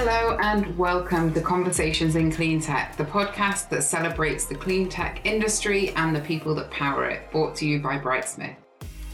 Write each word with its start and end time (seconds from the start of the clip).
Hello 0.00 0.38
and 0.40 0.78
welcome 0.78 1.34
to 1.34 1.40
Conversations 1.40 2.14
in 2.14 2.30
Clean 2.30 2.60
Tech, 2.60 2.96
the 2.96 3.02
podcast 3.02 3.68
that 3.70 3.82
celebrates 3.82 4.44
the 4.44 4.54
clean 4.54 4.88
tech 4.88 5.20
industry 5.26 5.90
and 5.96 6.14
the 6.14 6.20
people 6.20 6.54
that 6.54 6.70
power 6.70 7.06
it, 7.06 7.28
brought 7.32 7.56
to 7.56 7.66
you 7.66 7.80
by 7.80 7.98
Brightsmith. 7.98 8.54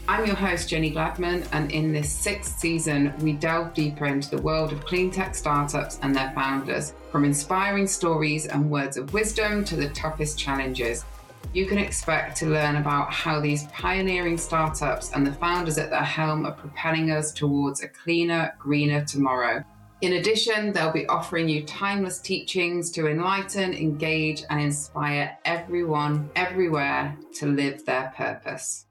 I'm 0.07 0.27
your 0.27 0.35
host, 0.35 0.69
Jenny 0.69 0.91
Gladman, 0.91 1.47
and 1.53 1.71
in 1.71 1.91
this 1.91 2.11
sixth 2.11 2.59
season, 2.59 3.15
we 3.21 3.33
delve 3.33 3.73
deeper 3.73 4.05
into 4.05 4.29
the 4.29 4.43
world 4.43 4.73
of 4.73 4.85
clean 4.85 5.09
tech 5.09 5.33
startups 5.33 5.97
and 6.03 6.15
their 6.15 6.31
founders, 6.35 6.93
from 7.11 7.25
inspiring 7.25 7.87
stories 7.87 8.45
and 8.45 8.69
words 8.69 8.95
of 8.95 9.11
wisdom 9.11 9.65
to 9.65 9.75
the 9.75 9.89
toughest 9.89 10.37
challenges. 10.37 11.03
You 11.51 11.65
can 11.65 11.79
expect 11.79 12.37
to 12.37 12.45
learn 12.45 12.75
about 12.75 13.11
how 13.11 13.39
these 13.39 13.65
pioneering 13.69 14.37
startups 14.37 15.13
and 15.13 15.25
the 15.25 15.33
founders 15.33 15.79
at 15.79 15.89
their 15.89 16.03
helm 16.03 16.45
are 16.45 16.51
propelling 16.51 17.09
us 17.09 17.31
towards 17.31 17.81
a 17.81 17.87
cleaner, 17.87 18.53
greener 18.59 19.03
tomorrow. 19.03 19.63
In 20.05 20.13
addition, 20.13 20.71
they'll 20.71 20.91
be 20.91 21.07
offering 21.07 21.49
you 21.49 21.63
timeless 21.63 22.19
teachings 22.19 22.91
to 22.91 23.07
enlighten, 23.07 23.73
engage, 23.73 24.43
and 24.51 24.61
inspire 24.61 25.35
everyone, 25.45 26.29
everywhere 26.35 27.17
to 27.37 27.47
live 27.47 27.83
their 27.85 28.13
purpose. 28.15 28.85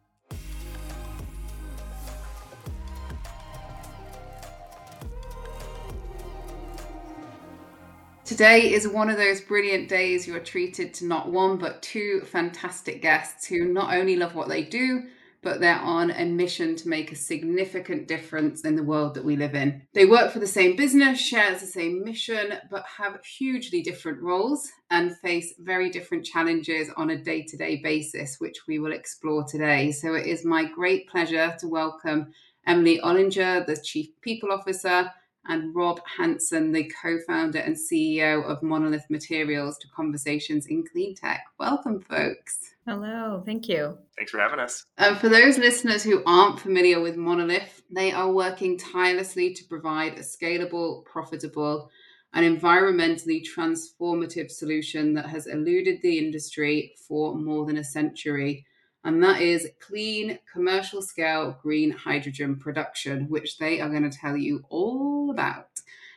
Today 8.24 8.72
is 8.72 8.88
one 8.88 9.08
of 9.08 9.16
those 9.16 9.40
brilliant 9.40 9.88
days 9.88 10.26
you 10.26 10.34
are 10.34 10.40
treated 10.40 10.92
to 10.94 11.06
not 11.06 11.30
one 11.30 11.58
but 11.58 11.80
two 11.80 12.22
fantastic 12.22 13.00
guests 13.00 13.46
who 13.46 13.66
not 13.66 13.94
only 13.94 14.16
love 14.16 14.34
what 14.34 14.48
they 14.48 14.64
do, 14.64 15.04
but 15.44 15.60
they're 15.60 15.78
on 15.78 16.10
a 16.10 16.24
mission 16.24 16.74
to 16.76 16.88
make 16.88 17.12
a 17.12 17.16
significant 17.16 18.08
difference 18.08 18.62
in 18.62 18.74
the 18.74 18.82
world 18.82 19.14
that 19.14 19.24
we 19.24 19.36
live 19.36 19.54
in. 19.54 19.82
They 19.92 20.06
work 20.06 20.32
for 20.32 20.40
the 20.40 20.46
same 20.46 20.74
business, 20.74 21.20
share 21.20 21.52
the 21.52 21.66
same 21.66 22.02
mission, 22.02 22.54
but 22.70 22.84
have 22.98 23.22
hugely 23.24 23.82
different 23.82 24.20
roles 24.22 24.68
and 24.90 25.16
face 25.18 25.54
very 25.58 25.90
different 25.90 26.24
challenges 26.24 26.88
on 26.96 27.10
a 27.10 27.22
day 27.22 27.42
to 27.42 27.56
day 27.56 27.80
basis, 27.82 28.40
which 28.40 28.66
we 28.66 28.78
will 28.78 28.92
explore 28.92 29.44
today. 29.44 29.92
So 29.92 30.14
it 30.14 30.26
is 30.26 30.44
my 30.44 30.64
great 30.64 31.08
pleasure 31.08 31.54
to 31.60 31.68
welcome 31.68 32.32
Emily 32.66 32.98
Olinger, 33.04 33.66
the 33.66 33.76
Chief 33.76 34.08
People 34.22 34.50
Officer 34.50 35.10
and 35.46 35.74
Rob 35.74 36.00
Hanson, 36.06 36.72
the 36.72 36.90
co 37.02 37.18
founder 37.26 37.58
and 37.58 37.76
CEO 37.76 38.44
of 38.44 38.62
Monolith 38.62 39.08
Materials, 39.10 39.78
to 39.78 39.88
Conversations 39.88 40.66
in 40.66 40.84
Clean 40.86 41.14
Tech. 41.14 41.44
Welcome, 41.58 42.00
folks. 42.00 42.74
Hello, 42.86 43.42
thank 43.46 43.68
you. 43.68 43.96
Thanks 44.16 44.30
for 44.30 44.38
having 44.40 44.58
us. 44.58 44.84
Um, 44.98 45.16
for 45.16 45.28
those 45.28 45.58
listeners 45.58 46.02
who 46.02 46.22
aren't 46.26 46.60
familiar 46.60 47.00
with 47.00 47.16
Monolith, 47.16 47.82
they 47.90 48.12
are 48.12 48.30
working 48.30 48.78
tirelessly 48.78 49.54
to 49.54 49.64
provide 49.64 50.14
a 50.14 50.20
scalable, 50.20 51.04
profitable, 51.04 51.90
and 52.34 52.60
environmentally 52.60 53.42
transformative 53.42 54.50
solution 54.50 55.14
that 55.14 55.26
has 55.26 55.46
eluded 55.46 56.00
the 56.02 56.18
industry 56.18 56.94
for 57.08 57.34
more 57.36 57.64
than 57.64 57.78
a 57.78 57.84
century 57.84 58.66
and 59.04 59.22
that 59.22 59.40
is 59.40 59.68
clean 59.80 60.38
commercial 60.50 61.02
scale 61.02 61.58
green 61.62 61.90
hydrogen 61.90 62.56
production, 62.56 63.28
which 63.28 63.58
they 63.58 63.80
are 63.80 63.90
going 63.90 64.08
to 64.08 64.18
tell 64.18 64.36
you 64.36 64.64
all 64.70 65.30
about. 65.30 65.68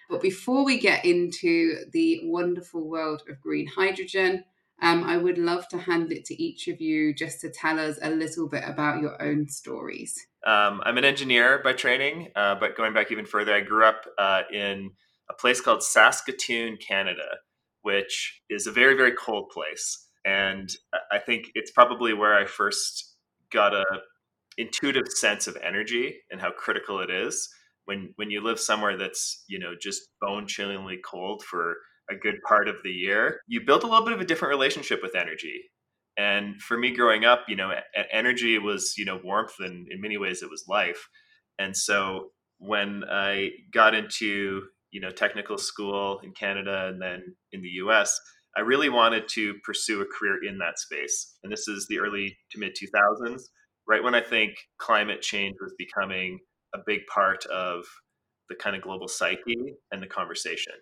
But 0.09 0.21
before 0.21 0.63
we 0.63 0.79
get 0.79 1.03
into 1.03 1.85
the 1.91 2.21
wonderful 2.23 2.88
world 2.88 3.23
of 3.29 3.41
green 3.41 3.67
hydrogen, 3.67 4.45
um, 4.81 5.03
I 5.03 5.17
would 5.17 5.38
love 5.38 5.67
to 5.69 5.77
hand 5.77 6.13
it 6.13 6.23
to 6.25 6.41
each 6.41 6.67
of 6.67 6.79
you 6.79 7.13
just 7.13 7.41
to 7.41 7.49
tell 7.49 7.77
us 7.79 7.97
a 8.02 8.09
little 8.09 8.47
bit 8.47 8.63
about 8.66 9.01
your 9.01 9.22
own 9.22 9.49
stories. 9.49 10.16
Um, 10.45 10.81
I'm 10.85 10.97
an 10.97 11.03
engineer 11.03 11.59
by 11.63 11.73
training, 11.73 12.29
uh, 12.35 12.55
but 12.55 12.77
going 12.77 12.94
back 12.94 13.11
even 13.11 13.25
further, 13.25 13.53
I 13.53 13.61
grew 13.61 13.83
up 13.83 14.05
uh, 14.17 14.44
in 14.53 14.91
a 15.29 15.33
place 15.33 15.59
called 15.59 15.83
Saskatoon, 15.83 16.77
Canada, 16.77 17.27
which 17.81 18.41
is 18.49 18.66
a 18.66 18.72
very, 18.72 18.95
very 18.95 19.11
cold 19.11 19.49
place 19.49 20.06
and 20.28 20.69
I 21.09 21.19
think 21.19 21.51
it's 21.56 21.72
probably 21.72 22.13
where 22.13 22.35
I 22.35 22.46
first 22.46 23.16
got 23.51 23.74
a 23.74 23.85
intuitive 24.57 25.07
sense 25.07 25.47
of 25.47 25.57
energy 25.63 26.18
and 26.29 26.41
how 26.41 26.51
critical 26.51 27.00
it 27.00 27.09
is. 27.09 27.47
When 27.85 28.12
when 28.18 28.29
you 28.29 28.41
live 28.41 28.59
somewhere 28.59 28.97
that's 28.97 29.46
you 29.47 29.57
know 29.57 29.74
just 29.81 30.09
bone 30.22 30.46
chillingly 30.46 30.97
cold 31.09 31.44
for 31.44 31.78
a 32.12 32.16
good 32.16 32.35
part 32.47 32.68
of 32.68 32.75
the 32.84 32.91
year 32.91 33.41
you 33.47 33.62
build 33.66 33.84
a 33.84 33.88
little 33.88 34.06
bit 34.06 34.13
of 34.13 34.22
a 34.22 34.25
different 34.25 34.51
relationship 34.51 35.01
with 35.01 35.16
energy. 35.16 35.62
And 36.18 36.62
for 36.62 36.78
me 36.78 36.91
growing 36.94 37.24
up 37.24 37.46
you 37.47 37.56
know 37.56 37.72
energy 38.12 38.59
was 38.59 38.96
you 38.97 39.06
know 39.06 39.22
warmth 39.24 39.56
and 39.59 39.88
in 39.90 40.01
many 40.01 40.18
ways 40.18 40.44
it 40.44 40.50
was 40.50 40.66
life. 40.68 41.07
And 41.57 41.75
so 41.75 42.31
when 42.59 43.03
i 43.09 43.51
got 43.72 43.94
into 43.94 44.63
you 44.91 45.00
know 45.00 45.12
technical 45.12 45.59
school 45.59 46.19
in 46.24 46.31
canada 46.31 46.88
and 46.88 47.00
then 47.00 47.35
in 47.51 47.62
the 47.62 47.69
us 47.69 48.19
I 48.57 48.62
really 48.62 48.90
wanted 48.90 49.28
to 49.29 49.53
pursue 49.63 50.01
a 50.01 50.06
career 50.06 50.40
in 50.44 50.57
that 50.57 50.79
space. 50.79 51.38
And 51.44 51.51
this 51.51 51.68
is 51.68 51.85
the 51.88 52.00
early 52.00 52.35
to 52.51 52.59
mid 52.59 52.75
2000s, 52.75 53.44
right 53.88 54.03
when 54.03 54.16
I 54.16 54.22
think 54.22 54.56
climate 54.79 55.22
change 55.22 55.56
was 55.62 55.75
becoming 55.78 56.40
a 56.73 56.79
big 56.85 57.01
part 57.13 57.45
of 57.45 57.85
the 58.50 58.56
kind 58.56 58.75
of 58.75 58.81
global 58.81 59.07
psyche 59.07 59.75
and 59.91 60.01
the 60.01 60.07
conversation. 60.07 60.73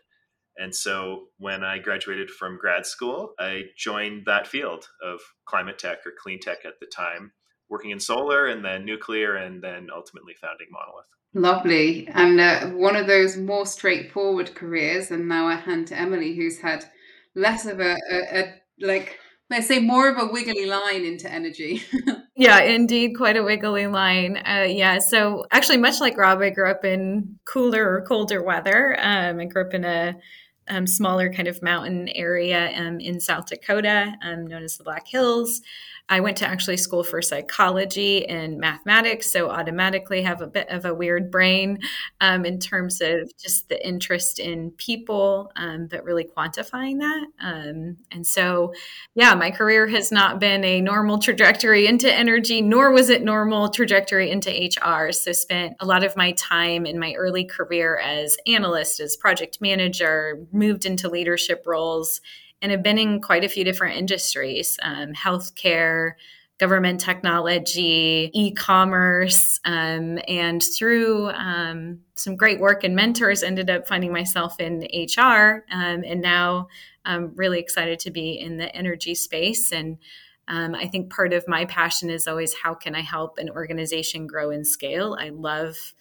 And 0.58 0.74
so 0.74 1.26
when 1.38 1.66
I 1.66 1.80
graduated 1.80 2.30
from 2.32 2.58
grad 2.58 2.86
school, 2.86 3.34
I 3.40 3.64
joined 3.78 4.24
that 4.26 4.48
field 4.48 4.88
of 5.04 5.20
climate 5.46 5.78
tech 5.78 5.98
or 6.06 6.14
clean 6.18 6.40
tech 6.40 6.60
at 6.64 6.80
the 6.80 6.88
time, 6.88 7.34
working 7.70 7.92
in 7.92 8.00
solar 8.00 8.48
and 8.48 8.64
then 8.64 8.86
nuclear 8.86 9.36
and 9.36 9.62
then 9.62 9.88
ultimately 9.94 10.34
founding 10.40 10.68
Monolith. 10.72 11.08
Lovely. 11.34 12.08
And 12.08 12.40
uh, 12.40 12.68
one 12.68 12.96
of 12.96 13.08
those 13.08 13.36
more 13.36 13.66
straightforward 13.66 14.56
careers. 14.56 15.12
And 15.12 15.28
now 15.28 15.48
I 15.48 15.56
hand 15.56 15.88
to 15.88 16.00
Emily, 16.00 16.34
who's 16.34 16.60
had 16.60 16.86
less 17.36 17.66
of 17.66 17.80
a, 17.80 17.98
a, 18.12 18.40
a 18.40 18.54
like 18.80 19.20
let's 19.50 19.68
say 19.68 19.80
more 19.80 20.10
of 20.10 20.18
a 20.18 20.32
wiggly 20.32 20.66
line 20.66 21.06
into 21.06 21.32
energy. 21.32 21.84
yeah, 22.36 22.62
indeed, 22.62 23.16
quite 23.16 23.38
a 23.38 23.44
wiggly 23.44 23.88
line. 23.88 24.38
Uh, 24.38 24.66
yeah, 24.68 25.00
so 25.00 25.46
actually, 25.52 25.78
much 25.78 26.00
like 26.02 26.18
Rob, 26.18 26.42
I 26.42 26.50
grew 26.50 26.70
up 26.70 26.84
in 26.84 27.40
cooler 27.46 27.88
or 27.90 28.02
colder 28.02 28.44
weather. 28.44 28.98
Um, 29.00 29.40
I 29.40 29.46
grew 29.46 29.64
up 29.64 29.74
in 29.74 29.86
a 29.86 30.16
um, 30.68 30.88
smaller 30.88 31.32
kind 31.32 31.48
of 31.48 31.62
mountain 31.62 32.10
area 32.10 32.72
um, 32.76 33.00
in 33.00 33.20
South 33.20 33.46
Dakota, 33.48 34.16
um, 34.24 34.48
known 34.48 34.64
as 34.64 34.78
the 34.78 34.84
Black 34.84 35.08
Hills. 35.08 35.62
I 36.08 36.20
went 36.20 36.38
to 36.38 36.48
actually 36.48 36.78
school 36.78 37.04
for 37.04 37.22
psychology 37.22 38.28
and 38.28 38.60
mathematics, 38.60 39.32
so 39.32 39.50
automatically 39.50 40.22
have 40.22 40.42
a 40.42 40.48
bit 40.48 40.70
of 40.70 40.86
a 40.86 40.94
weird 40.94 41.32
brain 41.32 41.80
um, 42.22 42.46
in 42.46 42.60
terms 42.60 43.02
of 43.02 43.36
just 43.38 43.70
the 43.70 43.88
interest 43.88 44.38
in 44.38 44.70
people, 44.72 45.52
um, 45.56 45.88
but 45.88 46.04
really 46.04 46.24
quantifying 46.24 47.00
that. 47.00 47.26
Um, 47.42 47.98
and 48.12 48.26
so, 48.26 48.74
yeah, 49.16 49.34
my 49.34 49.50
career 49.50 49.88
has 49.88 50.12
not 50.12 50.40
been 50.40 50.64
a 50.64 50.80
normal 50.80 51.18
trajectory 51.18 51.88
into 51.88 52.14
energy, 52.14 52.62
nor 52.62 52.92
was 52.92 53.10
it 53.10 53.24
normal 53.24 53.70
trajectory 53.70 54.30
into 54.30 54.52
HR. 54.52 55.12
So, 55.12 55.32
spent 55.32 55.76
a 55.80 55.88
lot 55.88 56.04
of 56.04 56.16
my 56.16 56.34
time 56.34 56.86
in 56.86 57.00
my 57.00 57.14
early 57.14 57.46
career 57.46 57.98
as 57.98 58.38
analyst, 58.46 59.00
as 59.00 59.16
project 59.16 59.58
manager, 59.60 60.46
moved 60.52 60.86
into 60.86 61.10
leadership 61.10 61.64
roles 61.66 62.22
and 62.62 62.72
have 62.72 62.84
been 62.84 62.98
in 62.98 63.22
quite 63.22 63.44
a 63.44 63.50
few 63.50 63.64
different 63.64 63.98
industries 63.98 64.78
um, 64.82 65.14
healthcare, 65.14 66.14
government 66.58 67.02
technology, 67.02 68.32
e 68.34 68.54
commerce, 68.54 69.60
um, 69.66 70.20
and 70.28 70.64
through 70.78 71.30
um, 71.32 72.00
some 72.16 72.36
great 72.36 72.60
work 72.60 72.84
and 72.84 72.96
mentors, 72.96 73.44
ended 73.44 73.70
up 73.70 73.88
finding 73.88 74.12
myself 74.12 74.60
in 74.60 74.88
HR. 74.94 75.66
Um, 75.72 76.04
and 76.06 76.22
now 76.22 76.68
I'm 77.04 77.34
really 77.36 77.60
excited 77.60 78.00
to 78.00 78.12
be 78.12 78.40
in 78.40 78.58
the 78.58 78.74
energy 78.76 79.16
space. 79.16 79.72
And 79.72 79.98
um, 80.48 80.76
I 80.76 80.88
think 80.88 81.12
part 81.12 81.34
of 81.34 81.48
my 81.48 81.66
passion 81.66 82.10
is 82.10 82.28
always 82.28 82.54
how 82.54 82.74
can 82.74 82.96
I 82.96 83.02
help 83.02 83.38
an 83.38 83.50
organization 83.50 84.28
grow 84.28 84.52
and 84.52 84.66
scale? 84.66 85.18
I 85.20 85.30
love 85.30 85.94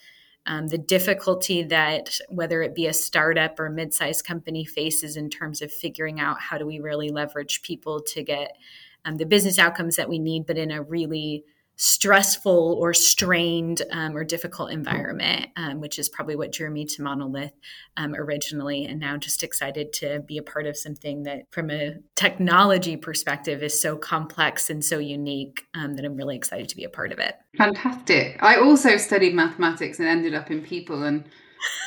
um, 0.47 0.69
the 0.69 0.79
difficulty 0.79 1.63
that 1.63 2.19
whether 2.29 2.63
it 2.63 2.75
be 2.75 2.87
a 2.87 2.93
startup 2.93 3.59
or 3.59 3.71
mid-sized 3.71 4.25
company 4.27 4.65
faces 4.65 5.17
in 5.17 5.31
terms 5.31 5.63
of 5.63 5.73
figuring 5.73 6.21
out 6.21 6.41
how 6.41 6.59
do 6.59 6.67
we 6.67 6.81
really 6.81 7.09
leverage 7.09 7.63
people 7.63 8.01
to 8.01 8.23
get 8.23 8.57
um, 9.05 9.17
the 9.17 9.27
business 9.27 9.59
outcomes 9.59 9.97
that 9.97 10.09
we 10.09 10.19
need 10.19 10.47
but 10.47 10.59
in 10.59 10.71
a 10.71 10.83
really 10.83 11.45
stressful 11.77 12.77
or 12.81 12.95
strained 12.95 13.83
um, 13.91 14.17
or 14.17 14.25
difficult 14.25 14.71
environment, 14.71 15.47
um, 15.57 15.81
which 15.81 15.99
is 15.99 16.09
probably 16.09 16.37
what 16.37 16.53
drew 16.53 16.71
me 16.71 16.85
to 16.85 17.03
Monolith 17.03 17.53
um, 17.97 18.15
originally. 18.15 18.85
And 18.85 19.01
now 19.01 19.17
just 19.17 19.43
excited 19.43 19.93
to 19.95 20.21
be 20.21 20.39
a 20.39 20.43
part 20.43 20.67
of 20.67 20.77
something 20.77 21.25
that, 21.25 21.43
from 21.51 21.71
a 21.71 21.97
technology 22.15 22.97
perspective, 22.97 23.63
is 23.63 23.81
so 23.81 23.97
complex 23.97 24.71
and 24.71 24.85
so 24.85 24.99
unique 24.99 25.67
um, 25.75 25.95
that 25.95 26.05
I'm 26.05 26.17
really 26.17 26.37
excited 26.37 26.69
to 26.69 26.77
be 26.77 26.85
a 26.85 26.89
part 26.89 27.13
of 27.13 27.19
it. 27.19 27.35
Fantastic. 27.57 28.39
I 28.41 28.57
also 28.57 28.97
studied 28.97 29.35
mathematics 29.35 29.99
and 29.99 30.07
ended 30.07 30.35
up 30.35 30.51
in 30.51 30.63
people. 30.63 31.03
And 31.03 31.25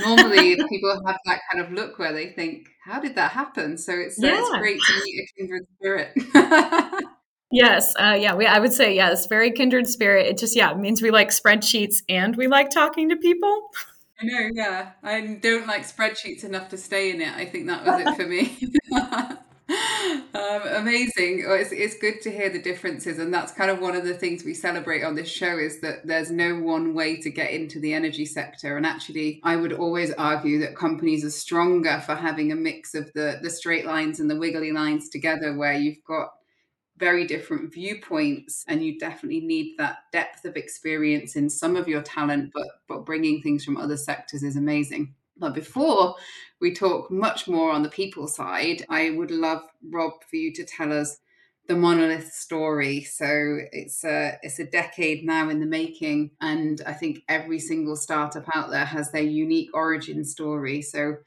normally 0.01 0.55
people 0.69 1.01
have 1.05 1.17
that 1.25 1.39
kind 1.51 1.63
of 1.63 1.71
look 1.71 1.97
where 1.97 2.11
they 2.11 2.31
think, 2.31 2.67
how 2.83 2.99
did 2.99 3.15
that 3.15 3.31
happen? 3.31 3.77
So 3.77 3.93
it's, 3.93 4.19
yeah. 4.19 4.37
it's 4.37 4.49
great 4.57 4.79
to 4.79 5.03
meet 5.03 5.29
a 5.29 5.39
kindred 5.39 5.67
spirit. 5.77 7.03
Yes, 7.51 7.95
uh, 7.95 8.17
yeah, 8.19 8.35
we, 8.35 8.45
I 8.45 8.59
would 8.59 8.73
say 8.73 8.93
yes, 8.93 9.25
very 9.27 9.51
kindred 9.51 9.87
spirit. 9.87 10.27
It 10.27 10.37
just 10.37 10.55
yeah 10.55 10.71
it 10.71 10.77
means 10.77 11.01
we 11.01 11.11
like 11.11 11.29
spreadsheets 11.29 12.03
and 12.09 12.35
we 12.35 12.47
like 12.47 12.69
talking 12.69 13.09
to 13.09 13.15
people. 13.15 13.69
I 14.19 14.25
know, 14.25 14.49
yeah. 14.53 14.91
I 15.03 15.39
don't 15.41 15.67
like 15.67 15.83
spreadsheets 15.83 16.43
enough 16.43 16.69
to 16.69 16.77
stay 16.77 17.11
in 17.11 17.21
it. 17.21 17.33
I 17.35 17.45
think 17.45 17.67
that 17.67 17.85
was 17.85 18.01
it 18.01 18.15
for 18.15 18.25
me. 18.25 18.57
um, 20.33 20.61
amazing. 20.75 21.43
It's, 21.45 21.71
it's 21.71 21.97
good 21.99 22.21
to 22.21 22.31
hear 22.31 22.49
the 22.49 22.59
differences, 22.59 23.19
and 23.19 23.31
that's 23.31 23.51
kind 23.51 23.69
of 23.69 23.79
one 23.79 23.95
of 23.95 24.05
the 24.05 24.15
things 24.15 24.43
we 24.43 24.55
celebrate 24.55 25.03
on 25.03 25.13
this 25.13 25.29
show 25.29 25.59
is 25.59 25.81
that 25.81 26.07
there's 26.07 26.31
no 26.31 26.55
one 26.55 26.95
way 26.95 27.17
to 27.17 27.29
get 27.29 27.51
into 27.51 27.79
the 27.79 27.93
energy 27.93 28.25
sector. 28.25 28.75
And 28.75 28.87
actually, 28.87 29.39
I 29.43 29.55
would 29.55 29.73
always 29.73 30.11
argue 30.13 30.59
that 30.59 30.75
companies 30.75 31.23
are 31.23 31.29
stronger 31.29 32.01
for 32.03 32.15
having 32.15 32.51
a 32.51 32.55
mix 32.55 32.95
of 32.95 33.13
the 33.13 33.39
the 33.41 33.51
straight 33.51 33.85
lines 33.85 34.19
and 34.19 34.31
the 34.31 34.37
wiggly 34.37 34.71
lines 34.71 35.09
together, 35.09 35.55
where 35.55 35.73
you've 35.73 36.03
got 36.05 36.29
very 36.97 37.25
different 37.25 37.73
viewpoints 37.73 38.65
and 38.67 38.83
you 38.83 38.97
definitely 38.97 39.41
need 39.41 39.75
that 39.77 39.99
depth 40.11 40.45
of 40.45 40.55
experience 40.55 41.35
in 41.35 41.49
some 41.49 41.75
of 41.75 41.87
your 41.87 42.01
talent 42.01 42.51
but 42.53 42.67
but 42.87 43.05
bringing 43.05 43.41
things 43.41 43.63
from 43.63 43.77
other 43.77 43.97
sectors 43.97 44.43
is 44.43 44.55
amazing. 44.55 45.13
But 45.39 45.53
before 45.53 46.15
we 46.59 46.73
talk 46.73 47.11
much 47.11 47.47
more 47.47 47.71
on 47.71 47.83
the 47.83 47.89
people 47.89 48.27
side 48.27 48.83
i 48.89 49.11
would 49.11 49.31
love 49.31 49.61
rob 49.91 50.13
for 50.27 50.35
you 50.35 50.51
to 50.53 50.65
tell 50.65 50.91
us 50.91 51.19
the 51.67 51.75
monolith 51.75 52.31
story. 52.31 53.03
So 53.03 53.59
it's 53.71 54.03
a 54.03 54.37
it's 54.41 54.59
a 54.59 54.65
decade 54.65 55.25
now 55.25 55.49
in 55.49 55.59
the 55.59 55.65
making 55.65 56.31
and 56.41 56.81
i 56.87 56.93
think 56.93 57.23
every 57.27 57.59
single 57.59 57.95
startup 57.95 58.45
out 58.55 58.69
there 58.69 58.85
has 58.85 59.11
their 59.11 59.23
unique 59.23 59.69
origin 59.73 60.23
story. 60.23 60.81
So 60.81 61.17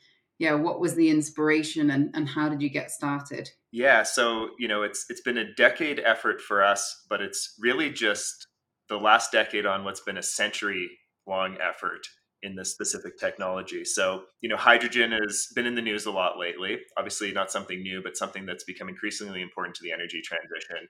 yeah, 0.40 0.54
what 0.54 0.80
was 0.80 0.94
the 0.94 1.10
inspiration 1.10 1.90
and, 1.90 2.10
and 2.14 2.26
how 2.26 2.48
did 2.48 2.62
you 2.62 2.70
get 2.70 2.90
started? 2.90 3.50
Yeah, 3.72 4.02
so 4.02 4.48
you 4.58 4.68
know, 4.68 4.82
it's 4.82 5.04
it's 5.10 5.20
been 5.20 5.36
a 5.36 5.52
decade 5.54 6.00
effort 6.00 6.40
for 6.40 6.64
us, 6.64 7.04
but 7.10 7.20
it's 7.20 7.54
really 7.60 7.90
just 7.90 8.46
the 8.88 8.96
last 8.96 9.30
decade 9.30 9.66
on 9.66 9.84
what's 9.84 10.00
been 10.00 10.16
a 10.16 10.22
century 10.22 10.88
long 11.26 11.58
effort 11.60 12.06
in 12.42 12.56
this 12.56 12.72
specific 12.72 13.18
technology. 13.18 13.84
So, 13.84 14.22
you 14.40 14.48
know, 14.48 14.56
hydrogen 14.56 15.12
has 15.12 15.46
been 15.54 15.66
in 15.66 15.74
the 15.74 15.82
news 15.82 16.06
a 16.06 16.10
lot 16.10 16.38
lately. 16.38 16.78
Obviously, 16.96 17.32
not 17.32 17.52
something 17.52 17.82
new, 17.82 18.02
but 18.02 18.16
something 18.16 18.46
that's 18.46 18.64
become 18.64 18.88
increasingly 18.88 19.42
important 19.42 19.76
to 19.76 19.82
the 19.82 19.92
energy 19.92 20.22
transition. 20.24 20.88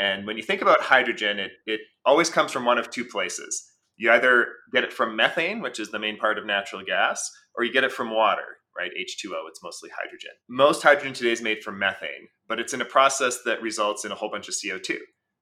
And 0.00 0.26
when 0.26 0.36
you 0.36 0.42
think 0.42 0.62
about 0.62 0.80
hydrogen, 0.80 1.38
it, 1.38 1.52
it 1.64 1.80
always 2.04 2.28
comes 2.28 2.50
from 2.50 2.64
one 2.64 2.76
of 2.76 2.90
two 2.90 3.04
places. 3.04 3.70
You 3.96 4.10
either 4.10 4.48
get 4.72 4.82
it 4.82 4.92
from 4.92 5.14
methane, 5.14 5.62
which 5.62 5.78
is 5.78 5.92
the 5.92 6.00
main 6.00 6.18
part 6.18 6.38
of 6.38 6.46
natural 6.46 6.82
gas, 6.84 7.30
or 7.54 7.62
you 7.62 7.72
get 7.72 7.84
it 7.84 7.92
from 7.92 8.10
water 8.10 8.56
right? 8.76 8.90
H2O, 8.92 9.48
it's 9.48 9.62
mostly 9.62 9.90
hydrogen. 9.90 10.32
Most 10.48 10.82
hydrogen 10.82 11.12
today 11.12 11.32
is 11.32 11.42
made 11.42 11.62
from 11.62 11.78
methane, 11.78 12.28
but 12.48 12.60
it's 12.60 12.72
in 12.72 12.80
a 12.80 12.86
process 12.86 13.38
that 13.44 13.62
results 13.62 14.04
in 14.04 14.12
a 14.12 14.14
whole 14.14 14.30
bunch 14.30 14.48
of 14.48 14.54
CO2, 14.54 14.96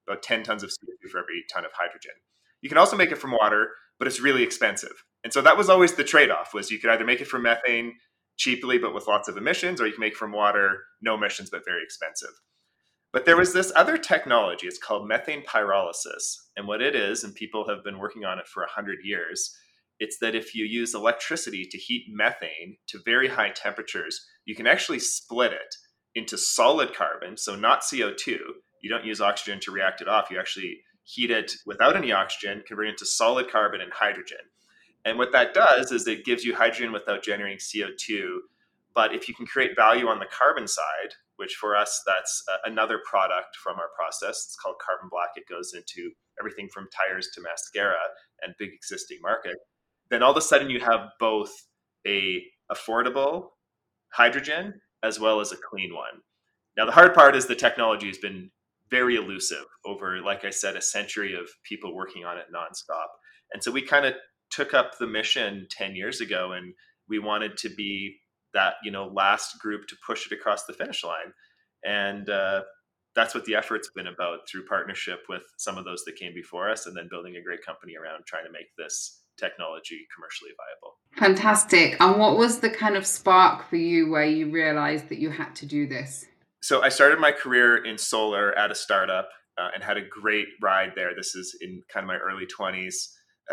about 0.06 0.22
10 0.22 0.42
tons 0.42 0.62
of 0.62 0.70
CO2 0.70 1.10
for 1.10 1.18
every 1.18 1.44
ton 1.52 1.64
of 1.64 1.72
hydrogen. 1.74 2.12
You 2.60 2.68
can 2.68 2.78
also 2.78 2.96
make 2.96 3.12
it 3.12 3.18
from 3.18 3.32
water, 3.32 3.70
but 3.98 4.08
it's 4.08 4.20
really 4.20 4.42
expensive. 4.42 5.04
And 5.24 5.32
so 5.32 5.40
that 5.42 5.56
was 5.56 5.68
always 5.68 5.94
the 5.94 6.04
trade-off 6.04 6.54
was 6.54 6.70
you 6.70 6.78
could 6.78 6.90
either 6.90 7.04
make 7.04 7.20
it 7.20 7.28
from 7.28 7.42
methane 7.42 7.94
cheaply 8.36 8.78
but 8.78 8.94
with 8.94 9.08
lots 9.08 9.28
of 9.28 9.36
emissions 9.36 9.80
or 9.80 9.86
you 9.86 9.92
can 9.92 10.00
make 10.00 10.16
from 10.16 10.32
water 10.32 10.78
no 11.02 11.14
emissions 11.14 11.50
but 11.50 11.64
very 11.64 11.82
expensive. 11.82 12.30
But 13.12 13.24
there 13.24 13.36
was 13.36 13.52
this 13.52 13.72
other 13.74 13.96
technology, 13.96 14.66
it's 14.66 14.78
called 14.78 15.08
methane 15.08 15.42
pyrolysis. 15.42 16.36
And 16.56 16.68
what 16.68 16.82
it 16.82 16.94
is, 16.94 17.24
and 17.24 17.34
people 17.34 17.66
have 17.68 17.82
been 17.82 17.98
working 17.98 18.24
on 18.24 18.38
it 18.38 18.46
for 18.46 18.62
100 18.62 18.98
years, 19.02 19.56
it's 20.00 20.18
that 20.20 20.34
if 20.34 20.54
you 20.54 20.64
use 20.64 20.94
electricity 20.94 21.64
to 21.64 21.78
heat 21.78 22.06
methane 22.08 22.76
to 22.88 23.00
very 23.04 23.28
high 23.28 23.50
temperatures, 23.50 24.26
you 24.44 24.54
can 24.54 24.66
actually 24.66 25.00
split 25.00 25.52
it 25.52 25.74
into 26.14 26.38
solid 26.38 26.94
carbon, 26.94 27.36
so 27.36 27.56
not 27.56 27.82
CO2. 27.82 28.38
You 28.80 28.90
don't 28.90 29.04
use 29.04 29.20
oxygen 29.20 29.60
to 29.60 29.72
react 29.72 30.00
it 30.00 30.08
off. 30.08 30.30
You 30.30 30.38
actually 30.38 30.80
heat 31.02 31.30
it 31.30 31.52
without 31.66 31.96
any 31.96 32.12
oxygen, 32.12 32.62
convert 32.66 32.86
it 32.86 32.90
into 32.90 33.06
solid 33.06 33.50
carbon 33.50 33.80
and 33.80 33.92
hydrogen. 33.92 34.38
And 35.04 35.18
what 35.18 35.32
that 35.32 35.54
does 35.54 35.90
is 35.90 36.06
it 36.06 36.24
gives 36.24 36.44
you 36.44 36.54
hydrogen 36.54 36.92
without 36.92 37.22
generating 37.22 37.58
CO2. 37.58 38.38
But 38.94 39.14
if 39.14 39.28
you 39.28 39.34
can 39.34 39.46
create 39.46 39.76
value 39.76 40.08
on 40.08 40.18
the 40.18 40.26
carbon 40.26 40.66
side, 40.66 41.14
which 41.36 41.54
for 41.54 41.76
us, 41.76 42.02
that's 42.06 42.42
uh, 42.52 42.56
another 42.64 43.00
product 43.08 43.56
from 43.62 43.76
our 43.76 43.90
process, 43.96 44.44
it's 44.46 44.56
called 44.56 44.76
carbon 44.84 45.08
black. 45.10 45.30
It 45.36 45.48
goes 45.48 45.72
into 45.72 46.10
everything 46.38 46.68
from 46.68 46.88
tires 46.90 47.28
to 47.34 47.40
mascara 47.40 47.94
and 48.42 48.54
big 48.58 48.70
existing 48.74 49.18
market 49.22 49.56
then 50.10 50.22
all 50.22 50.30
of 50.30 50.36
a 50.36 50.42
sudden 50.42 50.70
you 50.70 50.80
have 50.80 51.10
both 51.20 51.50
a 52.06 52.42
affordable 52.72 53.48
hydrogen 54.12 54.80
as 55.02 55.20
well 55.20 55.40
as 55.40 55.52
a 55.52 55.56
clean 55.56 55.94
one. 55.94 56.22
Now 56.76 56.86
the 56.86 56.92
hard 56.92 57.14
part 57.14 57.36
is 57.36 57.46
the 57.46 57.54
technology 57.54 58.06
has 58.06 58.18
been 58.18 58.50
very 58.90 59.16
elusive 59.16 59.64
over, 59.84 60.20
like 60.20 60.44
I 60.44 60.50
said, 60.50 60.76
a 60.76 60.82
century 60.82 61.34
of 61.34 61.48
people 61.64 61.94
working 61.94 62.24
on 62.24 62.38
it 62.38 62.46
nonstop. 62.54 63.08
And 63.52 63.62
so 63.62 63.70
we 63.70 63.82
kind 63.82 64.06
of 64.06 64.14
took 64.50 64.74
up 64.74 64.98
the 64.98 65.06
mission 65.06 65.66
10 65.70 65.94
years 65.94 66.20
ago 66.20 66.52
and 66.52 66.72
we 67.08 67.18
wanted 67.18 67.56
to 67.58 67.68
be 67.68 68.16
that, 68.54 68.74
you 68.82 68.90
know, 68.90 69.10
last 69.14 69.58
group 69.60 69.86
to 69.88 69.96
push 70.06 70.26
it 70.26 70.32
across 70.32 70.64
the 70.64 70.72
finish 70.72 71.04
line. 71.04 71.32
And 71.84 72.28
uh, 72.30 72.62
that's 73.14 73.34
what 73.34 73.44
the 73.44 73.54
effort's 73.54 73.90
been 73.94 74.06
about 74.06 74.40
through 74.50 74.66
partnership 74.66 75.20
with 75.28 75.42
some 75.58 75.76
of 75.76 75.84
those 75.84 76.04
that 76.04 76.16
came 76.16 76.34
before 76.34 76.70
us 76.70 76.86
and 76.86 76.96
then 76.96 77.08
building 77.10 77.36
a 77.36 77.42
great 77.42 77.64
company 77.64 77.94
around 77.96 78.24
trying 78.26 78.44
to 78.44 78.52
make 78.52 78.68
this 78.76 79.20
technology 79.38 80.06
commercially 80.14 80.50
viable. 80.56 80.96
Fantastic. 81.16 81.96
And 82.00 82.18
what 82.18 82.36
was 82.36 82.60
the 82.60 82.70
kind 82.70 82.96
of 82.96 83.06
spark 83.06 83.68
for 83.68 83.76
you 83.76 84.10
where 84.10 84.24
you 84.24 84.50
realized 84.50 85.08
that 85.08 85.18
you 85.18 85.30
had 85.30 85.54
to 85.56 85.66
do 85.66 85.86
this? 85.86 86.26
So 86.62 86.82
I 86.82 86.88
started 86.88 87.18
my 87.18 87.32
career 87.32 87.84
in 87.84 87.96
solar 87.98 88.56
at 88.58 88.70
a 88.70 88.74
startup 88.74 89.28
uh, 89.56 89.68
and 89.74 89.82
had 89.82 89.96
a 89.96 90.02
great 90.02 90.48
ride 90.60 90.92
there. 90.94 91.14
This 91.16 91.34
is 91.34 91.56
in 91.60 91.82
kind 91.92 92.04
of 92.04 92.08
my 92.08 92.18
early 92.18 92.46
20s. 92.46 93.12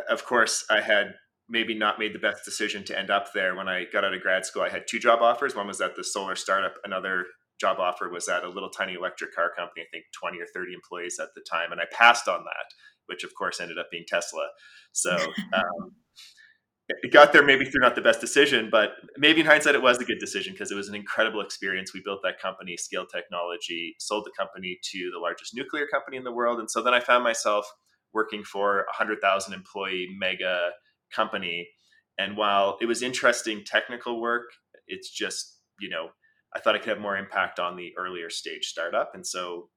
Of 0.10 0.26
course, 0.26 0.66
I 0.70 0.82
had 0.82 1.14
maybe 1.48 1.76
not 1.76 2.00
made 2.00 2.14
the 2.14 2.20
best 2.20 2.44
decision 2.44 2.84
to 2.86 2.98
end 2.98 3.12
up 3.12 3.32
there. 3.34 3.56
When 3.56 3.68
I 3.68 3.86
got 3.92 4.04
out 4.04 4.14
of 4.14 4.22
grad 4.22 4.46
school, 4.46 4.64
I 4.64 4.70
had 4.70 4.88
two 4.88 5.00
job 5.00 5.22
offers. 5.22 5.56
One 5.56 5.68
was 5.68 5.82
at 5.82 5.96
the 5.96 6.04
solar 6.04 6.36
startup, 6.36 6.76
another 6.84 7.26
job 7.60 7.80
offer 7.80 8.10
was 8.10 8.28
at 8.28 8.44
a 8.44 8.50
little 8.50 8.70
tiny 8.70 8.94
electric 8.94 9.34
car 9.34 9.52
company, 9.56 9.84
I 9.84 9.90
think 9.92 10.06
20 10.20 10.40
or 10.40 10.46
30 10.54 10.74
employees 10.74 11.20
at 11.22 11.30
the 11.36 11.42
time. 11.50 11.72
And 11.72 11.80
I 11.80 11.86
passed 11.92 12.28
on 12.28 12.44
that 12.44 12.66
which 13.08 13.24
of 13.24 13.34
course 13.36 13.60
ended 13.60 13.78
up 13.78 13.92
being 13.92 14.06
Tesla. 14.08 14.48
So 14.92 15.12
um, 15.54 15.96
it 16.88 17.12
got 17.12 17.34
there 17.34 17.44
maybe 17.44 17.66
through 17.66 17.82
not 17.82 17.96
the 17.96 18.02
best 18.02 18.22
decision, 18.22 18.70
but 18.72 18.92
maybe 19.18 19.42
in 19.42 19.46
hindsight 19.48 19.76
it 19.76 19.82
was 19.82 19.98
a 19.98 20.06
good 20.06 20.20
decision 20.20 20.54
because 20.54 20.72
it 20.72 20.76
was 20.76 20.88
an 20.88 20.96
incredible 20.96 21.42
experience. 21.42 21.94
We 21.94 22.02
built 22.06 22.20
that 22.24 22.40
company, 22.40 22.78
scaled 22.78 23.10
technology, 23.14 23.96
sold 24.00 24.26
the 24.26 24.32
company 24.38 24.80
to 24.92 25.10
the 25.12 25.20
largest 25.20 25.56
nuclear 25.56 25.88
company 25.88 26.18
in 26.18 26.24
the 26.24 26.32
world, 26.32 26.60
and 26.60 26.70
so 26.70 26.84
then 26.84 26.94
I 26.94 27.00
found 27.00 27.24
myself 27.24 27.66
working 28.14 28.44
for 28.44 28.82
a 28.82 28.94
hundred 28.94 29.20
thousand 29.20 29.54
employee 29.54 30.08
mega 30.18 30.72
company. 31.14 31.68
And 32.20 32.38
while 32.38 32.78
it 32.80 32.86
was 32.86 33.02
interesting 33.02 33.64
technical 33.66 34.22
work, 34.22 34.46
it's 34.88 35.10
just 35.10 35.60
you 35.80 35.90
know 35.90 36.10
I 36.56 36.60
thought 36.60 36.76
I 36.76 36.78
could 36.78 36.90
have 36.90 37.00
more 37.00 37.18
impact 37.18 37.60
on 37.60 37.76
the 37.76 37.94
earlier 37.98 38.30
stage 38.30 38.66
startup, 38.66 39.12
and 39.16 39.26
so 39.26 39.70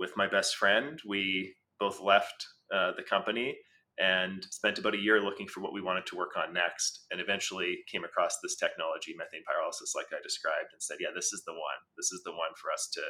with 0.00 0.16
my 0.16 0.26
best 0.26 0.56
friend, 0.56 1.00
we 1.06 1.54
both 1.78 2.00
left 2.00 2.46
uh, 2.74 2.92
the 2.96 3.02
company 3.02 3.56
and 3.98 4.44
spent 4.50 4.78
about 4.78 4.94
a 4.94 5.00
year 5.00 5.20
looking 5.20 5.46
for 5.48 5.60
what 5.60 5.72
we 5.72 5.80
wanted 5.80 6.04
to 6.06 6.16
work 6.16 6.36
on 6.36 6.52
next 6.52 7.06
and 7.10 7.20
eventually 7.20 7.78
came 7.90 8.04
across 8.04 8.38
this 8.42 8.56
technology 8.56 9.14
methane 9.16 9.40
pyrolysis 9.48 9.96
like 9.96 10.06
i 10.12 10.20
described 10.22 10.68
and 10.72 10.82
said 10.82 10.98
yeah 11.00 11.08
this 11.14 11.32
is 11.32 11.42
the 11.46 11.52
one. 11.52 11.80
This 11.96 12.12
is 12.12 12.22
the 12.24 12.32
one 12.32 12.52
for 12.60 12.70
us 12.70 12.88
to 12.92 13.00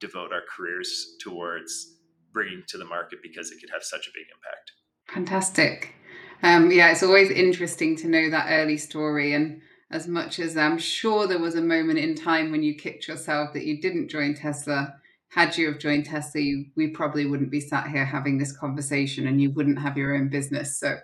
devote 0.00 0.32
our 0.32 0.42
careers 0.54 1.16
towards 1.20 1.98
bringing 2.32 2.62
to 2.68 2.78
the 2.78 2.84
market 2.84 3.20
because 3.22 3.50
it 3.50 3.60
could 3.60 3.70
have 3.70 3.82
such 3.82 4.08
a 4.08 4.10
big 4.14 4.26
impact. 4.34 4.72
Fantastic. 5.12 5.94
Um, 6.42 6.70
yeah 6.70 6.90
it's 6.90 7.02
always 7.02 7.30
interesting 7.30 7.96
to 7.96 8.08
know 8.08 8.30
that 8.30 8.48
early 8.50 8.76
story 8.76 9.34
and 9.34 9.60
as 9.90 10.08
much 10.08 10.38
as 10.38 10.56
i'm 10.56 10.78
sure 10.78 11.26
there 11.26 11.38
was 11.38 11.54
a 11.54 11.62
moment 11.62 11.98
in 11.98 12.14
time 12.14 12.50
when 12.50 12.62
you 12.62 12.74
kicked 12.74 13.08
yourself 13.08 13.52
that 13.52 13.64
you 13.64 13.80
didn't 13.80 14.08
join 14.08 14.34
tesla 14.34 14.94
had 15.34 15.56
you 15.56 15.66
have 15.66 15.80
joined 15.80 16.06
Tesla, 16.06 16.40
you, 16.40 16.66
we 16.76 16.88
probably 16.88 17.26
wouldn't 17.26 17.50
be 17.50 17.60
sat 17.60 17.88
here 17.88 18.04
having 18.04 18.38
this 18.38 18.56
conversation 18.56 19.26
and 19.26 19.42
you 19.42 19.50
wouldn't 19.50 19.80
have 19.80 19.98
your 19.98 20.14
own 20.14 20.28
business. 20.28 20.78
So 20.78 20.98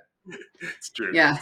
it's 0.61 0.91
true. 0.91 1.11
Yeah. 1.13 1.37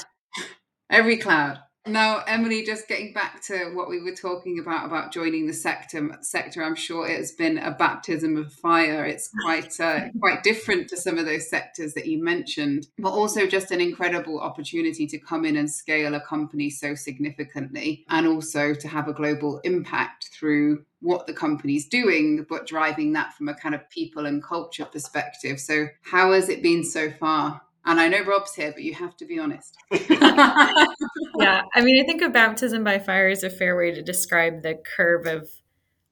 Every 0.91 1.19
cloud. 1.19 1.59
Now, 1.87 2.23
Emily, 2.27 2.65
just 2.65 2.87
getting 2.87 3.15
back 3.15 3.43
to 3.45 3.73
what 3.75 3.89
we 3.89 4.03
were 4.03 4.15
talking 4.15 4.59
about 4.59 4.87
about 4.87 5.13
joining 5.13 5.47
the 5.47 5.55
sector. 5.55 6.19
Sector, 6.21 6.63
I'm 6.63 6.75
sure 6.75 7.09
it 7.09 7.17
has 7.17 7.33
been 7.33 7.57
a 7.59 7.71
baptism 7.71 8.37
of 8.37 8.53
fire. 8.53 9.07
It's 9.07 9.31
quite 9.43 9.79
uh, 9.81 10.09
quite 10.21 10.43
different 10.43 10.89
to 10.89 10.99
some 10.99 11.17
of 11.17 11.25
those 11.25 11.49
sectors 11.49 11.95
that 11.95 12.07
you 12.07 12.23
mentioned, 12.23 12.89
but 12.99 13.11
also 13.11 13.47
just 13.47 13.71
an 13.71 13.81
incredible 13.81 14.39
opportunity 14.39 15.07
to 15.07 15.19
come 15.19 15.47
in 15.47 15.57
and 15.57 15.71
scale 15.71 16.15
a 16.15 16.21
company 16.21 16.69
so 16.69 16.95
significantly, 16.95 18.05
and 18.11 18.27
also 18.27 18.75
to 18.75 18.89
have 18.89 19.09
a 19.09 19.15
global 19.15 19.61
impact 19.65 20.29
through 20.39 20.85
what 21.01 21.27
the 21.27 21.33
company's 21.33 21.87
doing, 21.87 22.45
but 22.49 22.67
driving 22.67 23.13
that 23.13 23.35
from 23.35 23.49
a 23.49 23.55
kind 23.55 23.75
of 23.75 23.89
people 23.91 24.27
and 24.27 24.43
culture 24.43 24.85
perspective. 24.85 25.61
So, 25.61 25.87
how 26.03 26.33
has 26.33 26.49
it 26.49 26.63
been 26.63 26.85
so 26.85 27.11
far? 27.11 27.63
And 27.85 28.01
I 28.01 28.09
know 28.09 28.23
Rob's 28.23 28.55
here, 28.55 28.73
but 28.73 28.83
you 28.83 28.95
have 28.95 29.17
to 29.17 29.25
be 29.25 29.39
honest. 29.39 29.77
yeah. 29.91 31.63
I 31.75 31.81
mean, 31.81 32.03
I 32.03 32.07
think 32.07 32.21
a 32.21 32.29
baptism 32.29 32.85
by 32.85 32.99
fire 32.99 33.29
is 33.29 33.45
a 33.45 33.51
fair 33.51 33.77
way 33.77 33.93
to 33.93 34.03
describe 34.03 34.63
the 34.63 34.75
curve 34.75 35.27
of 35.27 35.49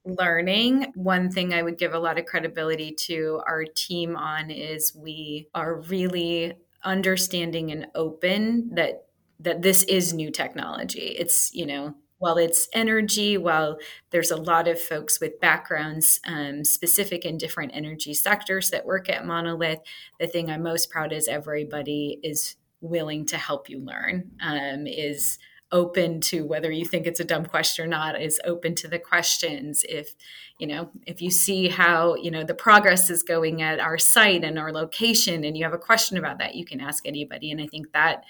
learning. 0.07 0.93
One 0.95 1.31
thing 1.31 1.53
I 1.53 1.63
would 1.63 1.77
give 1.77 1.93
a 1.93 1.99
lot 1.99 2.19
of 2.19 2.25
credibility 2.25 2.93
to 2.93 3.43
our 3.47 3.65
team 3.65 4.17
on 4.17 4.51
is 4.51 4.95
we 4.97 5.49
are 5.55 5.81
really 5.83 6.55
understanding 6.83 7.73
and 7.73 7.89
open 7.95 8.71
that 8.75 9.07
that 9.41 9.61
this 9.61 9.83
is 9.83 10.15
new 10.15 10.31
technology. 10.31 11.15
It's, 11.19 11.53
you 11.53 11.67
know, 11.67 11.95
while 12.19 12.39
it's 12.39 12.69
energy, 12.73 13.37
while 13.37 13.79
there's 14.11 14.31
a 14.31 14.37
lot 14.37 14.69
of 14.69 14.81
folks 14.81 15.21
with 15.21 15.41
backgrounds 15.41 16.21
um, 16.27 16.65
specific 16.65 17.25
in 17.25 17.37
different 17.37 17.73
energy 17.75 18.15
sectors 18.15 18.71
that 18.71 18.87
work 18.87 19.11
at 19.11 19.27
Monolith, 19.27 19.81
the 20.19 20.27
thing 20.27 20.51
I'm 20.51 20.63
most 20.63 20.91
proud 20.91 21.13
is 21.13 21.29
everybody 21.29 22.19
is 22.23 22.57
willing 22.81 23.27
to 23.27 23.37
help 23.37 23.69
you 23.69 23.81
learn, 23.81 24.31
um, 24.41 24.87
is 24.87 25.39
open 25.73 26.21
to 26.21 26.47
whether 26.47 26.71
you 26.71 26.85
think 26.85 27.07
it's 27.07 27.19
a 27.19 27.25
dumb 27.25 27.45
question 27.45 27.85
or 27.85 27.89
not 27.89 28.21
is 28.21 28.41
open 28.45 28.75
to 28.77 28.89
the 28.89 28.99
questions. 28.99 29.85
If 29.89 30.15
you 30.59 30.67
know 30.67 30.91
if 31.07 31.21
you 31.21 31.31
see 31.31 31.69
how 31.69 32.15
you 32.15 32.31
know 32.31 32.45
the 32.45 32.55
progress 32.55 33.11
is 33.11 33.23
going 33.23 33.63
at 33.63 33.81
our 33.81 33.99
site 33.99 34.45
and 34.45 34.59
our 34.59 34.73
location 34.73 35.45
and 35.45 35.57
you 35.57 35.65
have 35.65 35.75
a 35.75 35.79
question 35.79 36.17
about 36.17 36.39
that 36.39 36.55
you 36.55 36.65
can 36.65 36.81
ask 36.81 37.05
anybody. 37.07 37.51
And 37.51 37.61
i 37.61 37.67
think 37.67 37.93
that 37.93 38.25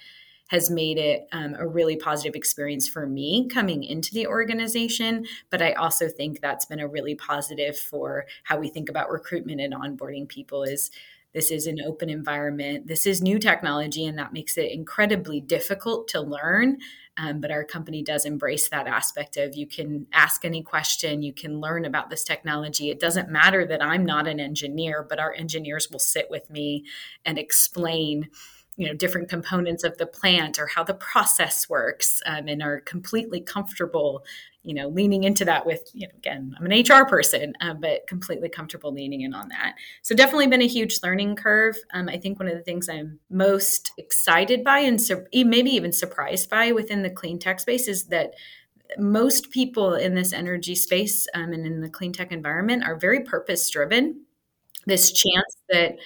has 0.48 0.70
made 0.70 0.98
it 0.98 1.26
um, 1.32 1.54
a 1.58 1.66
really 1.66 1.96
positive 1.96 2.34
experience 2.34 2.88
for 2.88 3.06
me 3.06 3.48
coming 3.48 3.82
into 3.82 4.14
the 4.14 4.26
organization. 4.26 5.26
But 5.50 5.62
I 5.62 5.72
also 5.72 6.08
think 6.08 6.40
that's 6.40 6.66
been 6.66 6.80
a 6.80 6.88
really 6.88 7.14
positive 7.14 7.76
for 7.76 8.26
how 8.44 8.58
we 8.58 8.68
think 8.68 8.88
about 8.88 9.10
recruitment 9.10 9.60
and 9.60 9.74
onboarding 9.74 10.28
people 10.28 10.62
is 10.62 10.90
this 11.36 11.50
is 11.50 11.66
an 11.66 11.82
open 11.84 12.08
environment. 12.08 12.86
This 12.86 13.06
is 13.06 13.20
new 13.20 13.38
technology, 13.38 14.06
and 14.06 14.18
that 14.18 14.32
makes 14.32 14.56
it 14.56 14.72
incredibly 14.72 15.38
difficult 15.38 16.08
to 16.08 16.20
learn. 16.22 16.78
Um, 17.18 17.40
but 17.40 17.50
our 17.50 17.62
company 17.62 18.02
does 18.02 18.24
embrace 18.24 18.70
that 18.70 18.86
aspect 18.86 19.36
of 19.36 19.54
you 19.54 19.66
can 19.66 20.06
ask 20.14 20.46
any 20.46 20.62
question, 20.62 21.22
you 21.22 21.34
can 21.34 21.60
learn 21.60 21.84
about 21.84 22.08
this 22.08 22.24
technology. 22.24 22.88
It 22.88 23.00
doesn't 23.00 23.30
matter 23.30 23.66
that 23.66 23.82
I'm 23.82 24.04
not 24.04 24.26
an 24.26 24.40
engineer, 24.40 25.04
but 25.06 25.18
our 25.18 25.34
engineers 25.34 25.90
will 25.90 25.98
sit 25.98 26.28
with 26.30 26.48
me 26.48 26.84
and 27.24 27.38
explain 27.38 28.28
you 28.76 28.86
know 28.86 28.94
different 28.94 29.28
components 29.28 29.84
of 29.84 29.96
the 29.98 30.06
plant 30.06 30.58
or 30.58 30.66
how 30.66 30.84
the 30.84 30.94
process 30.94 31.68
works 31.68 32.22
um, 32.26 32.46
and 32.48 32.62
are 32.62 32.80
completely 32.80 33.40
comfortable 33.40 34.24
you 34.62 34.74
know 34.74 34.88
leaning 34.88 35.24
into 35.24 35.44
that 35.44 35.64
with 35.64 35.90
you 35.94 36.06
know 36.06 36.12
again 36.16 36.54
i'm 36.58 36.66
an 36.66 36.82
hr 36.82 37.06
person 37.06 37.54
um, 37.60 37.80
but 37.80 38.06
completely 38.06 38.48
comfortable 38.48 38.92
leaning 38.92 39.22
in 39.22 39.34
on 39.34 39.48
that. 39.48 39.74
So 40.02 40.14
definitely 40.14 40.48
been 40.48 40.62
a 40.62 40.66
huge 40.66 40.98
learning 41.02 41.36
curve. 41.36 41.76
Um, 41.92 42.08
i 42.08 42.18
think 42.18 42.38
one 42.38 42.48
of 42.48 42.56
the 42.56 42.62
things 42.62 42.88
i'm 42.88 43.18
most 43.30 43.92
excited 43.98 44.62
by 44.62 44.80
and 44.80 45.00
maybe 45.32 45.70
even 45.70 45.92
surprised 45.92 46.50
by 46.50 46.72
within 46.72 47.02
the 47.02 47.10
clean 47.10 47.38
tech 47.38 47.60
space 47.60 47.88
is 47.88 48.04
that 48.04 48.34
most 48.98 49.50
people 49.50 49.94
in 49.94 50.14
this 50.14 50.32
energy 50.32 50.74
space 50.74 51.26
um, 51.34 51.52
and 51.52 51.66
in 51.66 51.80
the 51.80 51.90
clean 51.90 52.12
tech 52.12 52.30
environment 52.30 52.84
are 52.84 52.96
very 52.96 53.20
purpose 53.20 53.68
driven 53.70 54.20
this 54.86 55.10
chance 55.10 55.56
that 55.68 55.96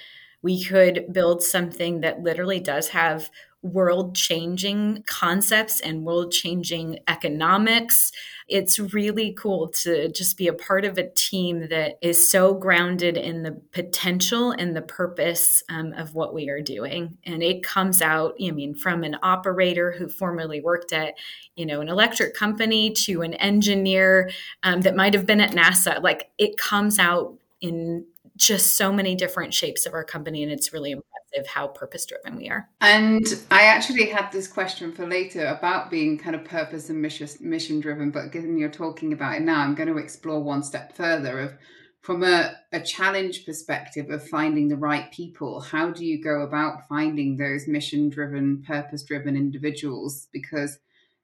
we 0.43 0.63
could 0.65 1.13
build 1.13 1.43
something 1.43 2.01
that 2.01 2.23
literally 2.23 2.61
does 2.61 2.89
have 2.89 3.31
world 3.63 4.15
changing 4.17 5.05
concepts 5.07 5.81
and 5.81 6.05
world 6.05 6.33
changing 6.33 6.99
economics. 7.09 8.11
It's 8.49 8.79
really 8.79 9.35
cool 9.39 9.69
to 9.69 10.09
just 10.09 10.39
be 10.39 10.49
a 10.49 10.55
part 10.55 10.87
of 10.87 10.97
a 10.97 11.11
team 11.11 11.69
that 11.69 11.99
is 12.01 12.27
so 12.27 12.55
grounded 12.55 13.19
in 13.19 13.43
the 13.43 13.53
potential 13.73 14.53
and 14.53 14.75
the 14.75 14.83
purpose 14.83 15.63
um, 15.69 15.93
of 15.93 16.15
what 16.15 16.33
we 16.33 16.49
are 16.49 16.63
doing. 16.63 17.19
And 17.25 17.43
it 17.43 17.63
comes 17.63 18.01
out, 18.01 18.35
I 18.43 18.51
mean, 18.51 18.75
from 18.75 19.05
an 19.05 19.19
operator 19.23 19.93
who 19.93 20.09
formerly 20.09 20.63
worked 20.63 20.95
at, 20.95 21.15
you 21.55 21.67
know, 21.67 21.83
an 21.83 21.89
electric 21.89 22.35
company 22.35 22.91
to 23.05 23.21
an 23.21 23.35
engineer 23.35 24.31
um, 24.63 24.81
that 24.83 24.97
might 24.97 25.13
have 25.13 25.27
been 25.27 25.41
at 25.41 25.53
NASA. 25.53 26.03
Like 26.03 26.31
it 26.39 26.57
comes 26.57 26.99
out 26.99 27.37
in 27.61 28.07
just 28.41 28.77
so 28.77 28.93
many 28.93 29.15
different 29.15 29.53
shapes 29.53 29.87
of 29.87 29.93
our 29.93 30.05
company 30.05 30.43
and 30.43 30.51
it's 30.51 30.73
really 30.73 30.93
impressive 30.93 31.47
how 31.47 31.69
purpose 31.69 32.07
driven 32.07 32.37
we 32.37 32.49
are. 32.49 32.69
And 32.81 33.25
i 33.51 33.63
actually 33.63 34.07
had 34.07 34.33
this 34.33 34.49
question 34.49 34.93
for 34.93 35.07
later 35.07 35.47
about 35.47 35.91
being 35.91 36.19
kind 36.19 36.35
of 36.35 36.45
purpose 36.45 36.89
and 36.89 37.01
mission 37.01 37.81
driven 37.81 38.11
but 38.11 38.33
given 38.33 38.57
you're 38.57 38.71
talking 38.71 39.13
about 39.13 39.37
it 39.37 39.43
now 39.43 39.61
i'm 39.61 39.75
going 39.75 39.89
to 39.89 39.99
explore 39.99 40.43
one 40.43 40.63
step 40.63 40.97
further 40.97 41.39
of 41.41 41.53
from 42.01 42.23
a, 42.23 42.53
a 42.73 42.81
challenge 42.81 43.45
perspective 43.45 44.09
of 44.11 44.27
finding 44.27 44.69
the 44.69 44.77
right 44.77 45.13
people 45.13 45.61
how 45.61 45.91
do 45.91 46.05
you 46.05 46.23
go 46.23 46.41
about 46.41 46.89
finding 46.89 47.37
those 47.37 47.69
mission 47.69 48.09
driven 48.09 48.63
purpose 48.67 49.03
driven 49.05 49.37
individuals? 49.37 50.29
Because 50.33 50.79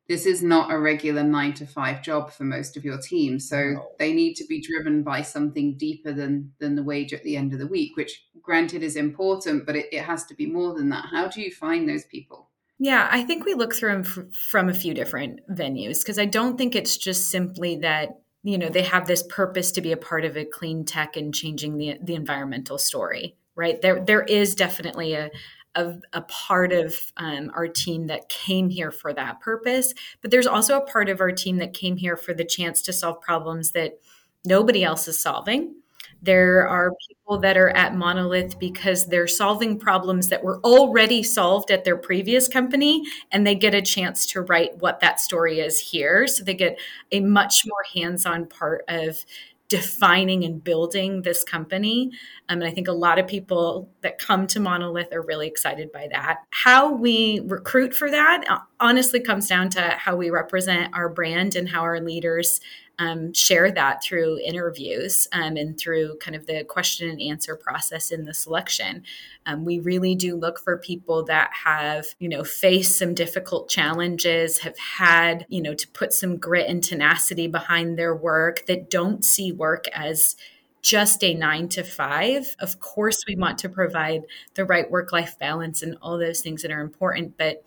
this 0.09 0.25
is 0.25 0.43
not 0.43 0.71
a 0.71 0.79
regular 0.79 1.23
nine 1.23 1.53
to 1.55 1.67
five 1.67 2.03
job 2.03 2.31
for 2.31 2.45
most 2.45 2.77
of 2.77 2.85
your 2.85 2.99
team. 2.99 3.41
So 3.41 3.57
no. 3.57 3.89
they 3.99 4.13
need 4.13 4.35
to 4.35 4.47
be 4.47 4.61
driven 4.61 5.03
by 5.03 5.23
something 5.23 5.77
deeper 5.77 6.13
than 6.13 6.53
than 6.59 6.77
the 6.77 6.83
wage 6.83 7.13
at 7.13 7.23
the 7.23 7.37
end 7.37 7.53
of 7.53 7.59
the 7.59 7.67
week, 7.67 7.97
which 7.97 8.27
granted 8.41 8.83
is 8.83 8.97
important, 8.97 9.67
but 9.67 9.77
it, 9.77 9.87
it 9.93 10.03
has 10.03 10.25
to 10.27 10.35
be 10.35 10.47
more 10.47 10.75
than 10.75 10.89
that. 10.91 11.07
How 11.11 11.29
do 11.29 11.41
you 11.41 11.51
find 11.51 11.89
those 11.89 12.05
people? 12.05 12.51
Yeah, 12.79 13.09
I 13.11 13.23
think 13.23 13.45
we 13.45 13.55
look 13.55 13.75
through 13.75 13.93
them 13.93 14.05
f- 14.05 14.35
from 14.35 14.69
a 14.69 14.75
few 14.75 14.95
different 14.95 15.41
venues 15.51 16.01
because 16.01 16.19
I 16.19 16.27
don't 16.27 16.59
think 16.59 16.77
it's 16.77 16.97
just 16.97 17.31
simply 17.31 17.77
that 17.77 18.11
you 18.43 18.59
know 18.59 18.69
they 18.69 18.83
have 18.83 19.07
this 19.07 19.25
purpose 19.29 19.73
to 19.73 19.81
be 19.81 19.93
a 19.93 19.97
part 19.97 20.25
of 20.25 20.37
a 20.37 20.45
clean 20.45 20.85
tech 20.85 21.17
and 21.17 21.35
changing 21.35 21.79
the 21.79 21.99
the 22.01 22.15
environmental 22.15 22.79
story 22.79 23.35
right 23.57 23.81
there 23.83 24.05
there 24.05 24.23
is 24.23 24.55
definitely 24.55 25.15
a, 25.15 25.31
a, 25.77 25.95
a 26.13 26.23
part 26.23 26.73
of 26.73 26.95
um, 27.19 27.53
our 27.55 27.69
team 27.69 28.09
that 28.09 28.29
came 28.29 28.69
here 28.69 28.91
for 28.91 29.13
that 29.13 29.41
purpose. 29.41 29.95
But 30.23 30.31
there's 30.31 30.47
also 30.47 30.79
a 30.79 30.87
part 30.87 31.09
of 31.09 31.21
our 31.21 31.31
team 31.31 31.59
that 31.59 31.75
came 31.75 31.97
here 31.97 32.17
for 32.17 32.35
the 32.35 32.45
chance 32.45 32.83
to 32.83 32.93
solve 32.93 33.21
problems 33.21 33.71
that 33.73 34.01
nobody 34.45 34.83
else 34.83 35.07
is 35.07 35.21
solving. 35.21 35.75
There 36.23 36.67
are 36.67 36.93
people 37.09 37.39
that 37.41 37.57
are 37.57 37.71
at 37.71 37.95
Monolith 37.95 38.59
because 38.59 39.07
they're 39.07 39.27
solving 39.27 39.79
problems 39.79 40.29
that 40.29 40.43
were 40.43 40.61
already 40.61 41.23
solved 41.23 41.71
at 41.71 41.85
their 41.85 41.97
previous 41.97 42.49
company, 42.49 43.03
and 43.31 43.47
they 43.47 43.55
get 43.55 43.75
a 43.75 43.83
chance 43.83 44.27
to 44.29 44.41
write 44.41 44.79
what 44.79 45.01
that 45.01 45.21
story 45.21 45.61
is 45.61 45.79
here. 45.79 46.27
So 46.27 46.43
they 46.43 46.55
get 46.55 46.79
a 47.13 47.21
much 47.21 47.65
more 47.67 47.85
hands 47.95 48.25
on 48.25 48.47
part 48.47 48.83
of 48.89 49.25
defining 49.69 50.45
and 50.45 50.63
building 50.63 51.23
this 51.23 51.43
company. 51.43 52.11
Um, 52.49 52.61
and 52.61 52.71
I 52.71 52.73
think 52.73 52.89
a 52.89 52.93
lot 52.93 53.19
of 53.19 53.27
people 53.27 53.91
that 54.03 54.19
come 54.19 54.47
to 54.49 54.61
Monolith 54.61 55.13
are 55.13 55.23
really 55.23 55.49
excited 55.49 55.91
by 55.91 56.09
that. 56.13 56.39
How 56.51 56.93
we 56.93 57.41
recruit 57.45 57.93
for 57.93 58.11
that 58.11 58.45
uh, 58.49 58.59
honestly 58.79 59.21
comes 59.21 59.49
down 59.49 59.71
to 59.71 59.81
how 59.81 60.15
we 60.15 60.31
represent 60.31 60.95
our 60.95 61.09
brand 61.09 61.57
and 61.57 61.69
how 61.69 61.81
our 61.81 62.01
leaders 62.01 62.61
um, 62.99 63.33
share 63.33 63.71
that 63.71 64.03
through 64.03 64.41
interviews 64.45 65.29
um, 65.33 65.57
and 65.57 65.79
through 65.79 66.17
kind 66.19 66.35
of 66.35 66.47
the 66.47 66.65
question 66.65 67.11
and 67.11 67.21
answer 67.21 67.55
process 67.55 68.11
in 68.11 68.25
the 68.25 68.33
selection. 68.33 69.03
Um, 69.45 69.65
we 69.65 69.79
really 69.79 70.15
do 70.15 70.37
look 70.37 70.59
for 70.59 70.79
people 70.79 71.25
that 71.25 71.51
have, 71.65 72.07
you 72.19 72.29
know, 72.29 72.43
faced 72.43 72.99
some 72.99 73.13
difficult 73.13 73.69
challenges, 73.69 74.59
have 74.59 74.79
had, 74.79 75.45
you 75.49 75.61
know, 75.61 75.75
to 75.75 75.89
put 75.89 76.13
some 76.13 76.39
grit 76.39 76.69
and 76.69 76.83
tenacity 76.83 77.47
behind 77.49 77.99
their 77.99 78.15
work, 78.15 78.65
that 78.67 78.89
don't 78.89 79.25
see 79.25 79.53
work 79.53 79.87
as 79.93 80.37
just 80.81 81.23
a 81.23 81.35
nine 81.35 81.69
to 81.69 81.83
five. 81.83 82.57
Of 82.61 82.81
course, 82.81 83.25
we 83.27 83.37
want 83.37 83.59
to 83.59 83.69
provide 83.69 84.23
the 84.55 84.65
right 84.65 84.91
work 84.91 85.13
life 85.13 85.39
balance 85.39 85.83
and 85.83 85.99
all 86.01 86.17
those 86.19 86.41
things 86.41 86.63
that 86.63 86.71
are 86.71 86.81
important, 86.81 87.37
but 87.37 87.63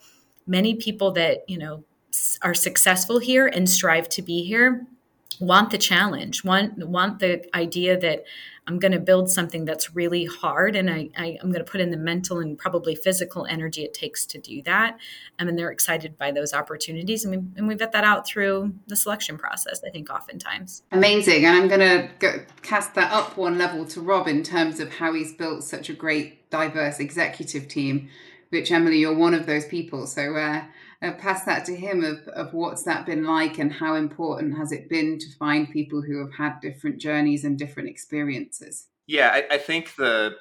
many 0.47 0.75
people 0.75 1.11
that, 1.11 1.39
you 1.47 1.57
know, 1.57 1.83
are 2.41 2.55
successful 2.55 3.19
here 3.19 3.45
and 3.45 3.69
strive 3.69 4.09
to 4.09 4.23
be 4.23 4.43
here 4.43 4.87
want 5.39 5.71
the 5.71 5.77
challenge, 5.77 6.43
want 6.43 6.77
want 6.85 7.19
the 7.19 7.45
idea 7.55 7.97
that 7.99 8.25
I'm 8.67 8.77
going 8.77 8.91
to 8.91 8.99
build 8.99 9.31
something 9.31 9.65
that's 9.65 9.95
really 9.95 10.25
hard, 10.25 10.75
and 10.75 10.91
I, 10.91 11.09
I 11.17 11.37
am 11.41 11.51
going 11.51 11.65
to 11.65 11.71
put 11.71 11.81
in 11.81 11.89
the 11.89 11.97
mental 11.97 12.37
and 12.37 12.55
probably 12.55 12.93
physical 12.93 13.47
energy 13.47 13.83
it 13.83 13.95
takes 13.95 14.27
to 14.27 14.37
do 14.37 14.61
that. 14.61 14.99
Um, 15.39 15.47
and 15.47 15.57
they're 15.57 15.71
excited 15.71 16.19
by 16.19 16.31
those 16.31 16.53
opportunities, 16.53 17.25
and 17.25 17.31
we 17.31 17.37
and 17.57 17.67
we 17.67 17.73
vet 17.75 17.93
that 17.93 18.03
out 18.03 18.27
through 18.27 18.73
the 18.87 18.95
selection 18.95 19.37
process. 19.37 19.81
I 19.85 19.89
think 19.89 20.11
oftentimes 20.11 20.83
amazing, 20.91 21.45
and 21.45 21.55
I'm 21.55 21.67
going 21.67 21.79
to 21.79 22.09
go 22.19 22.41
cast 22.61 22.93
that 22.95 23.11
up 23.11 23.37
one 23.37 23.57
level 23.57 23.85
to 23.85 24.01
Rob 24.01 24.27
in 24.27 24.43
terms 24.43 24.79
of 24.79 24.93
how 24.93 25.13
he's 25.13 25.33
built 25.33 25.63
such 25.63 25.89
a 25.89 25.93
great 25.93 26.49
diverse 26.51 26.99
executive 26.99 27.67
team. 27.67 28.09
Which 28.49 28.71
Emily, 28.71 28.97
you're 28.97 29.15
one 29.15 29.33
of 29.33 29.45
those 29.45 29.65
people. 29.65 30.05
So. 30.05 30.35
Uh, 30.35 30.63
uh, 31.01 31.13
pass 31.13 31.45
that 31.45 31.65
to 31.65 31.75
him 31.75 32.03
of, 32.03 32.27
of 32.29 32.53
what's 32.53 32.83
that 32.83 33.05
been 33.05 33.23
like 33.23 33.57
and 33.57 33.71
how 33.71 33.95
important 33.95 34.57
has 34.57 34.71
it 34.71 34.89
been 34.89 35.17
to 35.17 35.27
find 35.37 35.69
people 35.69 36.01
who 36.01 36.19
have 36.19 36.33
had 36.33 36.59
different 36.59 36.99
journeys 36.99 37.43
and 37.43 37.57
different 37.57 37.89
experiences? 37.89 38.87
Yeah 39.07 39.29
I, 39.33 39.55
I 39.55 39.57
think 39.57 39.95
the 39.95 40.35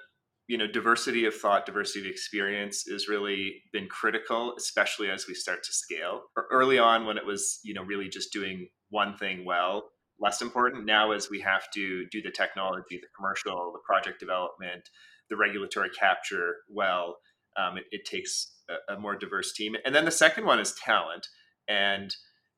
you 0.48 0.58
know 0.58 0.66
diversity 0.66 1.26
of 1.26 1.34
thought 1.34 1.66
diversity 1.66 2.00
of 2.00 2.06
experience 2.06 2.86
has 2.90 3.08
really 3.08 3.62
been 3.72 3.86
critical 3.86 4.54
especially 4.56 5.10
as 5.10 5.26
we 5.26 5.34
start 5.34 5.62
to 5.64 5.72
scale. 5.72 6.22
Early 6.50 6.78
on 6.78 7.06
when 7.06 7.18
it 7.18 7.26
was 7.26 7.60
you 7.62 7.74
know 7.74 7.82
really 7.82 8.08
just 8.08 8.32
doing 8.32 8.68
one 8.90 9.16
thing 9.16 9.44
well 9.44 9.90
less 10.20 10.42
important. 10.42 10.84
Now 10.84 11.12
as 11.12 11.30
we 11.30 11.40
have 11.42 11.70
to 11.74 12.04
do 12.10 12.20
the 12.20 12.30
technology 12.30 12.98
the 13.00 13.06
commercial 13.16 13.72
the 13.72 13.78
project 13.86 14.18
development 14.18 14.88
the 15.30 15.36
regulatory 15.36 15.90
capture 15.90 16.56
well 16.68 17.18
um, 17.56 17.76
it, 17.76 17.84
it 17.90 18.04
takes 18.04 18.57
a, 18.88 18.98
more 18.98 19.16
diverse 19.16 19.52
team. 19.52 19.76
And 19.84 19.94
then 19.94 20.04
the 20.04 20.10
second 20.10 20.44
one 20.44 20.60
is 20.60 20.74
talent. 20.74 21.26
And, 21.68 22.14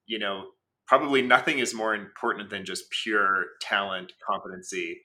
you 0.07 0.19
know, 0.19 0.49
probably 0.87 1.23
nothing 1.23 1.59
is 1.59 1.75
more 1.75 1.95
important 1.95 2.51
than 2.51 2.65
just 2.65 2.91
pure 3.03 3.47
talent 3.61 4.13
competency. 4.27 5.01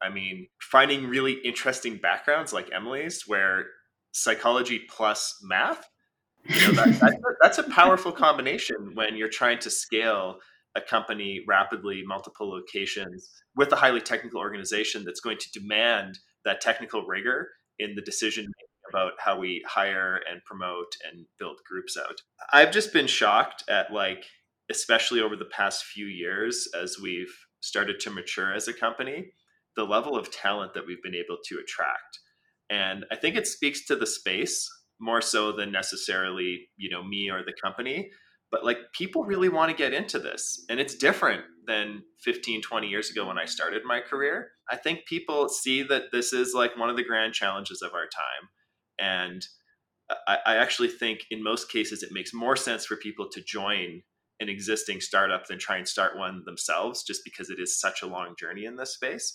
I 0.00 0.10
mean, 0.10 0.48
finding 0.60 1.06
really 1.06 1.34
interesting 1.44 1.96
backgrounds 1.96 2.52
like 2.52 2.70
Emily's, 2.72 3.24
where 3.26 3.66
psychology 4.12 4.80
plus 4.88 5.38
math 5.42 5.88
You 6.44 6.68
know, 6.68 6.72
that, 6.72 7.00
that's, 7.00 7.14
a, 7.14 7.20
that's 7.42 7.58
a 7.58 7.62
powerful 7.64 8.12
combination 8.12 8.92
when 8.94 9.16
you're 9.16 9.28
trying 9.28 9.58
to 9.60 9.70
scale 9.70 10.38
a 10.76 10.80
company 10.80 11.42
rapidly, 11.46 12.02
multiple 12.06 12.48
locations, 12.48 13.28
with 13.56 13.72
a 13.72 13.76
highly 13.76 14.00
technical 14.00 14.40
organization 14.40 15.04
that's 15.04 15.20
going 15.20 15.38
to 15.38 15.50
demand 15.52 16.18
that 16.44 16.60
technical 16.60 17.04
rigor 17.04 17.48
in 17.78 17.94
the 17.94 18.02
decision 18.02 18.46
about 18.88 19.12
how 19.18 19.38
we 19.38 19.64
hire 19.68 20.20
and 20.30 20.44
promote 20.44 20.92
and 21.10 21.26
build 21.38 21.58
groups 21.68 21.96
out. 21.96 22.20
I've 22.52 22.72
just 22.72 22.92
been 22.92 23.06
shocked 23.06 23.64
at 23.68 23.92
like, 23.92 24.24
especially 24.70 25.20
over 25.20 25.36
the 25.36 25.44
past 25.44 25.84
few 25.84 26.06
years 26.06 26.68
as 26.78 26.98
we've 27.00 27.34
started 27.60 28.00
to 28.00 28.10
mature 28.10 28.54
as 28.54 28.68
a 28.68 28.72
company, 28.72 29.32
the 29.76 29.84
level 29.84 30.16
of 30.16 30.30
talent 30.30 30.74
that 30.74 30.86
we've 30.86 31.02
been 31.02 31.14
able 31.14 31.38
to 31.46 31.58
attract. 31.58 32.18
And 32.70 33.04
I 33.10 33.16
think 33.16 33.36
it 33.36 33.46
speaks 33.46 33.86
to 33.86 33.96
the 33.96 34.06
space 34.06 34.68
more 35.00 35.20
so 35.20 35.52
than 35.52 35.72
necessarily, 35.72 36.68
you 36.76 36.90
know, 36.90 37.02
me 37.02 37.30
or 37.30 37.42
the 37.42 37.54
company. 37.62 38.10
But 38.50 38.64
like 38.64 38.78
people 38.92 39.24
really 39.24 39.48
want 39.48 39.70
to 39.70 39.76
get 39.76 39.92
into 39.92 40.18
this. 40.18 40.64
And 40.68 40.80
it's 40.80 40.94
different 40.94 41.42
than 41.66 42.02
15, 42.24 42.62
20 42.62 42.86
years 42.88 43.10
ago 43.10 43.26
when 43.26 43.38
I 43.38 43.44
started 43.44 43.82
my 43.84 44.00
career. 44.00 44.48
I 44.70 44.76
think 44.76 45.06
people 45.06 45.48
see 45.48 45.82
that 45.84 46.04
this 46.12 46.32
is 46.32 46.54
like 46.54 46.76
one 46.76 46.90
of 46.90 46.96
the 46.96 47.04
grand 47.04 47.34
challenges 47.34 47.82
of 47.82 47.92
our 47.92 48.06
time. 48.06 48.48
And 48.98 49.46
I, 50.26 50.38
I 50.46 50.56
actually 50.56 50.88
think 50.88 51.26
in 51.30 51.42
most 51.42 51.70
cases 51.70 52.02
it 52.02 52.12
makes 52.12 52.32
more 52.32 52.56
sense 52.56 52.86
for 52.86 52.96
people 52.96 53.28
to 53.30 53.42
join 53.42 54.02
an 54.40 54.48
existing 54.48 55.00
startup 55.00 55.46
than 55.46 55.58
try 55.58 55.76
and 55.76 55.88
start 55.88 56.16
one 56.16 56.42
themselves 56.44 57.02
just 57.02 57.22
because 57.24 57.50
it 57.50 57.58
is 57.58 57.80
such 57.80 58.02
a 58.02 58.06
long 58.06 58.34
journey 58.38 58.64
in 58.64 58.76
this 58.76 58.94
space. 58.94 59.34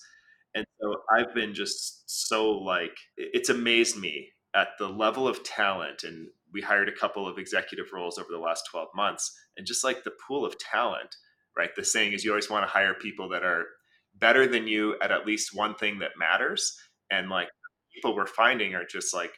And 0.55 0.65
so 0.79 0.95
I've 1.11 1.33
been 1.33 1.53
just 1.53 2.03
so 2.07 2.51
like, 2.51 2.95
it's 3.17 3.49
amazed 3.49 3.97
me 3.97 4.29
at 4.55 4.69
the 4.79 4.87
level 4.87 5.27
of 5.27 5.43
talent. 5.43 6.03
And 6.03 6.27
we 6.53 6.61
hired 6.61 6.87
a 6.87 6.95
couple 6.95 7.27
of 7.27 7.37
executive 7.37 7.87
roles 7.93 8.17
over 8.17 8.29
the 8.31 8.37
last 8.37 8.67
12 8.71 8.89
months. 8.95 9.35
And 9.57 9.67
just 9.67 9.83
like 9.83 10.03
the 10.03 10.13
pool 10.25 10.45
of 10.45 10.57
talent, 10.59 11.15
right? 11.57 11.75
The 11.75 11.83
saying 11.83 12.13
is 12.13 12.23
you 12.23 12.31
always 12.31 12.49
want 12.49 12.63
to 12.63 12.71
hire 12.71 12.93
people 12.93 13.29
that 13.29 13.43
are 13.43 13.65
better 14.15 14.47
than 14.47 14.67
you 14.67 14.95
at 15.01 15.11
at 15.11 15.25
least 15.25 15.55
one 15.55 15.75
thing 15.75 15.99
that 15.99 16.11
matters. 16.17 16.77
And 17.11 17.29
like 17.29 17.49
people 17.93 18.15
we're 18.15 18.27
finding 18.27 18.75
are 18.75 18.85
just 18.85 19.13
like 19.13 19.33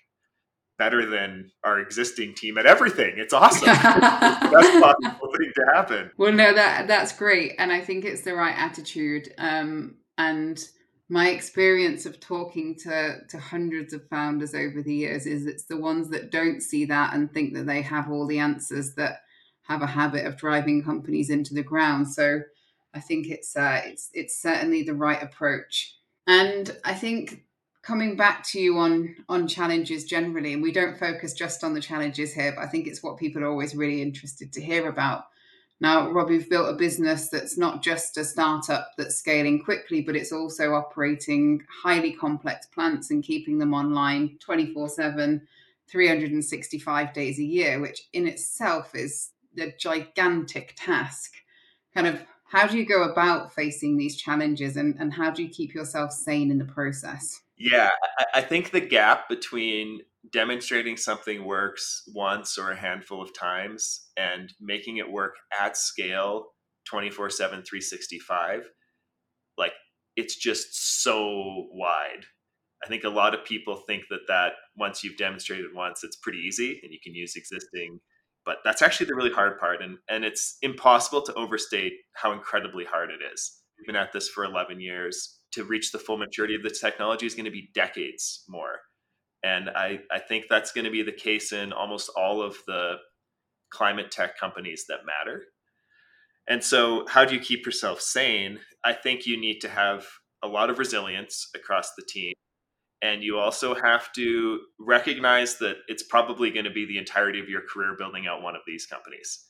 better 0.77 1.05
than 1.05 1.51
our 1.63 1.79
existing 1.79 2.33
team 2.35 2.57
at 2.57 2.65
everything. 2.65 3.13
It's 3.17 3.33
awesome. 3.33 3.65
that's 3.67 4.79
possible 4.79 5.31
thing 5.37 5.51
to 5.55 5.65
happen. 5.73 6.11
Well, 6.17 6.33
no, 6.33 6.53
that 6.53 6.87
that's 6.87 7.15
great, 7.15 7.53
and 7.57 7.71
I 7.71 7.81
think 7.81 8.05
it's 8.05 8.21
the 8.21 8.35
right 8.35 8.55
attitude. 8.57 9.33
Um, 9.37 9.95
and 10.17 10.63
my 11.09 11.29
experience 11.29 12.05
of 12.05 12.19
talking 12.19 12.75
to 12.83 13.19
to 13.29 13.39
hundreds 13.39 13.93
of 13.93 14.07
founders 14.09 14.53
over 14.55 14.81
the 14.81 14.93
years 14.93 15.25
is 15.25 15.45
it's 15.45 15.65
the 15.65 15.77
ones 15.77 16.09
that 16.09 16.31
don't 16.31 16.61
see 16.61 16.85
that 16.85 17.13
and 17.13 17.31
think 17.31 17.53
that 17.53 17.67
they 17.67 17.81
have 17.81 18.09
all 18.09 18.27
the 18.27 18.39
answers 18.39 18.95
that 18.95 19.21
have 19.63 19.81
a 19.81 19.87
habit 19.87 20.25
of 20.25 20.37
driving 20.37 20.83
companies 20.83 21.29
into 21.29 21.53
the 21.53 21.63
ground. 21.63 22.07
So 22.07 22.41
I 22.93 22.99
think 22.99 23.27
it's 23.27 23.55
uh, 23.55 23.81
it's 23.85 24.09
it's 24.13 24.41
certainly 24.41 24.83
the 24.83 24.95
right 24.95 25.21
approach. 25.21 25.95
And 26.27 26.75
I 26.83 26.93
think 26.93 27.44
coming 27.85 28.15
back 28.15 28.43
to 28.43 28.59
you 28.59 28.77
on 28.79 29.15
on 29.29 29.47
challenges 29.47 30.05
generally, 30.05 30.53
and 30.53 30.63
we 30.63 30.71
don't 30.71 30.97
focus 30.97 31.33
just 31.33 31.63
on 31.63 31.73
the 31.73 31.81
challenges 31.81 32.33
here, 32.33 32.53
but 32.55 32.63
I 32.63 32.67
think 32.67 32.87
it's 32.87 33.03
what 33.03 33.17
people 33.17 33.43
are 33.43 33.49
always 33.49 33.75
really 33.75 34.01
interested 34.01 34.51
to 34.53 34.61
hear 34.61 34.89
about. 34.89 35.25
Now, 35.81 36.09
Rob, 36.09 36.31
you've 36.31 36.49
built 36.49 36.73
a 36.73 36.77
business 36.77 37.27
that's 37.29 37.57
not 37.57 37.83
just 37.83 38.17
a 38.17 38.23
startup 38.23 38.91
that's 38.97 39.17
scaling 39.17 39.63
quickly, 39.63 40.01
but 40.01 40.15
it's 40.15 40.31
also 40.31 40.73
operating 40.73 41.61
highly 41.83 42.13
complex 42.13 42.65
plants 42.67 43.11
and 43.11 43.23
keeping 43.23 43.59
them 43.59 43.73
online 43.73 44.37
24 44.39 44.89
7, 44.89 45.47
365 45.87 47.13
days 47.13 47.39
a 47.39 47.43
year, 47.43 47.79
which 47.79 48.07
in 48.13 48.27
itself 48.27 48.95
is 48.95 49.31
a 49.59 49.73
gigantic 49.77 50.73
task. 50.75 51.33
Kind 51.93 52.07
of 52.07 52.23
how 52.47 52.67
do 52.67 52.77
you 52.77 52.85
go 52.85 53.03
about 53.03 53.53
facing 53.53 53.97
these 53.97 54.15
challenges 54.15 54.77
and, 54.77 54.95
and 54.99 55.13
how 55.13 55.29
do 55.29 55.43
you 55.43 55.49
keep 55.49 55.73
yourself 55.73 56.11
sane 56.11 56.51
in 56.51 56.57
the 56.57 56.65
process? 56.65 57.41
Yeah, 57.57 57.89
I, 58.33 58.41
think 58.41 58.71
the 58.71 58.81
gap 58.81 59.29
between 59.29 60.01
demonstrating 60.29 60.97
something 60.97 61.45
works 61.45 62.03
once 62.13 62.57
or 62.57 62.71
a 62.71 62.75
handful 62.75 63.21
of 63.21 63.33
times 63.33 64.07
and 64.17 64.53
making 64.59 64.97
it 64.97 65.09
work 65.09 65.35
at 65.57 65.77
scale 65.77 66.47
24 66.89 67.29
7, 67.29 67.63
365, 67.63 68.69
like 69.57 69.71
it's 70.17 70.35
just 70.35 71.01
so 71.01 71.67
wide. 71.71 72.25
I 72.83 72.87
think 72.87 73.05
a 73.05 73.09
lot 73.09 73.33
of 73.33 73.45
people 73.45 73.77
think 73.87 74.03
that 74.09 74.27
that 74.27 74.53
once 74.75 75.03
you've 75.03 75.17
demonstrated 75.17 75.73
once, 75.73 76.03
it's 76.03 76.17
pretty 76.17 76.39
easy 76.39 76.79
and 76.83 76.91
you 76.91 76.99
can 77.01 77.15
use 77.15 77.37
existing. 77.37 77.99
But 78.45 78.57
that's 78.65 78.81
actually 78.81 79.07
the 79.07 79.15
really 79.15 79.31
hard 79.31 79.57
part, 79.59 79.81
and 79.81 79.97
and 80.07 80.23
it's 80.23 80.57
impossible 80.61 81.23
to 81.23 81.33
overstate 81.33 81.93
how 82.13 82.31
incredibly 82.31 82.85
hard 82.85 83.09
it 83.09 83.21
is. 83.33 83.61
We've 83.77 83.87
been 83.87 83.95
at 83.95 84.13
this 84.13 84.29
for 84.29 84.45
11 84.45 84.79
years 84.79 85.39
to 85.55 85.63
reach 85.63 85.91
the 85.91 85.99
full 85.99 86.17
maturity 86.17 86.55
of 86.55 86.63
the 86.63 86.69
technology 86.69 87.25
is 87.25 87.35
going 87.35 87.45
to 87.45 87.51
be 87.51 87.69
decades 87.73 88.43
more. 88.47 88.79
And 89.43 89.69
I, 89.69 89.99
I 90.11 90.19
think 90.19 90.45
that's 90.49 90.71
going 90.71 90.85
to 90.85 90.91
be 90.91 91.03
the 91.03 91.11
case 91.11 91.51
in 91.51 91.73
almost 91.73 92.09
all 92.15 92.41
of 92.41 92.57
the 92.67 92.95
climate 93.69 94.11
tech 94.11 94.39
companies 94.39 94.85
that 94.87 95.05
matter. 95.05 95.43
And 96.47 96.63
so, 96.63 97.05
how 97.07 97.25
do 97.25 97.33
you 97.33 97.41
keep 97.41 97.65
yourself 97.65 98.01
sane? 98.01 98.59
I 98.83 98.93
think 98.93 99.25
you 99.25 99.39
need 99.39 99.59
to 99.61 99.69
have 99.69 100.05
a 100.43 100.47
lot 100.47 100.69
of 100.69 100.79
resilience 100.79 101.49
across 101.55 101.93
the 101.95 102.05
team. 102.07 102.33
And 103.01 103.23
you 103.23 103.37
also 103.37 103.75
have 103.75 104.11
to 104.13 104.61
recognize 104.79 105.57
that 105.57 105.77
it's 105.87 106.03
probably 106.03 106.49
going 106.49 106.65
to 106.65 106.71
be 106.71 106.85
the 106.85 106.97
entirety 106.97 107.39
of 107.39 107.49
your 107.49 107.61
career 107.61 107.95
building 107.97 108.27
out 108.27 108.41
one 108.41 108.55
of 108.55 108.61
these 108.65 108.85
companies. 108.85 109.45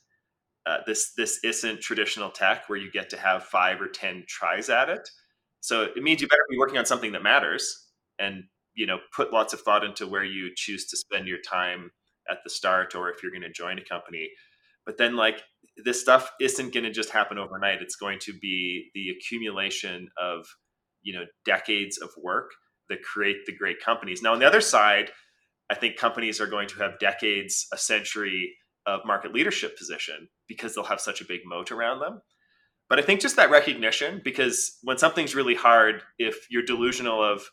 Uh, 0.66 0.78
this 0.88 1.14
this 1.16 1.40
isn't 1.44 1.80
traditional 1.80 2.32
tech 2.32 2.68
where 2.68 2.80
you 2.80 2.92
get 2.92 3.10
to 3.12 3.18
have 3.18 3.44
five 3.44 3.80
or 3.80 3.88
ten 3.88 4.24
tries 4.28 4.70
at 4.70 4.90
it. 4.90 5.08
So 5.66 5.82
it 5.82 6.04
means 6.04 6.22
you 6.22 6.28
better 6.28 6.46
be 6.48 6.60
working 6.60 6.78
on 6.78 6.86
something 6.86 7.12
that 7.14 7.24
matters 7.24 7.88
and 8.20 8.44
you 8.76 8.86
know 8.86 9.00
put 9.16 9.34
lots 9.34 9.52
of 9.52 9.62
thought 9.62 9.84
into 9.84 10.06
where 10.06 10.24
you 10.24 10.52
choose 10.56 10.86
to 10.86 10.98
spend 10.98 11.28
your 11.28 11.40
time 11.40 11.90
at 12.30 12.38
the 12.44 12.52
start 12.52 12.94
or 12.94 13.10
if 13.10 13.24
you're 13.24 13.32
going 13.32 13.42
to 13.42 13.50
join 13.50 13.80
a 13.80 13.84
company. 13.84 14.30
But 14.86 15.00
then 15.00 15.16
like 15.16 15.42
this 15.84 16.00
stuff 16.00 16.30
isn't 16.40 16.72
going 16.72 16.84
to 16.84 16.92
just 16.92 17.10
happen 17.10 17.40
overnight. 17.40 17.82
It's 17.82 17.96
going 17.96 18.20
to 18.20 18.34
be 18.40 18.92
the 18.94 19.10
accumulation 19.10 20.08
of 20.22 20.46
you 21.02 21.16
know 21.16 21.26
decades 21.46 21.98
of 21.98 22.12
work 22.22 22.52
that 22.90 23.02
create 23.02 23.48
the 23.48 23.56
great 23.56 23.82
companies. 23.84 24.22
Now 24.22 24.34
on 24.34 24.40
the 24.40 24.46
other 24.46 24.62
side, 24.62 25.10
I 25.72 25.74
think 25.74 25.98
companies 25.98 26.40
are 26.40 26.46
going 26.46 26.68
to 26.68 26.78
have 26.78 27.00
decades, 27.00 27.66
a 27.74 27.78
century 27.80 28.54
of 28.86 29.00
market 29.04 29.34
leadership 29.34 29.76
position 29.80 30.28
because 30.48 30.76
they'll 30.76 30.84
have 30.84 31.02
such 31.02 31.22
a 31.22 31.26
big 31.26 31.42
moat 31.44 31.72
around 31.72 32.02
them. 32.02 32.22
But 32.90 33.00
I 33.00 33.02
think 33.02 33.20
just 33.20 33.36
that 33.38 33.50
recognition, 33.50 34.22
because 34.24 34.78
when 34.84 34.98
something's 34.98 35.36
really 35.36 35.56
hard, 35.56 36.04
if 36.20 36.48
you're 36.50 36.64
delusional 36.64 37.24
of, 37.24 37.50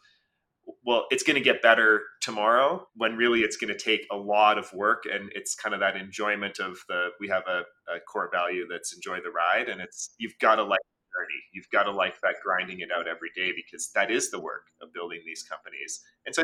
well, 0.84 1.06
it's 1.10 1.22
going 1.22 1.36
to 1.36 1.42
get 1.42 1.62
better 1.62 2.02
tomorrow, 2.20 2.86
when 2.94 3.16
really 3.16 3.40
it's 3.40 3.56
going 3.56 3.72
to 3.72 3.78
take 3.78 4.06
a 4.12 4.16
lot 4.16 4.58
of 4.58 4.72
work, 4.72 5.04
and 5.10 5.30
it's 5.34 5.54
kind 5.54 5.74
of 5.74 5.80
that 5.80 5.96
enjoyment 5.96 6.58
of 6.58 6.78
the. 6.88 7.08
We 7.18 7.28
have 7.28 7.42
a, 7.48 7.62
a 7.90 8.00
core 8.06 8.30
value 8.32 8.66
that's 8.70 8.94
enjoy 8.94 9.20
the 9.22 9.30
ride, 9.30 9.68
and 9.68 9.80
it's 9.80 10.14
you've 10.18 10.38
got 10.40 10.56
to 10.56 10.62
like 10.62 10.80
the 10.80 11.18
journey, 11.18 11.40
you've 11.52 11.70
got 11.72 11.84
to 11.84 11.90
like 11.90 12.20
that 12.20 12.36
grinding 12.44 12.80
it 12.80 12.90
out 12.96 13.08
every 13.08 13.30
day 13.34 13.52
because 13.56 13.90
that 13.94 14.10
is 14.10 14.30
the 14.30 14.40
work 14.40 14.66
of 14.80 14.92
building 14.92 15.20
these 15.26 15.42
companies. 15.42 16.00
And 16.26 16.34
so 16.34 16.42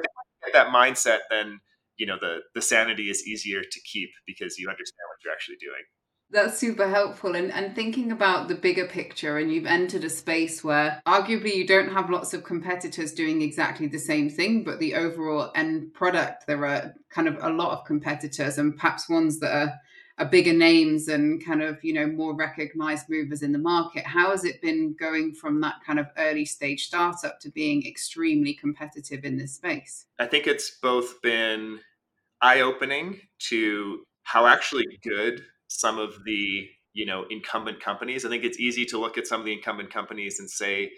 that 0.52 0.68
mindset, 0.68 1.20
then 1.30 1.60
you 1.96 2.06
know 2.06 2.16
the 2.20 2.38
the 2.54 2.62
sanity 2.62 3.10
is 3.10 3.26
easier 3.26 3.62
to 3.62 3.80
keep 3.80 4.10
because 4.26 4.58
you 4.58 4.68
understand 4.68 5.06
what 5.10 5.18
you're 5.24 5.32
actually 5.32 5.58
doing. 5.60 5.82
That's 6.30 6.58
super 6.58 6.88
helpful. 6.88 7.34
And, 7.36 7.50
and 7.50 7.74
thinking 7.74 8.12
about 8.12 8.48
the 8.48 8.54
bigger 8.54 8.86
picture, 8.86 9.38
and 9.38 9.50
you've 9.50 9.64
entered 9.64 10.04
a 10.04 10.10
space 10.10 10.62
where 10.62 11.00
arguably 11.06 11.54
you 11.54 11.66
don't 11.66 11.92
have 11.92 12.10
lots 12.10 12.34
of 12.34 12.44
competitors 12.44 13.12
doing 13.12 13.40
exactly 13.40 13.86
the 13.86 13.98
same 13.98 14.28
thing, 14.28 14.62
but 14.62 14.78
the 14.78 14.94
overall 14.94 15.50
end 15.54 15.94
product, 15.94 16.46
there 16.46 16.66
are 16.66 16.94
kind 17.08 17.28
of 17.28 17.38
a 17.40 17.48
lot 17.48 17.78
of 17.78 17.86
competitors, 17.86 18.58
and 18.58 18.76
perhaps 18.76 19.08
ones 19.08 19.40
that 19.40 19.56
are, 19.56 19.80
are 20.18 20.26
bigger 20.26 20.52
names 20.52 21.08
and 21.08 21.42
kind 21.42 21.62
of, 21.62 21.82
you 21.82 21.94
know, 21.94 22.06
more 22.06 22.34
recognized 22.34 23.08
movers 23.08 23.42
in 23.42 23.52
the 23.52 23.58
market. 23.58 24.04
How 24.04 24.30
has 24.30 24.44
it 24.44 24.60
been 24.60 24.94
going 25.00 25.32
from 25.32 25.62
that 25.62 25.76
kind 25.86 25.98
of 25.98 26.08
early 26.18 26.44
stage 26.44 26.88
startup 26.88 27.40
to 27.40 27.50
being 27.50 27.86
extremely 27.86 28.52
competitive 28.52 29.24
in 29.24 29.38
this 29.38 29.54
space? 29.54 30.04
I 30.18 30.26
think 30.26 30.46
it's 30.46 30.72
both 30.82 31.22
been 31.22 31.80
eye 32.42 32.60
opening 32.60 33.20
to 33.48 34.04
how 34.24 34.46
actually 34.46 34.98
good 35.02 35.42
some 35.68 35.98
of 35.98 36.24
the 36.24 36.66
you 36.94 37.06
know 37.06 37.24
incumbent 37.30 37.80
companies. 37.80 38.24
I 38.24 38.28
think 38.28 38.44
it's 38.44 38.58
easy 38.58 38.84
to 38.86 38.98
look 38.98 39.16
at 39.18 39.26
some 39.26 39.40
of 39.40 39.46
the 39.46 39.52
incumbent 39.52 39.92
companies 39.92 40.38
and 40.38 40.50
say 40.50 40.90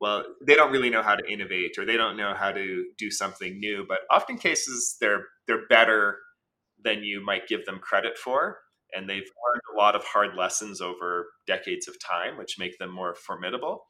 well 0.00 0.24
they 0.46 0.54
don't 0.54 0.72
really 0.72 0.90
know 0.90 1.02
how 1.02 1.14
to 1.14 1.32
innovate 1.32 1.76
or 1.76 1.84
they 1.84 1.96
don't 1.96 2.16
know 2.16 2.34
how 2.34 2.52
to 2.52 2.86
do 2.96 3.10
something 3.10 3.58
new 3.58 3.84
but 3.88 3.98
often 4.10 4.38
cases 4.38 4.96
they're 5.00 5.26
they're 5.46 5.66
better 5.68 6.18
than 6.82 7.02
you 7.02 7.24
might 7.24 7.48
give 7.48 7.66
them 7.66 7.78
credit 7.78 8.16
for. 8.16 8.58
And 8.94 9.08
they've 9.08 9.18
learned 9.18 9.62
a 9.72 9.78
lot 9.78 9.94
of 9.94 10.04
hard 10.04 10.34
lessons 10.36 10.80
over 10.80 11.26
decades 11.46 11.86
of 11.88 11.94
time 12.00 12.38
which 12.38 12.58
make 12.58 12.78
them 12.78 12.92
more 12.92 13.14
formidable. 13.14 13.84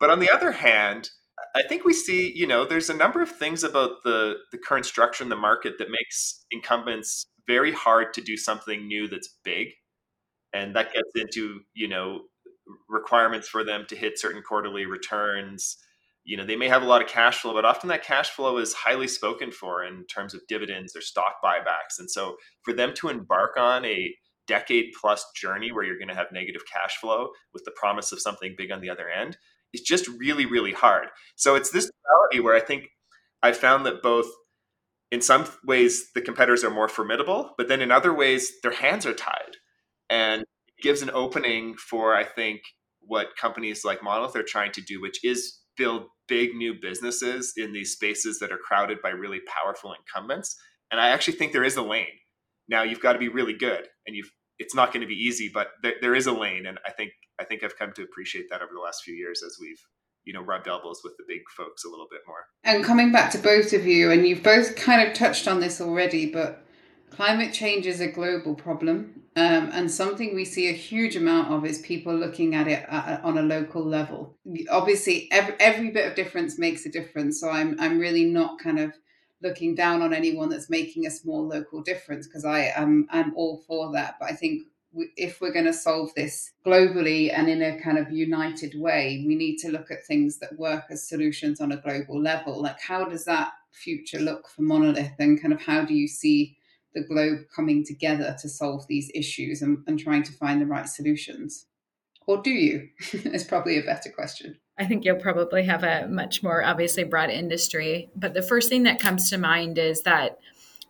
But 0.00 0.10
on 0.10 0.20
the 0.20 0.30
other 0.30 0.52
hand 0.52 1.10
i 1.54 1.62
think 1.62 1.84
we 1.84 1.92
see 1.92 2.32
you 2.34 2.46
know 2.46 2.64
there's 2.64 2.88
a 2.88 2.94
number 2.94 3.20
of 3.20 3.30
things 3.30 3.62
about 3.62 4.02
the 4.04 4.36
the 4.52 4.58
current 4.58 4.86
structure 4.86 5.22
in 5.22 5.28
the 5.28 5.36
market 5.36 5.74
that 5.78 5.90
makes 5.90 6.44
incumbents 6.50 7.26
very 7.46 7.72
hard 7.72 8.14
to 8.14 8.20
do 8.20 8.36
something 8.36 8.86
new 8.86 9.08
that's 9.08 9.36
big. 9.44 9.68
And 10.52 10.74
that 10.76 10.92
gets 10.92 11.10
into, 11.14 11.60
you 11.74 11.88
know, 11.88 12.22
requirements 12.88 13.48
for 13.48 13.64
them 13.64 13.84
to 13.88 13.96
hit 13.96 14.18
certain 14.18 14.42
quarterly 14.42 14.86
returns. 14.86 15.76
You 16.24 16.36
know, 16.36 16.44
they 16.44 16.56
may 16.56 16.68
have 16.68 16.82
a 16.82 16.86
lot 16.86 17.02
of 17.02 17.08
cash 17.08 17.38
flow, 17.38 17.52
but 17.52 17.64
often 17.64 17.88
that 17.88 18.02
cash 18.02 18.30
flow 18.30 18.58
is 18.58 18.72
highly 18.72 19.06
spoken 19.06 19.52
for 19.52 19.84
in 19.84 20.04
terms 20.06 20.34
of 20.34 20.40
dividends 20.48 20.96
or 20.96 21.00
stock 21.00 21.36
buybacks. 21.44 21.98
And 21.98 22.10
so 22.10 22.36
for 22.62 22.72
them 22.72 22.92
to 22.94 23.08
embark 23.08 23.56
on 23.56 23.84
a 23.84 24.14
decade 24.46 24.92
plus 25.00 25.24
journey 25.34 25.72
where 25.72 25.84
you're 25.84 25.98
going 25.98 26.08
to 26.08 26.14
have 26.14 26.32
negative 26.32 26.62
cash 26.72 26.96
flow 26.96 27.30
with 27.52 27.64
the 27.64 27.72
promise 27.72 28.12
of 28.12 28.20
something 28.20 28.54
big 28.56 28.70
on 28.72 28.80
the 28.80 28.90
other 28.90 29.08
end 29.08 29.36
is 29.72 29.82
just 29.82 30.08
really, 30.18 30.46
really 30.46 30.72
hard. 30.72 31.08
So 31.36 31.54
it's 31.54 31.70
this 31.70 31.90
reality 32.04 32.44
where 32.44 32.56
I 32.56 32.60
think 32.60 32.88
I 33.42 33.52
found 33.52 33.86
that 33.86 34.02
both 34.02 34.26
in 35.10 35.20
some 35.20 35.46
ways 35.64 36.10
the 36.14 36.20
competitors 36.20 36.64
are 36.64 36.70
more 36.70 36.88
formidable, 36.88 37.54
but 37.56 37.68
then 37.68 37.80
in 37.80 37.90
other 37.90 38.12
ways 38.12 38.52
their 38.62 38.72
hands 38.72 39.06
are 39.06 39.14
tied. 39.14 39.56
And 40.10 40.42
it 40.42 40.82
gives 40.82 41.02
an 41.02 41.10
opening 41.12 41.74
for, 41.76 42.14
I 42.14 42.24
think, 42.24 42.62
what 43.00 43.36
companies 43.36 43.84
like 43.84 44.02
Monolith 44.02 44.36
are 44.36 44.42
trying 44.42 44.72
to 44.72 44.80
do, 44.80 45.00
which 45.00 45.24
is 45.24 45.60
build 45.76 46.06
big 46.28 46.54
new 46.54 46.74
businesses 46.74 47.52
in 47.56 47.72
these 47.72 47.92
spaces 47.92 48.38
that 48.40 48.50
are 48.50 48.58
crowded 48.58 48.98
by 49.02 49.10
really 49.10 49.40
powerful 49.46 49.94
incumbents. 49.94 50.56
And 50.90 51.00
I 51.00 51.10
actually 51.10 51.36
think 51.36 51.52
there 51.52 51.64
is 51.64 51.76
a 51.76 51.82
lane. 51.82 52.06
Now 52.68 52.82
you've 52.82 53.00
got 53.00 53.12
to 53.12 53.18
be 53.18 53.28
really 53.28 53.52
good, 53.52 53.86
and 54.06 54.16
you've 54.16 54.30
it's 54.58 54.74
not 54.74 54.92
going 54.92 55.02
to 55.02 55.06
be 55.06 55.14
easy, 55.14 55.50
but 55.52 55.68
there, 55.82 55.94
there 56.00 56.14
is 56.14 56.26
a 56.26 56.32
lane, 56.32 56.66
and 56.66 56.78
I 56.86 56.90
think 56.90 57.12
I 57.38 57.44
think 57.44 57.62
I've 57.62 57.78
come 57.78 57.92
to 57.92 58.02
appreciate 58.02 58.46
that 58.50 58.62
over 58.62 58.72
the 58.74 58.80
last 58.80 59.02
few 59.04 59.14
years 59.14 59.42
as 59.44 59.56
we've 59.60 59.80
you 60.26 60.32
know 60.32 60.42
rubbed 60.42 60.68
elbows 60.68 61.00
with 61.02 61.16
the 61.16 61.24
big 61.26 61.42
folks 61.56 61.84
a 61.84 61.88
little 61.88 62.08
bit 62.10 62.20
more. 62.26 62.46
And 62.64 62.84
coming 62.84 63.12
back 63.12 63.30
to 63.32 63.38
both 63.38 63.72
of 63.72 63.86
you, 63.86 64.10
and 64.10 64.26
you've 64.26 64.42
both 64.42 64.76
kind 64.76 65.08
of 65.08 65.14
touched 65.14 65.48
on 65.48 65.60
this 65.60 65.80
already, 65.80 66.30
but 66.30 66.66
climate 67.10 67.54
change 67.54 67.86
is 67.86 68.00
a 68.00 68.08
global 68.08 68.54
problem, 68.54 69.22
um, 69.36 69.70
and 69.72 69.90
something 69.90 70.34
we 70.34 70.44
see 70.44 70.68
a 70.68 70.72
huge 70.72 71.16
amount 71.16 71.52
of 71.52 71.64
is 71.64 71.78
people 71.78 72.14
looking 72.14 72.54
at 72.54 72.66
it 72.66 72.84
at, 72.88 73.22
on 73.22 73.38
a 73.38 73.42
local 73.42 73.84
level. 73.84 74.36
Obviously, 74.70 75.28
every, 75.30 75.54
every 75.60 75.90
bit 75.90 76.08
of 76.08 76.14
difference 76.14 76.58
makes 76.58 76.84
a 76.84 76.90
difference. 76.90 77.40
So 77.40 77.48
I'm 77.48 77.76
I'm 77.78 77.98
really 77.98 78.24
not 78.24 78.58
kind 78.58 78.80
of 78.80 78.92
looking 79.42 79.74
down 79.74 80.02
on 80.02 80.12
anyone 80.12 80.48
that's 80.48 80.70
making 80.70 81.06
a 81.06 81.10
small 81.10 81.46
local 81.46 81.82
difference 81.82 82.26
because 82.26 82.44
I 82.44 82.72
am 82.74 83.06
I'm 83.10 83.34
all 83.36 83.62
for 83.66 83.92
that. 83.92 84.16
But 84.18 84.30
I 84.30 84.34
think 84.34 84.62
if 85.16 85.40
we're 85.40 85.52
going 85.52 85.66
to 85.66 85.72
solve 85.72 86.10
this 86.14 86.52
globally 86.66 87.32
and 87.32 87.48
in 87.48 87.62
a 87.62 87.80
kind 87.80 87.98
of 87.98 88.10
united 88.10 88.74
way, 88.76 89.24
we 89.26 89.34
need 89.34 89.56
to 89.58 89.70
look 89.70 89.90
at 89.90 90.04
things 90.04 90.38
that 90.38 90.58
work 90.58 90.84
as 90.90 91.08
solutions 91.08 91.60
on 91.60 91.72
a 91.72 91.76
global 91.76 92.20
level. 92.20 92.62
Like, 92.62 92.80
how 92.80 93.04
does 93.04 93.24
that 93.24 93.52
future 93.72 94.18
look 94.18 94.48
for 94.48 94.62
Monolith, 94.62 95.12
and 95.18 95.40
kind 95.40 95.52
of 95.52 95.60
how 95.60 95.84
do 95.84 95.94
you 95.94 96.08
see 96.08 96.56
the 96.94 97.04
globe 97.04 97.40
coming 97.54 97.84
together 97.84 98.36
to 98.40 98.48
solve 98.48 98.86
these 98.88 99.10
issues 99.14 99.60
and, 99.62 99.84
and 99.86 99.98
trying 99.98 100.22
to 100.24 100.32
find 100.32 100.60
the 100.60 100.66
right 100.66 100.88
solutions? 100.88 101.66
Or 102.26 102.42
do 102.42 102.50
you? 102.50 102.88
is 103.12 103.44
probably 103.44 103.78
a 103.78 103.82
better 103.82 104.10
question. 104.10 104.58
I 104.78 104.86
think 104.86 105.04
you'll 105.04 105.16
probably 105.16 105.64
have 105.64 105.84
a 105.84 106.06
much 106.08 106.42
more 106.42 106.62
obviously 106.62 107.04
broad 107.04 107.30
industry. 107.30 108.10
But 108.16 108.34
the 108.34 108.42
first 108.42 108.68
thing 108.68 108.82
that 108.82 109.00
comes 109.00 109.30
to 109.30 109.38
mind 109.38 109.78
is 109.78 110.02
that 110.02 110.38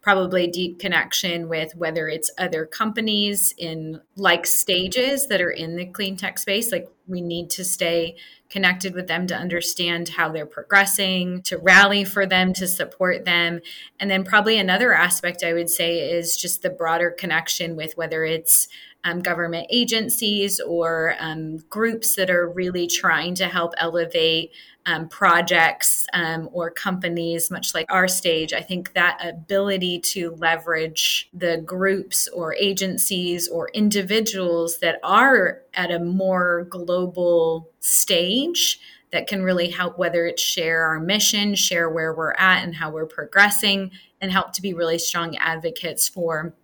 probably 0.07 0.47
deep 0.47 0.79
connection 0.79 1.49
with 1.49 1.75
whether 1.75 2.07
it's 2.07 2.31
other 2.39 2.65
companies 2.65 3.53
in 3.59 4.01
like 4.15 4.47
stages 4.47 5.27
that 5.27 5.41
are 5.41 5.51
in 5.51 5.75
the 5.75 5.85
clean 5.85 6.17
tech 6.17 6.39
space. 6.39 6.71
Like 6.71 6.89
we 7.09 7.21
need 7.21 7.51
to 7.51 7.65
stay 7.65 8.15
connected 8.49 8.95
with 8.95 9.09
them 9.09 9.27
to 9.27 9.35
understand 9.35 10.11
how 10.11 10.31
they're 10.31 10.47
progressing, 10.47 11.43
to 11.43 11.59
rally 11.59 12.05
for 12.05 12.25
them, 12.25 12.53
to 12.53 12.69
support 12.69 13.25
them. 13.25 13.59
And 13.99 14.09
then, 14.09 14.23
probably 14.23 14.59
another 14.59 14.93
aspect 14.93 15.43
I 15.43 15.53
would 15.53 15.71
say 15.71 15.99
is 15.99 16.37
just 16.37 16.63
the 16.63 16.71
broader 16.71 17.11
connection 17.11 17.75
with 17.75 17.97
whether 17.97 18.23
it's 18.25 18.69
um, 19.07 19.21
government 19.21 19.69
agencies 19.71 20.59
or 20.59 21.15
um, 21.21 21.59
groups 21.71 22.17
that 22.17 22.29
are 22.29 22.51
really 22.51 22.89
trying 22.89 23.37
to 23.37 23.47
help 23.47 23.73
elevate 23.79 24.51
um, 24.85 25.09
projects 25.09 26.07
um, 26.13 26.49
or 26.53 26.71
companies, 26.71 27.51
much 27.51 27.73
like 27.73 27.87
our 27.89 28.09
stage. 28.09 28.53
I 28.53 28.63
think 28.63 28.95
that 28.95 29.19
ability 29.25 30.01
to 30.01 30.33
leverage 30.39 31.29
the 31.33 31.59
groups 31.59 32.29
or 32.29 32.55
agencies 32.57 33.49
or 33.49 33.69
individuals 33.71 34.79
that 34.81 34.99
are 35.05 35.63
at 35.75 35.93
a 35.93 36.01
more 36.01 36.67
global 36.69 37.71
stage 37.79 38.81
that 39.13 39.29
can 39.29 39.43
really 39.43 39.71
help, 39.71 39.99
whether 39.99 40.27
it's 40.27 40.43
share 40.43 40.83
our 40.83 40.99
mission, 40.99 41.55
share 41.55 41.89
where 41.89 42.13
we're 42.13 42.35
at 42.39 42.65
and 42.65 42.75
how 42.75 42.91
we're 42.91 43.07
progressing, 43.07 43.93
and 44.21 44.33
help 44.33 44.53
to 44.53 44.63
be 44.63 44.75
really 44.75 44.99
strong 44.99 45.37
advocates 45.37 46.09
for 46.09 46.55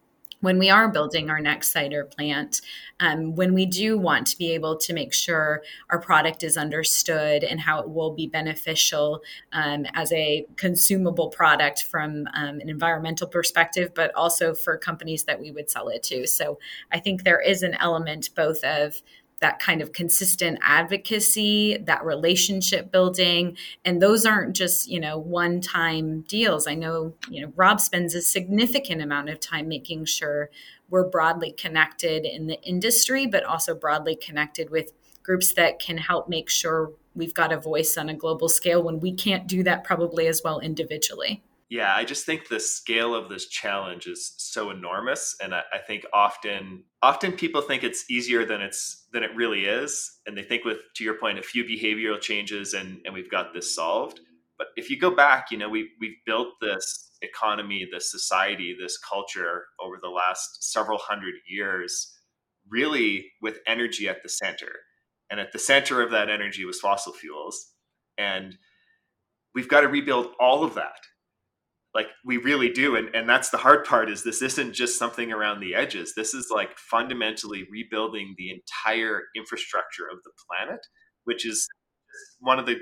when 0.43 0.59
we 0.59 0.69
are 0.69 0.89
building 0.89 1.31
our 1.31 1.41
next 1.41 1.73
site 1.73 1.95
or 1.95 2.05
plant, 2.05 2.61
um, 3.01 3.35
when 3.35 3.55
we 3.55 3.65
do 3.65 3.97
want 3.97 4.27
to 4.27 4.37
be 4.37 4.53
able 4.53 4.77
to 4.77 4.93
make 4.93 5.15
sure 5.15 5.63
our 5.89 6.01
product 6.01 6.43
is 6.43 6.57
understood 6.57 7.45
and 7.45 7.61
how 7.61 7.81
it 7.81 7.89
will 7.89 8.13
be 8.13 8.27
beneficial 8.27 9.23
um, 9.53 9.87
as 9.95 10.13
a 10.13 10.45
consumable 10.57 11.29
product 11.29 11.85
from 11.85 12.27
um, 12.35 12.61
an 12.61 12.69
environmental 12.69 13.27
perspective, 13.27 13.93
but 13.95 14.13
also 14.15 14.53
for 14.53 14.77
companies 14.77 15.25
that 15.25 15.41
we 15.41 15.53
would 15.53 15.71
sell 15.71 15.89
it 15.89 16.03
to. 16.03 16.27
So 16.27 16.59
I 16.91 16.99
think 16.99 17.23
there 17.23 17.41
is 17.41 17.63
an 17.63 17.77
element 17.81 18.31
both 18.35 18.63
of 18.65 19.01
that 19.43 19.59
kind 19.59 19.83
of 19.83 19.93
consistent 19.93 20.59
advocacy, 20.63 21.77
that 21.77 22.05
relationship 22.05 22.91
building. 22.91 23.57
And 23.85 24.01
those 24.01 24.25
aren't 24.25 24.57
just, 24.57 24.89
you 24.89 24.99
know, 24.99 25.19
one 25.19 25.61
time 25.61 26.23
deals. 26.23 26.67
I 26.67 26.75
know, 26.75 27.15
you 27.29 27.43
know, 27.43 27.53
Rob 27.55 27.81
spends 27.81 28.15
a 28.15 28.23
significant 28.23 29.03
amount 29.03 29.29
of 29.29 29.41
time 29.41 29.69
making 29.69 30.07
sure 30.07 30.49
we're 30.89 31.09
broadly 31.09 31.53
connected 31.53 32.25
in 32.25 32.47
the 32.47 32.61
industry, 32.63 33.27
but 33.27 33.45
also 33.45 33.75
broadly 33.75 34.17
connected 34.17 34.71
with 34.71 34.93
groups 35.23 35.53
that 35.55 35.79
can 35.79 35.99
help 35.99 36.29
make 36.29 36.49
sure 36.49 36.93
we've 37.15 37.35
got 37.35 37.53
a 37.53 37.59
voice 37.59 37.97
on 37.97 38.09
a 38.09 38.15
global 38.15 38.49
scale 38.49 38.83
when 38.83 39.01
we 39.01 39.13
can't 39.13 39.47
do 39.47 39.63
that 39.63 39.85
probably 39.85 40.27
as 40.27 40.43
well 40.45 40.61
individually. 40.61 41.43
Yeah, 41.73 41.95
I 41.97 42.05
just 42.05 42.27
think 42.27 42.49
the 42.49 42.61
scale 42.61 43.15
of 43.15 43.31
this 43.31 43.49
challenge 43.49 44.07
is 44.07 44.35
so 44.37 44.69
enormous, 44.69 45.35
and 45.43 45.55
I, 45.55 45.63
I, 45.73 45.79
think 45.79 46.05
often 46.13 46.85
often 47.01 47.33
people 47.33 47.63
think 47.63 47.83
it's 47.83 48.11
easier 48.11 48.45
than 48.45 48.61
it's 48.61 49.07
than 49.11 49.23
it 49.23 49.35
really 49.35 49.65
is, 49.65 50.19
and 50.27 50.37
they 50.37 50.43
think 50.43 50.67
with 50.67 50.81
to 50.97 51.03
your 51.03 51.15
point 51.15 51.39
a 51.39 51.43
few 51.43 51.65
behavioral 51.65 52.21
changes 52.21 52.75
and 52.75 53.01
and 53.07 53.15
we've 53.15 53.31
got 53.31 53.55
this 53.55 53.75
solved. 53.75 54.21
But 54.59 54.67
if 54.77 54.91
you 54.91 54.99
go 54.99 55.17
back, 55.17 55.47
you 55.51 55.57
know 55.57 55.71
we 55.71 55.89
we've 55.99 56.19
built 56.27 56.49
this 56.61 57.11
economy, 57.23 57.89
this 57.91 58.11
society, 58.11 58.77
this 58.79 58.99
culture 58.99 59.65
over 59.83 59.97
the 59.99 60.11
last 60.11 60.71
several 60.71 60.99
hundred 60.99 61.37
years, 61.49 62.19
really 62.69 63.33
with 63.41 63.61
energy 63.67 64.11
at 64.11 64.23
the 64.23 64.29
center, 64.29 64.73
and 65.31 65.41
at 65.41 65.53
the 65.53 65.59
center 65.59 66.03
of 66.03 66.11
that 66.11 66.29
energy 66.29 66.67
was 66.67 66.81
fossil 66.81 67.15
fuels, 67.15 67.73
and 68.19 68.59
we've 69.55 69.71
got 69.71 69.81
to 69.81 69.89
rebuild 69.89 70.35
all 70.39 70.65
of 70.65 70.75
that 70.75 70.99
like 71.95 72.07
we 72.25 72.39
really 72.39 72.71
do 72.71 72.97
and, 72.97 73.15
and 73.15 73.29
that's 73.29 73.51
the 73.51 73.59
hard 73.59 73.85
part 73.85 74.11
is 74.11 74.23
this 74.23 74.43
isn't 74.43 74.73
just 74.73 74.99
something 74.99 75.31
around 75.33 75.61
the 75.61 75.75
edges. 75.75 76.15
This 76.15 76.35
is 76.35 76.49
like 76.51 76.79
fundamentally 76.79 77.67
rebuilding 77.71 78.35
the 78.37 78.51
entire 78.51 79.23
infrastructure 79.37 80.07
of 80.11 80.19
the 80.25 80.31
planet 80.49 80.81
which 81.25 81.47
is 81.47 81.69
one 82.41 82.59
of 82.59 82.67
the 82.67 82.77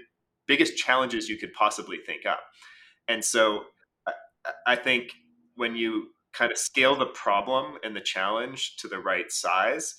biggest 0.46 0.76
challenges 0.76 1.28
you 1.28 1.38
could 1.38 1.52
possibly 1.52 1.98
think 2.06 2.26
up. 2.26 2.40
And 3.08 3.24
so 3.24 3.64
I 4.66 4.76
think 4.76 5.10
when 5.56 5.76
you 5.76 6.08
kind 6.32 6.50
of 6.50 6.58
scale 6.58 6.96
the 6.96 7.06
problem 7.06 7.74
and 7.84 7.94
the 7.94 8.00
challenge 8.00 8.76
to 8.78 8.88
the 8.88 8.98
right 8.98 9.30
size 9.30 9.94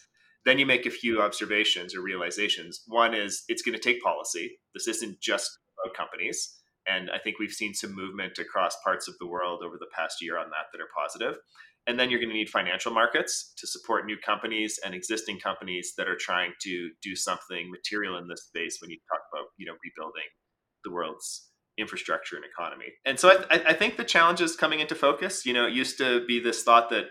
then 0.45 0.58
you 0.58 0.65
make 0.65 0.86
a 0.86 0.91
few 0.91 1.21
observations 1.21 1.95
or 1.95 2.02
realizations. 2.02 2.82
One 2.88 3.13
is 3.13 3.43
it's 3.47 3.62
going 3.62 3.78
to 3.78 3.80
take 3.80 4.02
policy. 4.02 4.58
This 4.74 4.88
isn't 4.88 5.21
just 5.21 5.52
about 5.84 5.95
companies 5.95 6.61
and 6.91 7.10
I 7.12 7.19
think 7.19 7.39
we've 7.39 7.51
seen 7.51 7.73
some 7.73 7.95
movement 7.95 8.38
across 8.38 8.75
parts 8.84 9.08
of 9.08 9.15
the 9.19 9.27
world 9.27 9.62
over 9.63 9.77
the 9.80 9.88
past 9.95 10.21
year 10.21 10.38
on 10.38 10.49
that 10.49 10.67
that 10.71 10.82
are 10.82 10.89
positive. 10.95 11.38
And 11.88 11.99
then 11.99 12.12
you're 12.12 12.19
going 12.19 12.30
to 12.30 12.36
need 12.36 12.49
financial 12.49 12.93
markets 12.93 13.54
to 13.58 13.65
support 13.65 14.06
new 14.06 14.17
companies 14.23 14.80
and 14.86 14.93
existing 14.93 15.39
companies 15.39 15.93
that 15.97 16.08
are 16.08 16.17
trying 16.19 16.54
to 16.62 16.91
do 17.01 17.15
something 17.15 17.71
material 17.71 18.17
in 18.17 18.27
this 18.27 18.43
space 18.43 18.77
when 18.82 18.91
you 18.91 18.97
talk 19.10 19.21
about, 19.34 19.47
you 19.58 19.65
know, 19.65 19.73
rebuilding 19.84 20.30
the 20.84 20.91
world's 20.91 21.49
infrastructure 21.77 22.36
and 22.36 22.45
economy. 22.45 22.86
And 23.06 23.19
so 23.19 23.43
I, 23.49 23.62
I 23.69 23.73
think 23.73 23.97
the 23.97 24.04
challenge 24.04 24.41
is 24.41 24.56
coming 24.56 24.80
into 24.80 24.93
focus. 24.93 25.45
You 25.45 25.54
know, 25.54 25.65
it 25.65 25.73
used 25.73 25.97
to 25.97 26.25
be 26.27 26.39
this 26.39 26.63
thought 26.63 26.89
that, 26.91 27.06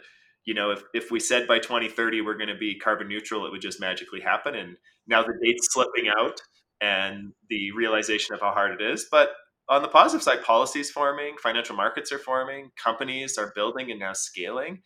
you 0.44 0.54
know, 0.54 0.70
if, 0.70 0.82
if 0.94 1.10
we 1.10 1.18
said 1.18 1.48
by 1.48 1.58
2030 1.58 2.20
we're 2.20 2.36
going 2.36 2.48
to 2.48 2.58
be 2.58 2.78
carbon 2.78 3.08
neutral, 3.08 3.46
it 3.46 3.50
would 3.50 3.62
just 3.62 3.80
magically 3.80 4.20
happen. 4.20 4.54
And 4.54 4.76
now 5.08 5.22
the 5.22 5.34
date's 5.42 5.72
slipping 5.72 6.08
out 6.16 6.40
and 6.80 7.32
the 7.48 7.72
realization 7.72 8.34
of 8.34 8.40
how 8.40 8.52
hard 8.52 8.80
it 8.80 8.84
is. 8.84 9.06
But 9.10 9.30
on 9.70 9.82
the 9.82 9.88
positive 9.88 10.22
side, 10.22 10.42
policies 10.42 10.90
forming, 10.90 11.36
financial 11.42 11.76
markets 11.76 12.10
are 12.10 12.18
forming, 12.18 12.70
companies 12.82 13.38
are 13.38 13.52
building 13.54 13.90
and 13.90 14.00
now 14.00 14.12
scaling. 14.12 14.82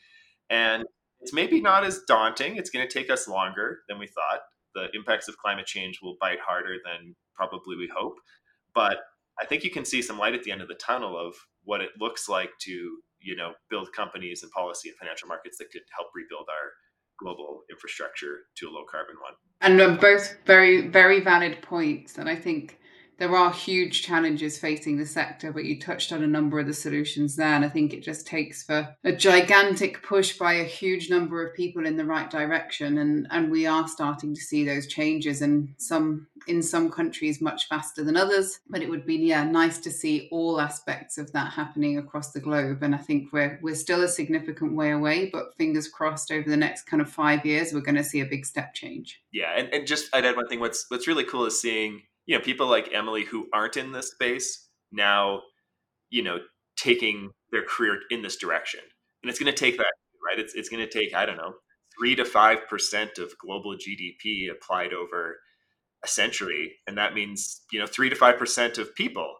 And 0.50 0.84
it's 1.20 1.32
maybe 1.32 1.60
not 1.60 1.84
as 1.84 2.02
daunting. 2.06 2.56
It's 2.56 2.70
going 2.70 2.86
to 2.86 2.92
take 2.92 3.10
us 3.10 3.26
longer 3.26 3.78
than 3.88 3.98
we 3.98 4.06
thought. 4.06 4.40
The 4.74 4.88
impacts 4.94 5.26
of 5.26 5.38
climate 5.38 5.66
change 5.66 6.00
will 6.02 6.16
bite 6.20 6.38
harder 6.46 6.76
than 6.84 7.16
probably 7.34 7.76
we 7.76 7.90
hope. 7.96 8.16
But 8.74 8.98
I 9.40 9.46
think 9.46 9.64
you 9.64 9.70
can 9.70 9.86
see 9.86 10.02
some 10.02 10.18
light 10.18 10.34
at 10.34 10.42
the 10.42 10.52
end 10.52 10.60
of 10.60 10.68
the 10.68 10.74
tunnel 10.74 11.18
of 11.18 11.34
what 11.64 11.80
it 11.80 11.90
looks 11.98 12.28
like 12.28 12.50
to 12.60 12.98
you 13.24 13.34
know 13.34 13.52
build 13.70 13.88
companies 13.92 14.42
and 14.42 14.52
policy 14.52 14.90
and 14.90 14.98
financial 14.98 15.28
markets 15.28 15.56
that 15.58 15.70
could 15.72 15.82
help 15.96 16.08
rebuild 16.14 16.46
our 16.50 16.70
global 17.18 17.62
infrastructure 17.70 18.40
to 18.56 18.68
a 18.68 18.70
low 18.70 18.84
carbon 18.90 19.16
one. 19.22 19.32
And 19.60 19.98
both 19.98 20.36
very 20.44 20.88
very 20.88 21.20
valid 21.20 21.62
points, 21.62 22.18
and 22.18 22.28
I 22.28 22.36
think 22.36 22.78
there 23.18 23.37
are 23.37 23.53
huge 23.53 24.03
challenges 24.03 24.59
facing 24.59 24.98
the 24.98 25.07
sector, 25.07 25.53
but 25.53 25.64
you 25.64 25.81
touched 25.81 26.12
on 26.12 26.22
a 26.22 26.27
number 26.27 26.59
of 26.59 26.66
the 26.66 26.74
solutions 26.74 27.37
there. 27.37 27.55
And 27.55 27.64
I 27.64 27.68
think 27.68 27.92
it 27.92 28.03
just 28.03 28.27
takes 28.27 28.62
for 28.62 28.96
a 29.05 29.12
gigantic 29.12 30.03
push 30.03 30.37
by 30.37 30.55
a 30.55 30.64
huge 30.64 31.11
number 31.11 31.46
of 31.46 31.55
people 31.55 31.87
in 31.87 31.96
the 31.96 32.05
right 32.05 32.31
direction. 32.31 32.98
And, 32.98 33.27
and 33.31 33.50
we 33.50 33.66
are 33.66 33.87
starting 33.87 34.35
to 34.35 34.40
see 34.40 34.64
those 34.64 34.87
changes 34.87 35.42
and 35.42 35.74
some 35.79 36.27
in 36.46 36.62
some 36.62 36.90
countries 36.90 37.40
much 37.40 37.68
faster 37.68 38.05
than 38.05 38.16
others. 38.16 38.61
But 38.68 38.83
it 38.83 38.90
would 38.90 39.07
be 39.07 39.16
yeah, 39.16 39.44
nice 39.44 39.79
to 39.79 39.90
see 39.90 40.29
all 40.31 40.61
aspects 40.61 41.16
of 41.16 41.33
that 41.33 41.53
happening 41.53 41.98
across 41.98 42.33
the 42.33 42.40
globe. 42.40 42.83
And 42.83 42.94
I 42.94 42.98
think 42.98 43.33
we're 43.33 43.59
we're 43.62 43.74
still 43.74 44.03
a 44.03 44.09
significant 44.09 44.74
way 44.74 44.90
away, 44.90 45.31
but 45.33 45.57
fingers 45.57 45.88
crossed 45.88 46.31
over 46.31 46.48
the 46.48 46.57
next 46.57 46.83
kind 46.83 47.00
of 47.00 47.09
five 47.09 47.46
years, 47.46 47.72
we're 47.72 47.81
going 47.81 47.94
to 47.94 48.05
see 48.05 48.20
a 48.20 48.27
big 48.27 48.44
step 48.44 48.74
change. 48.74 49.22
Yeah, 49.33 49.53
and, 49.57 49.72
and 49.72 49.87
just 49.87 50.14
I'd 50.14 50.24
add 50.24 50.37
one 50.37 50.48
thing. 50.48 50.61
What's 50.61 50.87
what's 50.88 51.07
really 51.07 51.24
cool 51.24 51.46
is 51.46 51.61
seeing 51.61 52.03
you 52.26 52.37
know 52.37 52.42
people 52.42 52.66
like 52.66 52.90
emily 52.94 53.24
who 53.24 53.48
aren't 53.52 53.76
in 53.76 53.92
this 53.92 54.10
space 54.10 54.68
now 54.92 55.40
you 56.10 56.22
know 56.22 56.38
taking 56.76 57.30
their 57.50 57.64
career 57.64 58.00
in 58.10 58.22
this 58.22 58.37
direction. 58.37 58.80
And 59.22 59.30
it's 59.30 59.38
going 59.38 59.52
to 59.52 59.58
take 59.58 59.76
that 59.78 59.92
right? 60.26 60.38
It's, 60.38 60.54
it's 60.54 60.68
going 60.70 60.87
to 60.87 60.90
take 60.90 61.14
i 61.14 61.26
don't 61.26 61.37
know 61.37 61.54
3 61.98 62.16
to 62.16 62.24
5% 62.24 63.18
of 63.18 63.38
global 63.38 63.76
gdp 63.76 64.50
applied 64.50 64.92
over 64.92 65.37
a 66.02 66.08
century. 66.08 66.76
And 66.87 66.98
that 66.98 67.14
means 67.14 67.62
you 67.72 67.80
know 67.80 67.87
3 67.87 68.10
to 68.10 68.16
5% 68.16 68.78
of 68.78 68.94
people 68.94 69.34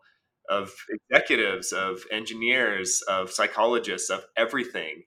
of 0.51 0.73
executives 1.11 1.73
of 1.73 2.03
engineers 2.13 3.03
of 3.09 3.31
psychologists 3.31 4.11
of 4.11 4.25
everything 4.37 5.03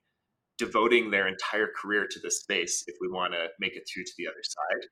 devoting 0.58 1.10
their 1.10 1.28
entire 1.28 1.68
career 1.80 2.08
to 2.10 2.18
this 2.20 2.40
space 2.40 2.82
if 2.88 2.96
we 3.00 3.08
want 3.08 3.32
to 3.32 3.46
make 3.60 3.76
it 3.76 3.84
through 3.86 4.02
to 4.02 4.12
the 4.18 4.26
other 4.26 4.42
side 4.42 4.88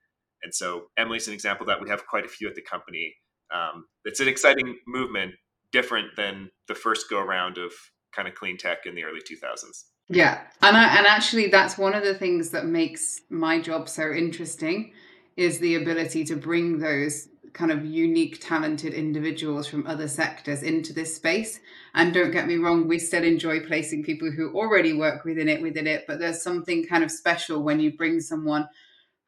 and 0.47 0.55
so 0.55 0.85
Emily's 0.97 1.27
an 1.27 1.35
example 1.35 1.67
that 1.67 1.83
we 1.83 1.89
have 1.91 2.07
quite 2.07 2.25
a 2.25 2.29
few 2.29 2.49
at 2.49 2.55
the 2.55 2.63
company. 2.63 3.13
Um, 3.53 3.87
it's 4.05 4.21
an 4.21 4.29
exciting 4.29 4.79
movement, 4.87 5.35
different 5.73 6.15
than 6.17 6.51
the 6.69 6.75
first 6.77 7.11
go 7.11 7.19
around 7.19 7.59
of 7.59 7.73
kind 8.15 8.29
of 8.29 8.37
clean 8.37 8.57
tech 8.57 8.87
in 8.87 8.95
the 8.95 9.03
early 9.03 9.19
2000s. 9.21 9.87
Yeah, 10.09 10.43
and 10.63 10.77
I, 10.77 10.99
and 10.99 11.05
actually 11.05 11.49
that's 11.49 11.77
one 11.77 11.95
of 11.95 12.05
the 12.05 12.15
things 12.15 12.51
that 12.51 12.65
makes 12.65 13.23
my 13.29 13.61
job 13.61 13.89
so 13.89 14.13
interesting 14.13 14.93
is 15.37 15.59
the 15.59 15.75
ability 15.75 16.23
to 16.27 16.37
bring 16.37 16.79
those 16.79 17.27
kind 17.53 17.73
of 17.73 17.85
unique 17.85 18.39
talented 18.41 18.95
individuals 18.95 19.67
from 19.67 19.85
other 19.85 20.07
sectors 20.07 20.63
into 20.63 20.93
this 20.93 21.17
space 21.17 21.59
and 21.95 22.13
don't 22.13 22.31
get 22.31 22.47
me 22.47 22.57
wrong 22.57 22.87
we 22.87 22.99
still 22.99 23.25
enjoy 23.25 23.59
placing 23.61 24.05
people 24.05 24.31
who 24.31 24.55
already 24.55 24.93
work 24.93 25.25
within 25.25 25.49
it 25.49 25.63
within 25.63 25.87
it 25.87 26.05
but 26.07 26.19
there's 26.19 26.43
something 26.43 26.87
kind 26.87 27.03
of 27.03 27.11
special 27.11 27.63
when 27.63 27.81
you 27.81 27.97
bring 27.97 28.21
someone 28.21 28.69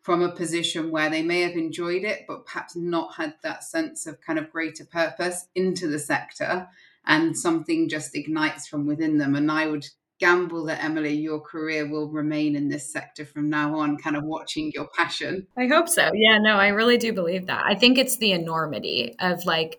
from 0.09 0.23
a 0.23 0.33
position 0.33 0.91
where 0.91 1.11
they 1.11 1.23
may 1.23 1.43
have 1.43 1.53
enjoyed 1.53 2.03
it, 2.03 2.25
but 2.27 2.47
perhaps 2.47 2.75
not 2.75 3.17
had 3.17 3.35
that 3.43 3.63
sense 3.63 4.07
of 4.07 4.19
kind 4.23 4.39
of 4.39 4.51
greater 4.51 4.87
purpose 4.87 5.49
into 5.55 5.87
the 5.87 5.99
sector, 5.99 6.67
and 7.05 7.37
something 7.37 7.91
just 7.91 8.17
ignites 8.17 8.67
from 8.67 8.87
within 8.87 9.19
them. 9.19 9.35
And 9.35 9.53
I 9.53 9.67
would 9.67 9.87
gamble 10.19 10.65
that 10.65 10.83
Emily, 10.83 11.13
your 11.13 11.43
career 11.43 11.87
will 11.87 12.09
remain 12.09 12.57
in 12.57 12.71
this 12.71 12.91
sector 12.91 13.27
from 13.27 13.51
now 13.51 13.81
on, 13.81 13.99
kind 13.99 14.17
of 14.17 14.25
watching 14.25 14.73
your 14.75 14.89
passion. 14.97 15.47
I 15.59 15.67
hope 15.67 15.91
so. 15.91 16.11
Yeah, 16.15 16.39
no, 16.39 16.57
I 16.57 16.69
really 16.69 16.97
do 16.97 17.13
believe 17.13 17.45
that. 17.49 17.67
I 17.67 17.75
think 17.75 17.99
it's 17.99 18.17
the 18.17 18.33
enormity 18.33 19.15
of 19.21 19.45
like 19.45 19.79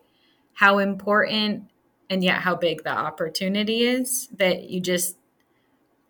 how 0.53 0.77
important 0.77 1.71
and 2.07 2.23
yet 2.23 2.41
how 2.41 2.53
big 2.53 2.83
the 2.83 2.95
opportunity 2.95 3.81
is 3.81 4.27
that 4.37 4.69
you 4.69 4.79
just 4.79 5.15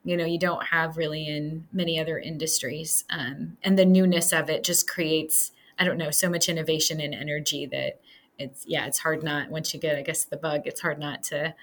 you 0.04 0.16
know 0.16 0.26
you 0.26 0.40
don't 0.40 0.68
have 0.68 0.98
really 0.98 1.28
in 1.28 1.68
many 1.72 2.00
other 2.00 2.18
industries 2.18 3.04
um, 3.10 3.58
and 3.64 3.78
the 3.78 3.86
newness 3.86 4.32
of 4.32 4.50
it 4.50 4.64
just 4.64 4.90
creates 4.90 5.52
i 5.78 5.84
don't 5.84 5.98
know 5.98 6.12
so 6.12 6.30
much 6.30 6.50
innovation 6.50 7.00
and 7.00 7.14
energy 7.14 7.66
that 7.66 8.00
it's 8.38 8.66
yeah 8.68 8.86
it's 8.86 9.00
hard 9.00 9.24
not 9.24 9.50
once 9.50 9.74
you 9.74 9.80
get 9.80 9.98
i 9.98 10.02
guess 10.02 10.24
the 10.26 10.38
bug 10.38 10.62
it's 10.66 10.82
hard 10.82 11.00
not 11.00 11.24
to 11.24 11.54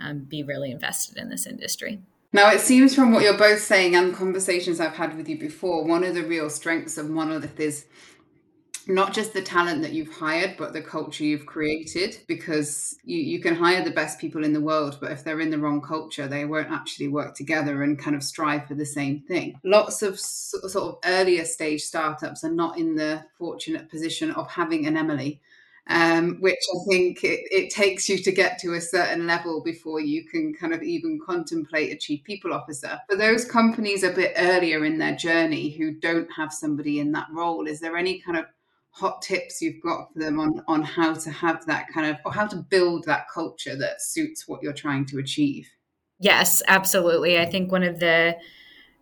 um, 0.00 0.20
be 0.20 0.42
really 0.42 0.70
invested 0.70 1.16
in 1.16 1.28
this 1.28 1.46
industry. 1.46 2.00
Now 2.32 2.50
it 2.50 2.60
seems 2.60 2.94
from 2.94 3.12
what 3.12 3.22
you're 3.22 3.38
both 3.38 3.60
saying 3.60 3.94
and 3.94 4.14
conversations 4.14 4.78
i've 4.80 4.96
had 4.96 5.16
with 5.16 5.28
you 5.28 5.38
before 5.38 5.84
one 5.84 6.04
of 6.04 6.14
the 6.14 6.22
real 6.22 6.50
strengths 6.50 6.98
of 6.98 7.08
monolith 7.08 7.58
is 7.58 7.86
not 8.86 9.12
just 9.12 9.32
the 9.32 9.42
talent 9.42 9.82
that 9.82 9.92
you've 9.92 10.12
hired, 10.12 10.56
but 10.56 10.72
the 10.72 10.82
culture 10.82 11.24
you've 11.24 11.46
created. 11.46 12.18
Because 12.26 12.96
you, 13.04 13.18
you 13.18 13.40
can 13.40 13.54
hire 13.54 13.84
the 13.84 13.90
best 13.90 14.18
people 14.18 14.44
in 14.44 14.52
the 14.52 14.60
world, 14.60 14.98
but 15.00 15.12
if 15.12 15.24
they're 15.24 15.40
in 15.40 15.50
the 15.50 15.58
wrong 15.58 15.80
culture, 15.80 16.26
they 16.28 16.44
won't 16.44 16.70
actually 16.70 17.08
work 17.08 17.34
together 17.34 17.82
and 17.82 17.98
kind 17.98 18.16
of 18.16 18.22
strive 18.22 18.66
for 18.66 18.74
the 18.74 18.86
same 18.86 19.20
thing. 19.20 19.58
Lots 19.64 20.02
of 20.02 20.18
sort 20.18 20.76
of 20.76 20.98
earlier 21.04 21.44
stage 21.44 21.82
startups 21.82 22.44
are 22.44 22.52
not 22.52 22.78
in 22.78 22.94
the 22.94 23.24
fortunate 23.38 23.88
position 23.90 24.30
of 24.32 24.50
having 24.50 24.86
an 24.86 24.96
Emily. 24.96 25.40
Um, 25.88 26.38
which 26.40 26.58
I 26.74 26.78
think 26.90 27.22
it, 27.22 27.42
it 27.52 27.70
takes 27.70 28.08
you 28.08 28.18
to 28.18 28.32
get 28.32 28.58
to 28.58 28.74
a 28.74 28.80
certain 28.80 29.24
level 29.24 29.62
before 29.62 30.00
you 30.00 30.24
can 30.24 30.52
kind 30.52 30.74
of 30.74 30.82
even 30.82 31.20
contemplate 31.24 31.92
a 31.92 31.96
chief 31.96 32.24
people 32.24 32.52
officer. 32.52 32.98
For 33.08 33.14
those 33.14 33.44
companies 33.44 34.02
a 34.02 34.10
bit 34.10 34.32
earlier 34.36 34.84
in 34.84 34.98
their 34.98 35.14
journey 35.14 35.70
who 35.70 35.92
don't 35.92 36.28
have 36.32 36.52
somebody 36.52 36.98
in 36.98 37.12
that 37.12 37.28
role, 37.32 37.68
is 37.68 37.78
there 37.78 37.96
any 37.96 38.18
kind 38.18 38.36
of 38.36 38.46
hot 38.96 39.20
tips 39.22 39.60
you've 39.60 39.82
got 39.82 40.12
for 40.12 40.18
them 40.18 40.40
on 40.40 40.62
on 40.66 40.82
how 40.82 41.12
to 41.12 41.30
have 41.30 41.64
that 41.66 41.86
kind 41.92 42.06
of 42.10 42.16
or 42.24 42.32
how 42.32 42.46
to 42.46 42.56
build 42.56 43.04
that 43.04 43.26
culture 43.32 43.76
that 43.76 44.00
suits 44.00 44.48
what 44.48 44.62
you're 44.62 44.72
trying 44.72 45.04
to 45.06 45.18
achieve? 45.18 45.68
Yes 46.18 46.62
absolutely. 46.66 47.38
I 47.38 47.46
think 47.46 47.70
one 47.70 47.82
of 47.82 48.00
the 48.00 48.36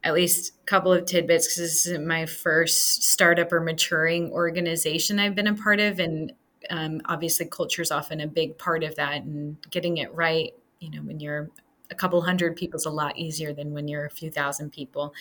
at 0.02 0.14
least 0.14 0.52
a 0.62 0.66
couple 0.66 0.92
of 0.92 1.06
tidbits 1.06 1.46
because 1.46 1.56
this 1.58 1.86
is 1.86 1.98
my 1.98 2.26
first 2.26 3.04
startup 3.04 3.50
or 3.52 3.60
maturing 3.60 4.30
organization 4.32 5.18
i've 5.18 5.34
been 5.34 5.46
a 5.46 5.54
part 5.54 5.80
of 5.80 5.98
and 5.98 6.30
um, 6.68 7.00
obviously 7.06 7.46
culture 7.46 7.80
is 7.80 7.90
often 7.90 8.20
a 8.20 8.26
big 8.26 8.58
part 8.58 8.84
of 8.84 8.94
that 8.96 9.22
and 9.22 9.56
getting 9.70 9.96
it 9.96 10.12
right 10.12 10.52
you 10.78 10.90
know 10.90 10.98
when 10.98 11.20
you're 11.20 11.48
a 11.90 11.94
couple 11.94 12.20
hundred 12.22 12.56
people 12.56 12.76
is 12.76 12.86
a 12.86 12.90
lot 12.90 13.16
easier 13.18 13.52
than 13.52 13.72
when 13.72 13.88
you're 13.88 14.06
a 14.06 14.10
few 14.10 14.30
thousand 14.30 14.70
people. 14.70 15.14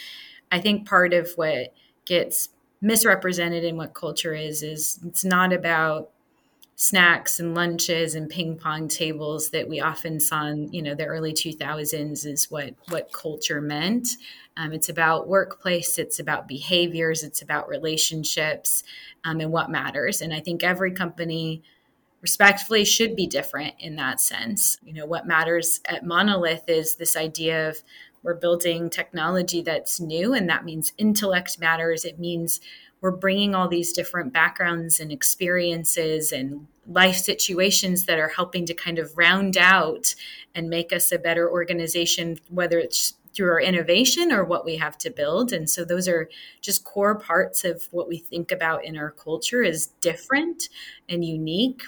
I 0.51 0.59
think 0.59 0.87
part 0.87 1.13
of 1.13 1.31
what 1.35 1.73
gets 2.05 2.49
misrepresented 2.83 3.63
in 3.63 3.77
what 3.77 3.93
culture 3.93 4.33
is 4.33 4.61
is 4.61 4.99
it's 5.05 5.23
not 5.23 5.53
about 5.53 6.09
snacks 6.75 7.39
and 7.39 7.55
lunches 7.55 8.13
and 8.13 8.29
ping 8.29 8.57
pong 8.57 8.89
tables 8.89 9.51
that 9.51 9.69
we 9.69 9.79
often 9.79 10.19
saw 10.19 10.47
in 10.47 10.71
you 10.73 10.81
know 10.81 10.93
the 10.93 11.05
early 11.05 11.31
2000s 11.31 12.25
is 12.25 12.51
what 12.51 12.73
what 12.89 13.11
culture 13.13 13.61
meant. 13.61 14.09
Um, 14.57 14.73
it's 14.73 14.89
about 14.89 15.27
workplace 15.27 15.97
it's 15.97 16.19
about 16.19 16.47
behaviors 16.47 17.23
it's 17.23 17.41
about 17.41 17.69
relationships 17.69 18.83
um, 19.23 19.39
and 19.39 19.51
what 19.51 19.71
matters. 19.71 20.21
And 20.21 20.33
i 20.33 20.41
think 20.41 20.63
every 20.63 20.91
company 20.91 21.63
respectfully 22.21 22.85
should 22.85 23.15
be 23.15 23.27
different 23.27 23.75
in 23.79 23.95
that 23.97 24.19
sense. 24.19 24.77
You 24.83 24.93
know 24.93 25.05
what 25.05 25.25
matters 25.25 25.79
at 25.85 26.05
monolith 26.05 26.67
is 26.67 26.95
this 26.95 27.15
idea 27.15 27.69
of 27.69 27.83
we're 28.23 28.33
building 28.33 28.89
technology 28.89 29.61
that's 29.61 29.99
new, 29.99 30.33
and 30.33 30.49
that 30.49 30.65
means 30.65 30.93
intellect 30.97 31.59
matters. 31.59 32.05
It 32.05 32.19
means 32.19 32.61
we're 33.01 33.11
bringing 33.11 33.53
all 33.53 33.67
these 33.67 33.91
different 33.91 34.31
backgrounds 34.31 34.99
and 35.01 35.11
experiences 35.11 36.31
and 36.31 36.67
life 36.87 37.17
situations 37.17 38.05
that 38.05 38.17
are 38.17 38.29
helping 38.29 38.65
to 38.65 38.73
kind 38.73 38.97
of 38.97 39.17
round 39.17 39.57
out 39.57 40.15
and 40.55 40.69
make 40.69 40.93
us 40.93 41.11
a 41.11 41.19
better 41.19 41.49
organization, 41.49 42.39
whether 42.49 42.79
it's 42.79 43.15
through 43.33 43.49
our 43.49 43.59
innovation 43.59 44.31
or 44.31 44.43
what 44.43 44.63
we 44.63 44.77
have 44.77 44.97
to 44.99 45.09
build. 45.09 45.51
And 45.51 45.69
so 45.69 45.83
those 45.83 46.07
are 46.07 46.29
just 46.61 46.83
core 46.83 47.15
parts 47.15 47.65
of 47.65 47.87
what 47.91 48.07
we 48.07 48.17
think 48.17 48.51
about 48.51 48.85
in 48.85 48.97
our 48.97 49.11
culture 49.11 49.63
is 49.63 49.87
different 50.01 50.69
and 51.09 51.25
unique. 51.25 51.81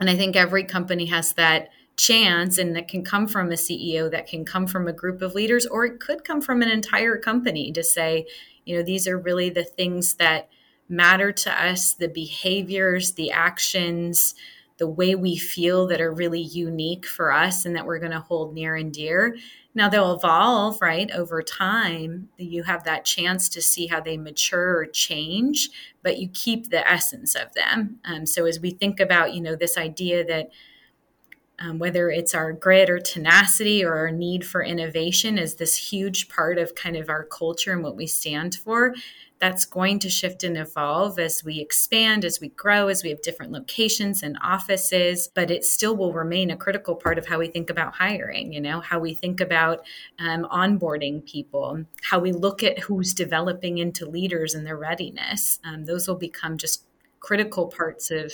And 0.00 0.10
I 0.10 0.16
think 0.16 0.34
every 0.34 0.64
company 0.64 1.06
has 1.06 1.32
that 1.34 1.70
chance 1.96 2.58
and 2.58 2.74
that 2.74 2.88
can 2.88 3.04
come 3.04 3.28
from 3.28 3.50
a 3.50 3.54
CEO, 3.54 4.10
that 4.10 4.26
can 4.26 4.44
come 4.44 4.66
from 4.66 4.88
a 4.88 4.92
group 4.92 5.22
of 5.22 5.34
leaders, 5.34 5.66
or 5.66 5.84
it 5.84 6.00
could 6.00 6.24
come 6.24 6.40
from 6.40 6.62
an 6.62 6.68
entire 6.68 7.16
company 7.16 7.72
to 7.72 7.82
say, 7.82 8.26
you 8.64 8.76
know, 8.76 8.82
these 8.82 9.06
are 9.06 9.18
really 9.18 9.50
the 9.50 9.64
things 9.64 10.14
that 10.14 10.48
matter 10.88 11.32
to 11.32 11.64
us, 11.64 11.94
the 11.94 12.08
behaviors, 12.08 13.12
the 13.12 13.30
actions, 13.30 14.34
the 14.78 14.86
way 14.88 15.14
we 15.14 15.36
feel 15.36 15.86
that 15.86 16.00
are 16.00 16.12
really 16.12 16.40
unique 16.40 17.06
for 17.06 17.32
us 17.32 17.64
and 17.64 17.76
that 17.76 17.86
we're 17.86 17.98
going 17.98 18.12
to 18.12 18.20
hold 18.20 18.54
near 18.54 18.74
and 18.74 18.92
dear. 18.92 19.36
Now 19.74 19.88
they'll 19.88 20.14
evolve, 20.14 20.82
right? 20.82 21.10
Over 21.12 21.42
time, 21.42 22.28
you 22.36 22.64
have 22.64 22.84
that 22.84 23.04
chance 23.04 23.48
to 23.50 23.62
see 23.62 23.86
how 23.86 24.00
they 24.00 24.16
mature 24.16 24.76
or 24.78 24.86
change, 24.86 25.70
but 26.02 26.18
you 26.18 26.28
keep 26.28 26.70
the 26.70 26.88
essence 26.90 27.34
of 27.34 27.54
them. 27.54 28.00
Um, 28.04 28.26
so 28.26 28.44
as 28.44 28.60
we 28.60 28.70
think 28.70 29.00
about, 29.00 29.34
you 29.34 29.40
know, 29.40 29.54
this 29.54 29.78
idea 29.78 30.24
that 30.24 30.50
um, 31.62 31.78
whether 31.78 32.10
it's 32.10 32.34
our 32.34 32.52
grit 32.52 32.90
or 32.90 32.98
tenacity 32.98 33.84
or 33.84 33.96
our 33.96 34.10
need 34.10 34.44
for 34.44 34.62
innovation 34.62 35.38
is 35.38 35.54
this 35.54 35.76
huge 35.76 36.28
part 36.28 36.58
of 36.58 36.74
kind 36.74 36.96
of 36.96 37.08
our 37.08 37.24
culture 37.24 37.72
and 37.72 37.82
what 37.82 37.96
we 37.96 38.06
stand 38.06 38.54
for 38.54 38.94
that's 39.38 39.64
going 39.64 39.98
to 39.98 40.08
shift 40.08 40.44
and 40.44 40.56
evolve 40.56 41.18
as 41.18 41.42
we 41.42 41.58
expand, 41.58 42.24
as 42.24 42.40
we 42.40 42.48
grow, 42.50 42.86
as 42.86 43.02
we 43.02 43.10
have 43.10 43.20
different 43.22 43.50
locations 43.50 44.22
and 44.22 44.38
offices, 44.40 45.28
but 45.34 45.50
it 45.50 45.64
still 45.64 45.96
will 45.96 46.12
remain 46.12 46.48
a 46.48 46.56
critical 46.56 46.94
part 46.94 47.18
of 47.18 47.26
how 47.26 47.40
we 47.40 47.48
think 47.48 47.68
about 47.68 47.96
hiring, 47.96 48.52
you 48.52 48.60
know, 48.60 48.80
how 48.80 49.00
we 49.00 49.14
think 49.14 49.40
about 49.40 49.84
um, 50.20 50.46
onboarding 50.52 51.24
people, 51.26 51.84
how 52.02 52.20
we 52.20 52.30
look 52.30 52.62
at 52.62 52.78
who's 52.78 53.12
developing 53.12 53.78
into 53.78 54.06
leaders 54.06 54.54
and 54.54 54.64
their 54.64 54.76
readiness. 54.76 55.58
Um, 55.64 55.86
those 55.86 56.06
will 56.06 56.14
become 56.14 56.56
just 56.56 56.84
critical 57.18 57.66
parts 57.66 58.12
of 58.12 58.32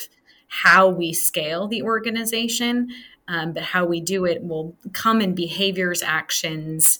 how 0.48 0.88
we 0.88 1.12
scale 1.12 1.68
the 1.68 1.82
organization, 1.82 2.88
um, 3.28 3.52
but 3.52 3.62
how 3.62 3.84
we 3.84 4.00
do 4.00 4.24
it 4.24 4.42
will 4.42 4.74
come 4.92 5.20
in 5.20 5.34
behaviors, 5.34 6.02
actions, 6.02 6.98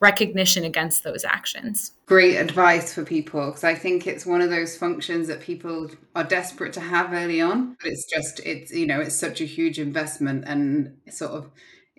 recognition 0.00 0.64
against 0.64 1.04
those 1.04 1.24
actions. 1.24 1.92
Great 2.06 2.36
advice 2.36 2.92
for 2.92 3.04
people 3.04 3.46
because 3.46 3.64
I 3.64 3.74
think 3.74 4.06
it's 4.06 4.26
one 4.26 4.40
of 4.40 4.50
those 4.50 4.76
functions 4.76 5.28
that 5.28 5.40
people 5.40 5.90
are 6.16 6.24
desperate 6.24 6.72
to 6.74 6.80
have 6.80 7.12
early 7.12 7.40
on, 7.40 7.76
but 7.80 7.90
it's 7.90 8.04
just 8.06 8.40
it's 8.44 8.72
you 8.72 8.86
know 8.86 9.00
it's 9.00 9.14
such 9.14 9.40
a 9.40 9.44
huge 9.44 9.78
investment 9.78 10.44
and 10.46 10.96
sort 11.08 11.32
of 11.32 11.50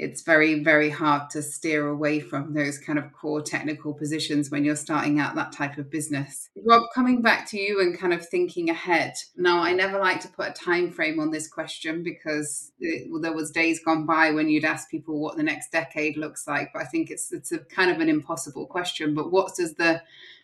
it's 0.02 0.24
very, 0.24 0.64
very 0.64 0.90
hard 0.90 1.30
to 1.30 1.44
steer 1.44 1.88
away 1.88 2.20
from 2.20 2.56
those 2.56 2.80
kind 2.80 2.98
of 2.98 3.14
core 3.14 3.40
technical 3.40 3.94
positions 3.94 4.50
when 4.50 4.66
you're 4.66 4.76
starting 4.76 5.20
out 5.20 5.36
that 5.36 5.52
type 5.52 5.78
of 5.78 5.92
business. 5.92 6.50
Rob, 6.66 6.82
coming 6.96 7.22
back 7.22 7.48
to 7.52 7.60
you 7.60 7.80
and 7.80 7.96
kind 7.96 8.12
of 8.12 8.28
thinking 8.28 8.72
ahead. 8.72 9.14
Now, 9.38 9.62
I 9.62 9.74
never 9.74 10.00
like 10.00 10.20
to 10.22 10.28
put 10.28 10.50
a 10.50 10.54
time 10.54 10.90
frame 10.90 11.20
on 11.20 11.30
this 11.30 11.48
question 11.48 12.02
because 12.02 12.72
it, 12.80 13.12
well, 13.12 13.22
there 13.22 13.36
was 13.36 13.52
days 13.52 13.80
gone 13.86 14.08
by 14.08 14.32
when 14.32 14.50
you'd 14.50 14.66
ask 14.66 14.90
people 14.90 15.20
what 15.20 15.38
the 15.38 15.44
next 15.44 15.72
decade 15.72 16.18
looks 16.18 16.48
like, 16.48 16.74
but 16.74 16.82
I 16.82 16.86
think 16.86 17.12
it's 17.12 17.32
it's 17.32 17.52
a 17.52 17.60
kind 17.60 17.92
of 17.92 18.00
an 18.00 18.10
impossible 18.10 18.66
question. 18.66 19.14
But 19.14 19.32
what 19.32 19.56
does 19.56 19.76
the 19.76 20.02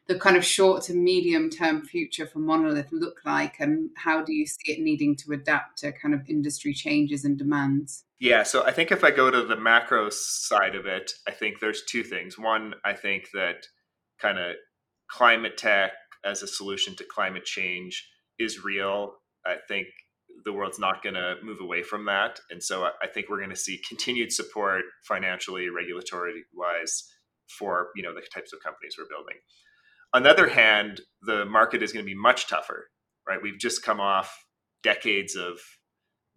the 0.08 0.18
kind 0.18 0.38
of 0.38 0.46
short 0.46 0.84
to 0.84 0.94
medium 0.94 1.50
term 1.50 1.84
future 1.84 2.26
for 2.26 2.40
Monolith 2.40 2.92
look 2.92 3.20
like, 3.26 3.56
and 3.60 3.90
how 3.98 4.24
do 4.24 4.34
you 4.34 4.46
see 4.46 4.74
it 4.74 4.80
needing 4.80 5.16
to 5.18 5.34
adapt 5.34 5.80
to 5.80 5.92
kind 5.92 6.14
of 6.14 6.22
industry 6.30 6.74
changes 6.74 7.26
and 7.26 7.38
demands? 7.38 8.06
Yeah, 8.20 8.44
so 8.44 8.64
I 8.66 8.72
think 8.72 8.92
if 8.92 9.04
I 9.04 9.12
go 9.12 9.30
to 9.30 9.44
the 9.44 9.60
macro 9.60 10.10
side 10.10 10.76
of 10.76 10.86
it, 10.86 11.12
I 11.28 11.32
think 11.32 11.60
there's 11.60 11.84
two 11.84 12.04
things. 12.04 12.40
One, 12.40 12.74
I 12.84 12.94
think 12.94 13.30
that 13.34 13.68
kind 14.20 14.40
of 14.40 14.56
climate 15.10 15.58
tech 15.58 15.92
as 16.26 16.42
a 16.42 16.48
solution 16.48 16.96
to 16.96 17.04
climate 17.04 17.46
change 17.46 18.08
is 18.40 18.64
real. 18.64 19.14
I 19.46 19.56
think 19.68 19.88
the 20.46 20.54
world's 20.54 20.80
not 20.80 21.04
going 21.04 21.16
to 21.16 21.36
move 21.44 21.60
away 21.62 21.84
from 21.84 22.06
that. 22.06 22.40
And 22.50 22.62
so 22.62 22.90
I 23.02 23.08
think 23.08 23.30
we're 23.30 23.38
going 23.38 23.50
to 23.50 23.56
see 23.56 23.82
continued 23.88 24.32
support 24.32 24.84
financially, 25.08 25.70
regulatory 25.70 26.44
wise 26.54 27.04
for, 27.58 27.90
you 27.96 28.04
know, 28.04 28.14
the 28.14 28.22
types 28.34 28.54
of 28.54 28.60
companies 28.64 28.96
we're 28.98 29.08
building. 29.10 29.38
On 30.14 30.24
the 30.24 30.30
other 30.30 30.48
hand, 30.48 31.02
the 31.22 31.46
market 31.46 31.84
is 31.84 31.92
going 31.92 32.06
to 32.06 32.10
be 32.10 32.18
much 32.18 32.48
tougher, 32.48 32.90
right? 33.28 33.40
We've 33.42 33.60
just 33.60 33.84
come 33.84 34.00
off 34.00 34.46
decades 34.84 35.36
of, 35.36 35.60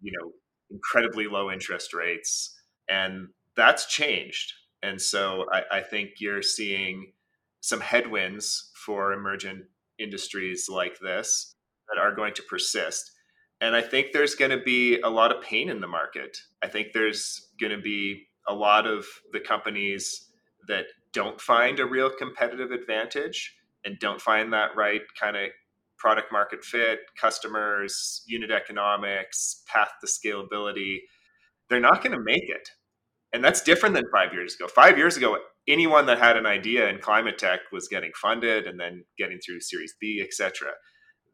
you 0.01 0.11
know, 0.11 0.31
incredibly 0.69 1.27
low 1.27 1.51
interest 1.51 1.93
rates, 1.93 2.57
and 2.89 3.29
that's 3.55 3.85
changed. 3.85 4.53
And 4.83 5.01
so 5.01 5.45
I, 5.51 5.77
I 5.77 5.81
think 5.81 6.11
you're 6.19 6.41
seeing 6.41 7.13
some 7.61 7.79
headwinds 7.79 8.71
for 8.85 9.13
emergent 9.13 9.65
industries 9.99 10.67
like 10.69 10.97
this 10.99 11.55
that 11.89 12.01
are 12.01 12.15
going 12.15 12.33
to 12.33 12.43
persist. 12.43 13.11
And 13.61 13.75
I 13.75 13.81
think 13.81 14.07
there's 14.11 14.33
going 14.33 14.51
to 14.51 14.63
be 14.63 14.99
a 15.01 15.09
lot 15.09 15.35
of 15.35 15.43
pain 15.43 15.69
in 15.69 15.81
the 15.81 15.87
market. 15.87 16.37
I 16.63 16.67
think 16.67 16.87
there's 16.93 17.49
going 17.59 17.75
to 17.75 17.81
be 17.81 18.27
a 18.47 18.53
lot 18.53 18.87
of 18.87 19.05
the 19.31 19.39
companies 19.39 20.29
that 20.67 20.85
don't 21.13 21.39
find 21.39 21.79
a 21.79 21.85
real 21.85 22.09
competitive 22.09 22.71
advantage 22.71 23.55
and 23.85 23.99
don't 23.99 24.21
find 24.21 24.53
that 24.53 24.75
right 24.75 25.01
kind 25.19 25.35
of 25.35 25.49
product 25.97 26.31
market 26.31 26.63
fit, 26.63 26.99
customers, 27.19 28.23
unit 28.27 28.51
economics, 28.51 29.63
path 29.67 29.91
to 30.01 30.07
scalability, 30.07 30.97
they're 31.69 31.79
not 31.79 32.03
going 32.03 32.11
to 32.11 32.23
make 32.23 32.49
it. 32.49 32.69
And 33.33 33.43
that's 33.43 33.61
different 33.61 33.95
than 33.95 34.05
five 34.11 34.33
years 34.33 34.55
ago. 34.55 34.67
Five 34.67 34.97
years 34.97 35.15
ago, 35.15 35.37
anyone 35.67 36.05
that 36.07 36.17
had 36.17 36.37
an 36.37 36.45
idea 36.45 36.89
in 36.89 36.99
climate 36.99 37.37
tech 37.37 37.59
was 37.71 37.87
getting 37.87 38.11
funded 38.19 38.65
and 38.65 38.79
then 38.79 39.05
getting 39.17 39.39
through 39.39 39.61
Series 39.61 39.93
B, 40.01 40.21
et 40.21 40.33
cetera. 40.33 40.71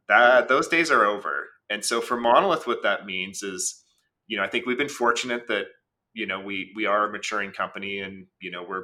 That 0.10 0.48
those 0.48 0.68
days 0.68 0.92
are 0.92 1.06
over. 1.06 1.48
And 1.70 1.84
so 1.84 2.00
for 2.02 2.18
Monolith, 2.18 2.68
what 2.68 2.84
that 2.84 3.06
means 3.06 3.44
is, 3.44 3.84
you 4.28 4.38
know, 4.38 4.44
I 4.44 4.48
think 4.48 4.66
we've 4.66 4.78
been 4.78 4.90
fortunate 4.90 5.48
that, 5.48 5.66
you 6.14 6.28
know, 6.28 6.40
we 6.40 6.72
we 6.76 6.86
are 6.86 7.08
a 7.08 7.12
maturing 7.12 7.52
company 7.52 8.00
and, 8.00 8.28
you 8.42 8.52
know, 8.52 8.64
we're 8.68 8.84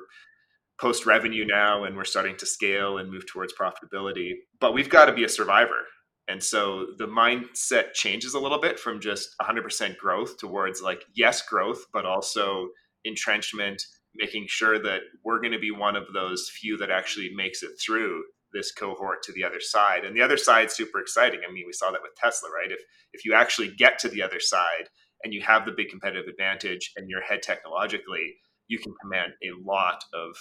post 0.80 1.06
revenue 1.06 1.46
now 1.46 1.84
and 1.84 1.96
we're 1.96 2.04
starting 2.04 2.36
to 2.38 2.46
scale 2.46 2.98
and 2.98 3.12
move 3.12 3.26
towards 3.28 3.54
profitability. 3.54 4.32
But 4.60 4.74
we've 4.74 4.90
got 4.90 5.06
to 5.06 5.14
be 5.14 5.24
a 5.24 5.30
survivor. 5.30 5.86
And 6.28 6.42
so 6.42 6.88
the 6.98 7.08
mindset 7.08 7.94
changes 7.94 8.34
a 8.34 8.40
little 8.40 8.60
bit 8.60 8.80
from 8.80 9.02
just 9.02 9.30
100% 9.42 9.98
growth 9.98 10.38
towards 10.38 10.82
like, 10.82 11.04
yes, 11.14 11.42
growth, 11.42 11.84
but 11.92 12.06
also 12.06 12.70
entrenchment, 13.04 13.84
making 14.16 14.46
sure 14.48 14.80
that 14.80 15.02
we're 15.26 15.42
going 15.42 15.52
to 15.52 15.60
be 15.60 15.72
one 15.72 15.96
of 15.96 16.06
those 16.14 16.50
few 16.50 16.78
that 16.78 16.90
actually 16.92 17.32
makes 17.36 17.62
it 17.62 17.72
through 17.86 18.24
this 18.54 18.72
cohort 18.72 19.24
to 19.24 19.34
the 19.34 19.44
other 19.44 19.60
side. 19.60 20.06
And 20.06 20.16
the 20.16 20.22
other 20.22 20.38
side 20.38 20.72
super 20.72 21.00
exciting. 21.00 21.42
I 21.48 21.52
mean, 21.52 21.66
we 21.66 21.74
saw 21.74 21.92
that 21.92 22.02
with 22.02 22.16
Tesla, 22.16 22.50
right? 22.50 22.72
If 22.72 22.80
if 23.14 23.26
you 23.26 23.34
actually 23.34 23.74
get 23.78 24.00
to 24.00 24.10
the 24.10 24.22
other 24.22 24.40
side 24.40 24.90
and 25.24 25.34
you 25.34 25.42
have 25.42 25.66
the 25.66 25.74
big 25.76 25.90
competitive 25.90 26.28
advantage 26.28 26.92
and 26.96 27.10
you're 27.10 27.22
ahead 27.22 27.42
technologically, 27.42 28.36
you 28.68 28.80
can 28.80 28.94
command 29.02 29.34
a 29.44 29.52
lot 29.64 30.04
of 30.14 30.36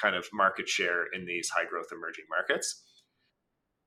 kind 0.00 0.14
of 0.16 0.26
market 0.32 0.68
share 0.68 1.04
in 1.12 1.26
these 1.26 1.50
high 1.50 1.64
growth 1.64 1.88
emerging 1.92 2.24
markets. 2.28 2.82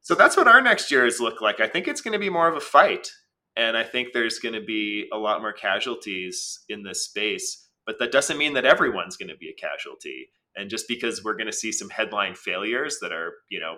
So 0.01 0.15
that's 0.15 0.37
what 0.37 0.47
our 0.47 0.61
next 0.61 0.91
years 0.91 1.19
look 1.19 1.41
like. 1.41 1.59
I 1.59 1.67
think 1.67 1.87
it's 1.87 2.01
going 2.01 2.13
to 2.13 2.19
be 2.19 2.29
more 2.29 2.47
of 2.47 2.55
a 2.55 2.61
fight. 2.61 3.11
And 3.55 3.75
I 3.75 3.83
think 3.83 4.09
there's 4.13 4.39
going 4.39 4.53
to 4.53 4.63
be 4.63 5.07
a 5.11 5.17
lot 5.17 5.41
more 5.41 5.53
casualties 5.53 6.59
in 6.69 6.83
this 6.83 7.03
space. 7.03 7.67
But 7.85 7.99
that 7.99 8.11
doesn't 8.11 8.37
mean 8.37 8.53
that 8.53 8.65
everyone's 8.65 9.17
going 9.17 9.29
to 9.29 9.37
be 9.37 9.49
a 9.49 9.61
casualty. 9.61 10.29
And 10.55 10.69
just 10.69 10.87
because 10.87 11.23
we're 11.23 11.35
going 11.35 11.47
to 11.47 11.53
see 11.53 11.71
some 11.71 11.89
headline 11.89 12.35
failures 12.35 12.99
that 13.01 13.11
are, 13.11 13.33
you 13.49 13.59
know, 13.59 13.77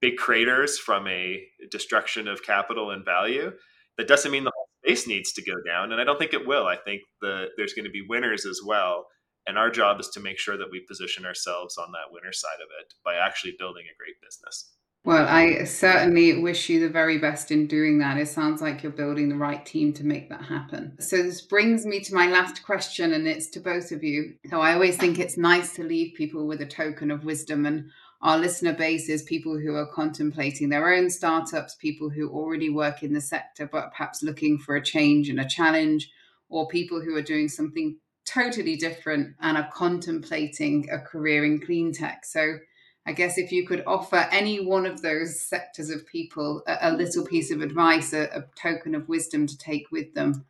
big 0.00 0.16
craters 0.16 0.78
from 0.78 1.06
a 1.06 1.42
destruction 1.70 2.28
of 2.28 2.42
capital 2.42 2.90
and 2.90 3.04
value, 3.04 3.52
that 3.98 4.08
doesn't 4.08 4.30
mean 4.30 4.44
the 4.44 4.52
whole 4.54 4.68
space 4.84 5.06
needs 5.06 5.32
to 5.32 5.42
go 5.42 5.54
down. 5.66 5.92
And 5.92 6.00
I 6.00 6.04
don't 6.04 6.18
think 6.18 6.32
it 6.32 6.46
will. 6.46 6.66
I 6.66 6.76
think 6.76 7.02
the, 7.20 7.48
there's 7.56 7.74
going 7.74 7.84
to 7.84 7.90
be 7.90 8.06
winners 8.08 8.46
as 8.46 8.60
well. 8.64 9.06
And 9.46 9.58
our 9.58 9.70
job 9.70 10.00
is 10.00 10.08
to 10.10 10.20
make 10.20 10.38
sure 10.38 10.56
that 10.56 10.70
we 10.70 10.80
position 10.80 11.24
ourselves 11.24 11.78
on 11.78 11.92
that 11.92 12.12
winner 12.12 12.32
side 12.32 12.60
of 12.62 12.68
it 12.80 12.94
by 13.04 13.14
actually 13.14 13.56
building 13.58 13.84
a 13.84 13.98
great 13.98 14.20
business. 14.22 14.72
Well, 15.02 15.26
I 15.26 15.64
certainly 15.64 16.42
wish 16.42 16.68
you 16.68 16.78
the 16.78 16.92
very 16.92 17.16
best 17.16 17.50
in 17.50 17.66
doing 17.66 17.98
that. 18.00 18.18
It 18.18 18.28
sounds 18.28 18.60
like 18.60 18.82
you're 18.82 18.92
building 18.92 19.30
the 19.30 19.36
right 19.36 19.64
team 19.64 19.94
to 19.94 20.04
make 20.04 20.28
that 20.28 20.42
happen. 20.42 21.00
So, 21.00 21.22
this 21.22 21.40
brings 21.40 21.86
me 21.86 22.00
to 22.00 22.14
my 22.14 22.26
last 22.26 22.62
question, 22.64 23.14
and 23.14 23.26
it's 23.26 23.48
to 23.52 23.60
both 23.60 23.92
of 23.92 24.04
you. 24.04 24.34
So, 24.50 24.60
I 24.60 24.74
always 24.74 24.98
think 24.98 25.18
it's 25.18 25.38
nice 25.38 25.74
to 25.76 25.84
leave 25.84 26.16
people 26.16 26.46
with 26.46 26.60
a 26.60 26.66
token 26.66 27.10
of 27.10 27.24
wisdom. 27.24 27.64
And 27.64 27.88
our 28.20 28.36
listener 28.36 28.74
base 28.74 29.08
is 29.08 29.22
people 29.22 29.58
who 29.58 29.74
are 29.74 29.86
contemplating 29.86 30.68
their 30.68 30.92
own 30.92 31.08
startups, 31.08 31.76
people 31.76 32.10
who 32.10 32.28
already 32.28 32.68
work 32.68 33.02
in 33.02 33.14
the 33.14 33.22
sector, 33.22 33.66
but 33.66 33.92
perhaps 33.92 34.22
looking 34.22 34.58
for 34.58 34.76
a 34.76 34.84
change 34.84 35.30
and 35.30 35.40
a 35.40 35.48
challenge, 35.48 36.10
or 36.50 36.68
people 36.68 37.00
who 37.00 37.16
are 37.16 37.22
doing 37.22 37.48
something 37.48 37.96
totally 38.24 38.76
different 38.76 39.34
and 39.40 39.56
are 39.56 39.70
contemplating 39.72 40.88
a 40.90 40.98
career 40.98 41.44
in 41.44 41.60
clean 41.60 41.92
tech. 41.92 42.24
So, 42.24 42.58
I 43.06 43.12
guess 43.12 43.38
if 43.38 43.50
you 43.50 43.66
could 43.66 43.82
offer 43.86 44.28
any 44.30 44.64
one 44.64 44.84
of 44.84 45.00
those 45.00 45.40
sectors 45.40 45.88
of 45.88 46.06
people 46.06 46.62
a, 46.66 46.76
a 46.82 46.92
little 46.92 47.24
piece 47.24 47.50
of 47.50 47.62
advice, 47.62 48.12
a, 48.12 48.24
a, 48.24 48.44
token 48.54 48.94
of 48.94 49.08
wisdom 49.08 49.46
to 49.46 49.56
take 49.56 49.90
with 49.90 50.12
them, 50.14 50.44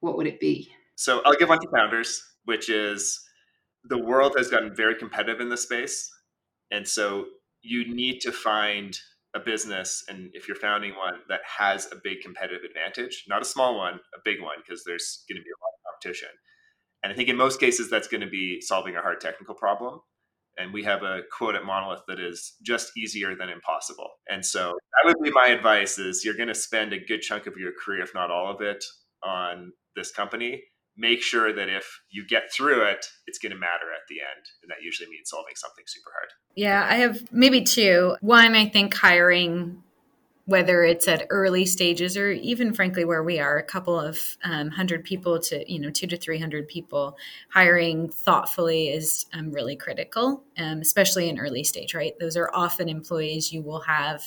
what 0.00 0.16
would 0.16 0.26
it 0.26 0.40
be? 0.40 0.70
So, 0.96 1.22
I'll 1.24 1.34
give 1.34 1.48
one 1.48 1.60
to 1.60 1.68
founders, 1.70 2.22
which 2.44 2.68
is 2.68 3.20
the 3.84 3.98
world 3.98 4.34
has 4.36 4.48
gotten 4.48 4.74
very 4.74 4.94
competitive 4.96 5.40
in 5.40 5.48
this 5.48 5.62
space. 5.62 6.10
And 6.70 6.86
so, 6.86 7.26
you 7.62 7.94
need 7.94 8.20
to 8.20 8.32
find 8.32 8.98
a 9.34 9.40
business, 9.40 10.04
and 10.08 10.28
if 10.34 10.46
you're 10.46 10.56
founding 10.56 10.94
one 10.94 11.14
that 11.30 11.40
has 11.58 11.86
a 11.90 11.96
big 12.04 12.20
competitive 12.20 12.64
advantage, 12.68 13.24
not 13.28 13.40
a 13.40 13.46
small 13.46 13.78
one, 13.78 13.94
a 13.94 14.20
big 14.26 14.42
one, 14.42 14.56
because 14.58 14.84
there's 14.84 15.24
going 15.26 15.38
to 15.38 15.42
be 15.42 15.48
a 15.48 15.60
lot 15.62 15.72
of 15.72 16.02
competition 16.02 16.28
and 17.02 17.12
I 17.12 17.16
think 17.16 17.28
in 17.28 17.36
most 17.36 17.60
cases, 17.60 17.90
that's 17.90 18.08
going 18.08 18.20
to 18.20 18.30
be 18.30 18.60
solving 18.60 18.96
a 18.96 19.00
hard 19.00 19.20
technical 19.20 19.54
problem. 19.54 20.00
And 20.58 20.72
we 20.72 20.84
have 20.84 21.02
a 21.02 21.20
quote 21.36 21.54
at 21.54 21.64
Monolith 21.64 22.02
that 22.08 22.20
is 22.20 22.56
just 22.62 22.92
easier 22.96 23.34
than 23.34 23.48
impossible. 23.48 24.08
And 24.28 24.44
so 24.44 24.66
that 24.68 25.06
would 25.06 25.16
be 25.22 25.30
my 25.30 25.46
advice 25.46 25.98
is 25.98 26.24
you're 26.24 26.36
going 26.36 26.48
to 26.48 26.54
spend 26.54 26.92
a 26.92 27.02
good 27.02 27.22
chunk 27.22 27.46
of 27.46 27.56
your 27.56 27.72
career, 27.72 28.02
if 28.02 28.12
not 28.14 28.30
all 28.30 28.52
of 28.52 28.60
it, 28.60 28.84
on 29.24 29.72
this 29.96 30.12
company. 30.12 30.62
Make 30.94 31.22
sure 31.22 31.54
that 31.54 31.70
if 31.70 32.02
you 32.10 32.26
get 32.26 32.52
through 32.52 32.84
it, 32.84 33.06
it's 33.26 33.38
going 33.38 33.52
to 33.52 33.58
matter 33.58 33.90
at 33.94 34.02
the 34.10 34.16
end. 34.16 34.44
And 34.62 34.70
that 34.70 34.84
usually 34.84 35.08
means 35.08 35.30
solving 35.30 35.54
something 35.56 35.84
super 35.86 36.10
hard. 36.14 36.28
Yeah, 36.54 36.86
I 36.86 36.96
have 36.96 37.32
maybe 37.32 37.62
two. 37.62 38.16
One, 38.20 38.54
I 38.54 38.68
think 38.68 38.94
hiring 38.94 39.82
whether 40.44 40.82
it's 40.82 41.06
at 41.06 41.26
early 41.30 41.64
stages 41.64 42.16
or 42.16 42.32
even 42.32 42.74
frankly 42.74 43.04
where 43.04 43.22
we 43.22 43.38
are 43.38 43.58
a 43.58 43.62
couple 43.62 43.98
of 43.98 44.36
um, 44.42 44.70
hundred 44.70 45.04
people 45.04 45.38
to 45.38 45.72
you 45.72 45.78
know 45.78 45.90
two 45.90 46.06
to 46.06 46.16
three 46.16 46.38
hundred 46.38 46.66
people 46.66 47.16
hiring 47.50 48.08
thoughtfully 48.08 48.88
is 48.88 49.26
um, 49.32 49.52
really 49.52 49.76
critical 49.76 50.42
um, 50.58 50.80
especially 50.80 51.28
in 51.28 51.38
early 51.38 51.62
stage 51.62 51.94
right? 51.94 52.18
Those 52.18 52.36
are 52.36 52.50
often 52.52 52.88
employees 52.88 53.52
you 53.52 53.62
will 53.62 53.80
have 53.82 54.22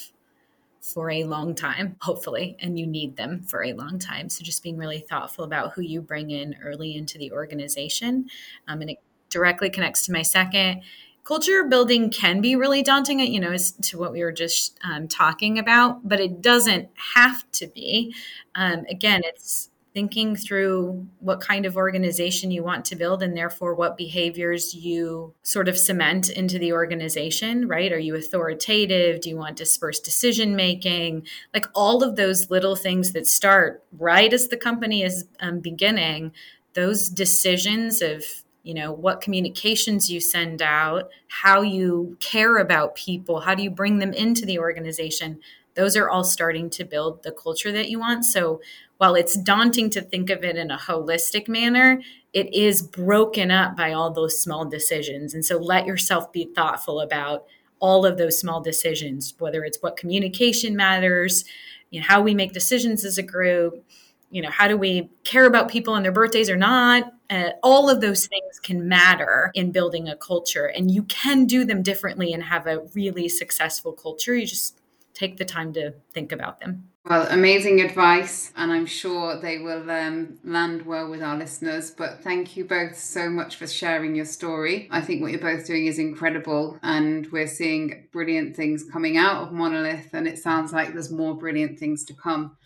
for 0.80 1.10
a 1.10 1.24
long 1.24 1.54
time 1.54 1.98
hopefully 2.02 2.56
and 2.60 2.80
you 2.80 2.88
need 2.88 3.18
them 3.18 3.42
for 3.42 3.64
a 3.64 3.74
long 3.74 4.00
time. 4.00 4.30
So 4.30 4.44
just 4.44 4.64
being 4.64 4.78
really 4.78 5.00
thoughtful 5.00 5.44
about 5.44 5.74
who 5.74 5.82
you 5.82 6.02
bring 6.02 6.30
in 6.32 6.56
early 6.64 6.96
into 6.96 7.18
the 7.18 7.32
organization 7.32 8.28
um, 8.68 8.82
and 8.82 8.92
it 8.92 8.98
directly 9.30 9.70
connects 9.70 10.06
to 10.06 10.14
my 10.14 10.22
second 10.22 10.82
culture 11.26 11.64
building 11.64 12.12
can 12.12 12.40
be 12.40 12.56
really 12.56 12.84
daunting, 12.84 13.20
you 13.20 13.40
know, 13.40 13.52
as 13.52 13.72
to 13.74 13.98
what 13.98 14.14
we 14.14 14.24
were 14.24 14.32
just 14.32 14.80
um, 14.84 15.08
talking 15.08 15.60
about, 15.60 16.08
but 16.08 16.20
it 16.20 16.40
doesn't 16.40 16.88
have 17.16 17.50
to 17.52 17.68
be. 17.68 18.16
Um, 18.54 18.86
again, 18.90 19.22
it's 19.26 19.70
thinking 19.96 20.36
through 20.36 21.08
what 21.20 21.40
kind 21.40 21.66
of 21.66 21.78
organization 21.78 22.52
you 22.52 22.62
want 22.62 22.84
to 22.84 22.98
build 22.98 23.24
and 23.24 23.36
therefore 23.36 23.74
what 23.74 23.96
behaviors 23.96 24.76
you 24.76 25.34
sort 25.42 25.70
of 25.70 25.78
cement 25.78 26.30
into 26.30 26.60
the 26.60 26.74
organization, 26.74 27.66
right? 27.68 27.94
Are 27.94 28.00
you 28.00 28.14
authoritative? 28.16 29.22
Do 29.22 29.30
you 29.30 29.38
want 29.38 29.56
dispersed 29.56 30.04
decision 30.04 30.54
making? 30.56 31.26
Like 31.54 31.68
all 31.74 32.04
of 32.04 32.18
those 32.18 32.52
little 32.52 32.76
things 32.76 33.14
that 33.14 33.26
start 33.26 33.84
right 33.98 34.32
as 34.32 34.50
the 34.50 34.58
company 34.58 35.02
is 35.02 35.26
um, 35.40 35.60
beginning, 35.62 36.34
those 36.74 37.08
decisions 37.08 38.02
of 38.02 38.26
you 38.66 38.74
know 38.74 38.92
what 38.92 39.22
communications 39.22 40.12
you 40.12 40.20
send 40.20 40.62
out 40.62 41.10
how 41.28 41.62
you 41.62 42.18
care 42.20 42.58
about 42.58 42.96
people 42.96 43.40
how 43.42 43.56
do 43.56 43.64
you 43.64 43.70
bring 43.70 44.00
them 44.00 44.12
into 44.12 44.46
the 44.46 44.60
organization 44.60 45.40
those 45.76 45.96
are 45.96 46.10
all 46.10 46.24
starting 46.24 46.70
to 46.72 46.84
build 46.84 47.22
the 47.24 47.32
culture 47.32 47.72
that 47.72 47.90
you 47.90 48.00
want. 48.00 48.26
So 48.26 48.62
while 48.98 49.16
it's 49.16 49.36
daunting 49.36 49.90
to 49.92 50.02
think 50.02 50.30
of 50.30 50.44
it 50.44 50.56
in 50.56 50.72
a 50.72 50.78
holistic 50.78 51.48
manner 51.48 52.02
it 52.34 52.54
is 52.54 52.82
broken 52.82 53.50
up 53.50 53.78
by 53.78 53.94
all 53.94 54.12
those 54.12 54.42
small 54.42 54.66
decisions. 54.66 55.34
And 55.34 55.46
so 55.46 55.58
let 55.58 55.86
yourself 55.86 56.34
be 56.34 56.50
thoughtful 56.54 57.00
about 57.00 57.46
all 57.80 58.06
of 58.06 58.18
those 58.18 58.40
small 58.40 58.62
decisions 58.62 59.34
whether 59.38 59.66
it's 59.66 59.82
what 59.82 59.98
communication 59.98 60.78
matters 60.78 61.44
you 61.92 62.00
know 62.00 62.08
how 62.08 62.22
we 62.22 62.34
make 62.34 62.54
decisions 62.54 63.04
as 63.04 63.18
a 63.18 63.22
group 63.22 63.84
you 64.32 64.42
know 64.42 64.50
how 64.50 64.66
do 64.66 64.78
we 64.78 65.10
care 65.26 65.46
about 65.46 65.70
people 65.70 65.94
on 65.94 66.02
their 66.02 66.12
birthdays 66.14 66.50
or 66.50 66.56
not 66.56 67.12
uh, 67.30 67.52
all 67.64 67.90
of 67.90 68.02
those 68.02 68.28
things 68.28 68.60
can 68.62 68.88
matter 68.88 69.52
in 69.54 69.72
building 69.72 70.08
a 70.08 70.16
culture 70.16 70.66
and 70.66 70.92
you 70.92 71.04
can 71.04 71.46
do 71.46 71.66
them 71.66 71.82
differently 71.82 72.34
and 72.34 72.44
have 72.44 72.68
a 72.68 72.82
really 72.94 73.30
successful 73.30 73.92
culture. 73.92 74.36
You 74.36 74.46
just 74.46 74.80
take 75.14 75.38
the 75.38 75.46
time 75.46 75.74
to 75.74 75.94
think 76.14 76.32
about 76.32 76.60
them. 76.60 76.90
Well 77.08 77.28
amazing 77.30 77.82
advice 77.82 78.52
and 78.56 78.72
i'm 78.72 78.88
sure 78.88 79.40
they 79.40 79.60
will 79.60 79.90
um, 79.92 80.40
land 80.44 80.88
well 80.88 81.08
with 81.08 81.22
our 81.22 81.38
listeners 81.38 81.92
but 81.92 82.24
thank 82.24 82.58
you 82.58 82.66
both 82.66 82.98
so 82.98 83.30
much 83.30 83.58
for 83.58 83.68
sharing 83.68 84.16
your 84.16 84.26
story. 84.26 84.88
I 84.90 85.02
think 85.02 85.22
what 85.22 85.32
you're 85.32 85.40
both 85.40 85.68
doing 85.68 85.86
is 85.86 86.00
incredible 86.00 86.80
and 86.82 87.32
we're 87.32 87.48
seeing 87.48 88.08
brilliant 88.12 88.56
things 88.56 88.84
coming 88.92 89.18
out 89.18 89.44
of 89.44 89.54
monolith 89.54 90.10
and 90.14 90.28
it 90.28 90.40
sounds 90.40 90.74
like 90.74 90.94
there's 90.94 91.12
more 91.12 91.36
brilliant 91.38 91.78
things 91.78 92.04
to 92.06 92.14
come 92.16 92.58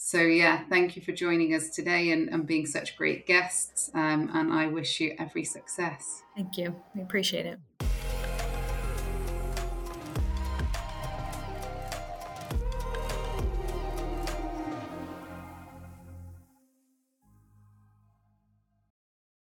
so, 0.00 0.20
yeah, 0.20 0.62
thank 0.70 0.94
you 0.94 1.02
for 1.02 1.10
joining 1.10 1.54
us 1.54 1.70
today 1.70 2.12
and, 2.12 2.28
and 2.28 2.46
being 2.46 2.66
such 2.66 2.96
great 2.96 3.26
guests. 3.26 3.90
Um, 3.94 4.30
and 4.32 4.52
I 4.52 4.68
wish 4.68 5.00
you 5.00 5.16
every 5.18 5.44
success. 5.44 6.22
Thank 6.36 6.56
you. 6.56 6.76
We 6.94 7.02
appreciate 7.02 7.46
it. 7.46 7.58